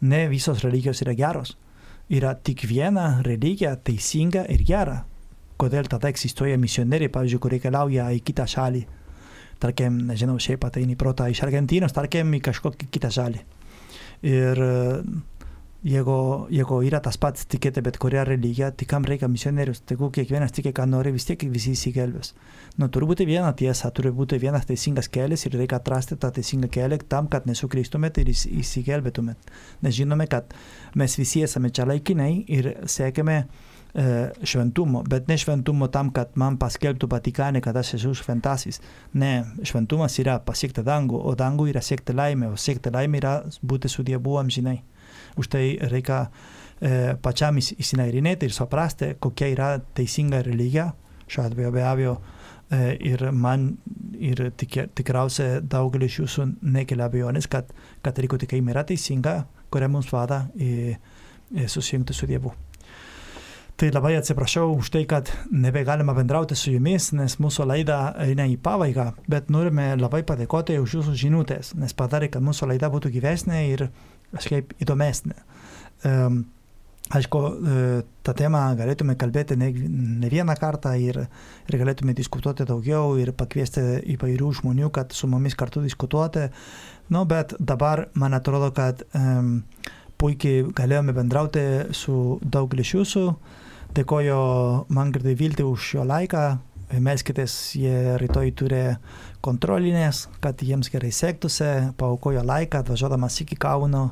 Ne 0.00 0.26
visos 0.28 0.62
religijos 0.64 1.02
yra 1.04 1.14
geros. 1.16 1.56
Yra 2.06 2.36
tik 2.38 2.62
viena 2.70 3.20
religija 3.26 3.72
teisinga 3.82 4.44
ir 4.54 4.62
gera. 4.66 5.00
Kodėl 5.58 5.88
tada 5.90 6.10
egzistuoja 6.12 6.58
misionieriai, 6.60 7.10
pavyzdžiui, 7.10 7.40
kurie 7.42 7.58
keliauja 7.58 8.10
į 8.14 8.20
kitą 8.28 8.44
šalį. 8.46 8.84
Tarkim, 9.58 9.96
nežinau, 10.06 10.36
šiaip 10.38 10.66
ateini 10.68 10.94
protą 11.00 11.26
iš 11.32 11.40
Argentinos, 11.46 11.94
tarkim, 11.96 12.30
į 12.36 12.42
kažkokią 12.46 12.90
kitą 12.92 13.10
šalį. 13.16 13.40
Ir 14.28 14.62
jeigu, 15.86 16.16
jeigu 16.50 16.80
yra 16.86 16.98
tas 17.04 17.18
pats 17.20 17.46
tikėti 17.50 17.82
bet 17.86 17.98
kurią 18.02 18.24
religiją, 18.26 18.72
tai 18.74 18.88
kam 18.90 19.06
reikia 19.06 19.28
misionierius, 19.30 19.84
tegu 19.86 20.08
kiekvienas 20.14 20.54
tiki, 20.56 20.72
ką 20.74 20.88
nori, 20.90 21.12
vis 21.14 21.28
tiek 21.28 21.44
visi 21.52 21.76
įsigelbės. 21.76 22.32
Nu, 22.80 22.88
turi 22.92 23.08
būti 23.08 23.28
viena 23.28 23.52
tiesa, 23.56 23.92
turi 23.94 24.10
būti 24.14 24.40
vienas 24.42 24.66
teisingas 24.66 25.08
kelias 25.12 25.46
ir 25.46 25.54
reikia 25.56 25.78
atrasti 25.78 26.18
tą 26.20 26.32
teisingą 26.34 26.70
kelią 26.74 26.98
tam, 27.08 27.30
kad 27.32 27.46
nesukrystumėt 27.46 28.18
ir 28.22 28.32
įs- 28.34 28.48
įsigelbėtumėt. 28.64 29.54
Nes 29.86 29.94
žinome, 29.94 30.26
kad 30.30 30.52
mes 30.94 31.16
visi 31.16 31.46
esame 31.46 31.70
čia 31.70 31.86
laikinai 31.86 32.44
ir 32.48 32.72
siekiame 32.84 33.44
šventumo, 34.42 35.02
bet 35.08 35.28
ne 35.28 35.36
šventumo 35.40 35.88
tam, 35.88 36.10
kad 36.12 36.34
man 36.36 36.58
paskelbtų 36.60 37.08
Vatikane, 37.08 37.62
kad 37.64 37.76
aš 37.76 37.94
esu 37.96 38.12
šventasis. 38.18 38.80
Ne, 39.14 39.46
šventumas 39.64 40.18
yra 40.20 40.36
pasiekti 40.44 40.84
dangų, 40.84 41.22
o 41.24 41.32
dangų 41.38 41.70
yra 41.72 41.80
siekti 41.80 42.12
laimę, 42.12 42.50
o 42.52 42.60
siekti 42.60 42.92
laimę 42.92 43.22
yra 43.22 43.34
būti 43.64 43.88
su 43.88 44.04
Dievu 44.04 44.36
amžinai. 44.36 44.82
Už 45.36 45.50
tai 45.52 45.64
reikia 45.90 46.26
e, 46.80 47.14
pačiam 47.22 47.58
įs- 47.60 47.74
įsinagrinėti 47.76 48.48
ir 48.48 48.54
suprasti, 48.54 49.14
kokia 49.20 49.50
yra 49.52 49.70
teisinga 49.96 50.42
religija, 50.46 50.90
šiuo 51.26 51.46
atveju 51.48 51.72
be 51.74 51.84
abejo, 51.84 52.16
e, 52.70 52.82
ir 53.10 53.30
man 53.32 53.72
ir 54.18 54.50
tik, 54.56 54.78
tikriausiai 54.96 55.62
daugelis 55.62 56.20
jūsų 56.20 56.50
nekelia 56.62 57.10
abejonės, 57.10 57.50
kad 57.50 57.72
katalikų 58.06 58.42
tikėjimai 58.44 58.76
yra 58.76 58.86
teisinga, 58.86 59.40
kuria 59.70 59.90
mums 59.90 60.12
vada 60.12 60.46
į, 60.56 60.94
į 61.56 61.68
susijungti 61.70 62.14
su 62.16 62.28
Dievu. 62.30 62.54
Tai 63.76 63.90
labai 63.92 64.14
atsiprašau 64.16 64.70
už 64.72 64.88
tai, 64.88 65.02
kad 65.04 65.28
nebegalima 65.52 66.14
bendrauti 66.16 66.56
su 66.56 66.70
jumis, 66.72 67.10
nes 67.12 67.34
mūsų 67.36 67.66
laida 67.68 67.98
eina 68.24 68.46
į 68.48 68.54
pabaigą, 68.64 69.10
bet 69.28 69.50
norime 69.52 69.90
labai 70.00 70.22
padėkoti 70.24 70.78
už 70.80 70.94
jūsų 70.96 71.12
žinutės, 71.20 71.74
nes 71.76 71.92
padarė, 71.92 72.30
kad 72.32 72.44
mūsų 72.46 72.70
laida 72.70 72.88
būtų 72.88 73.12
gyvesnė 73.18 73.58
ir 73.74 73.84
kažkaip 74.36 74.76
įdomesnė. 74.84 75.36
Um, 76.06 76.44
aišku, 77.14 77.40
e, 77.40 77.82
tą 78.26 78.34
temą 78.34 78.62
galėtume 78.78 79.14
kalbėti 79.18 79.56
ne, 79.58 79.70
ne 80.22 80.30
vieną 80.30 80.56
kartą 80.58 80.96
ir, 80.98 81.20
ir 81.68 81.78
galėtume 81.78 82.14
diskutuoti 82.18 82.66
daugiau 82.66 83.14
ir 83.20 83.32
pakviesti 83.36 83.84
įvairių 84.16 84.50
žmonių, 84.60 84.90
kad 84.94 85.14
su 85.14 85.30
mumis 85.30 85.54
kartu 85.58 85.84
diskutuoti. 85.84 86.48
Nu, 87.14 87.22
bet 87.28 87.54
dabar 87.60 88.08
man 88.18 88.34
atrodo, 88.34 88.72
kad 88.74 89.04
um, 89.14 89.60
puikiai 90.18 90.66
galėjome 90.74 91.14
bendrauti 91.16 91.66
su 91.94 92.40
daugeliu 92.42 92.86
iš 92.86 92.94
jūsų. 92.98 93.26
Dėkoju 93.96 94.40
Mangirdai 94.92 95.36
Viltį 95.38 95.68
už 95.70 95.92
jo 95.96 96.06
laiką. 96.06 96.46
Melskitės, 96.86 97.54
jie 97.74 98.16
rytoj 98.22 98.52
turi 98.54 98.82
kontrolinės, 99.42 100.26
kad 100.42 100.62
jiems 100.62 100.90
gerai 100.92 101.10
sektųsi, 101.14 101.66
paukojo 101.98 102.44
laiką, 102.46 102.84
atvažiuodamas 102.84 103.40
iki 103.42 103.58
Kauno. 103.58 104.08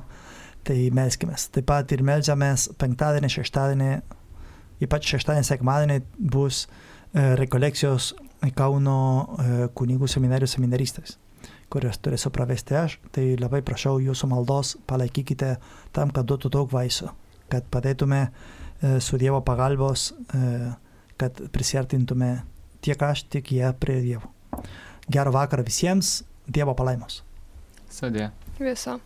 Tai 0.65 0.79
melskimės. 0.97 1.51
Taip 1.53 1.67
pat 1.69 1.91
ir 1.93 2.01
melžiamės 2.01 2.71
penktadienį, 2.81 3.29
šeštadienį, 3.35 3.89
ypač 4.87 5.11
šeštadienį, 5.13 5.45
sekmadienį 5.45 5.99
bus 6.33 6.63
e, 6.65 7.35
rekolekcijos 7.37 8.15
Kauno 8.57 8.97
e, 9.21 9.67
kunigų 9.77 10.09
seminarijų 10.09 10.55
seminaristės 10.55 11.19
kurias 11.75 11.99
turėsiu 11.99 12.31
pravesti 12.35 12.77
aš, 12.79 12.99
tai 13.15 13.35
labai 13.41 13.59
prašau 13.67 13.99
jūsų 14.03 14.29
maldos, 14.31 14.75
palaikykite 14.87 15.57
tam, 15.97 16.13
kad 16.15 16.29
duotų 16.31 16.53
daug 16.55 16.73
vaisių, 16.73 17.11
kad 17.51 17.67
padėtume 17.73 18.21
e, 18.25 18.31
su 19.03 19.19
Dievo 19.19 19.41
pagalbos, 19.47 20.13
e, 20.13 20.73
kad 21.19 21.41
prisartintume 21.55 22.31
tiek 22.85 23.03
aš, 23.03 23.25
tiek 23.33 23.51
jie 23.57 23.73
prie 23.81 24.01
Dievo. 24.05 24.31
Gerą 25.09 25.33
vakarą 25.35 25.65
visiems, 25.65 26.23
Dievo 26.49 26.77
palaimos. 26.77 27.23
Sudė. 27.91 28.31
Viso. 28.61 28.99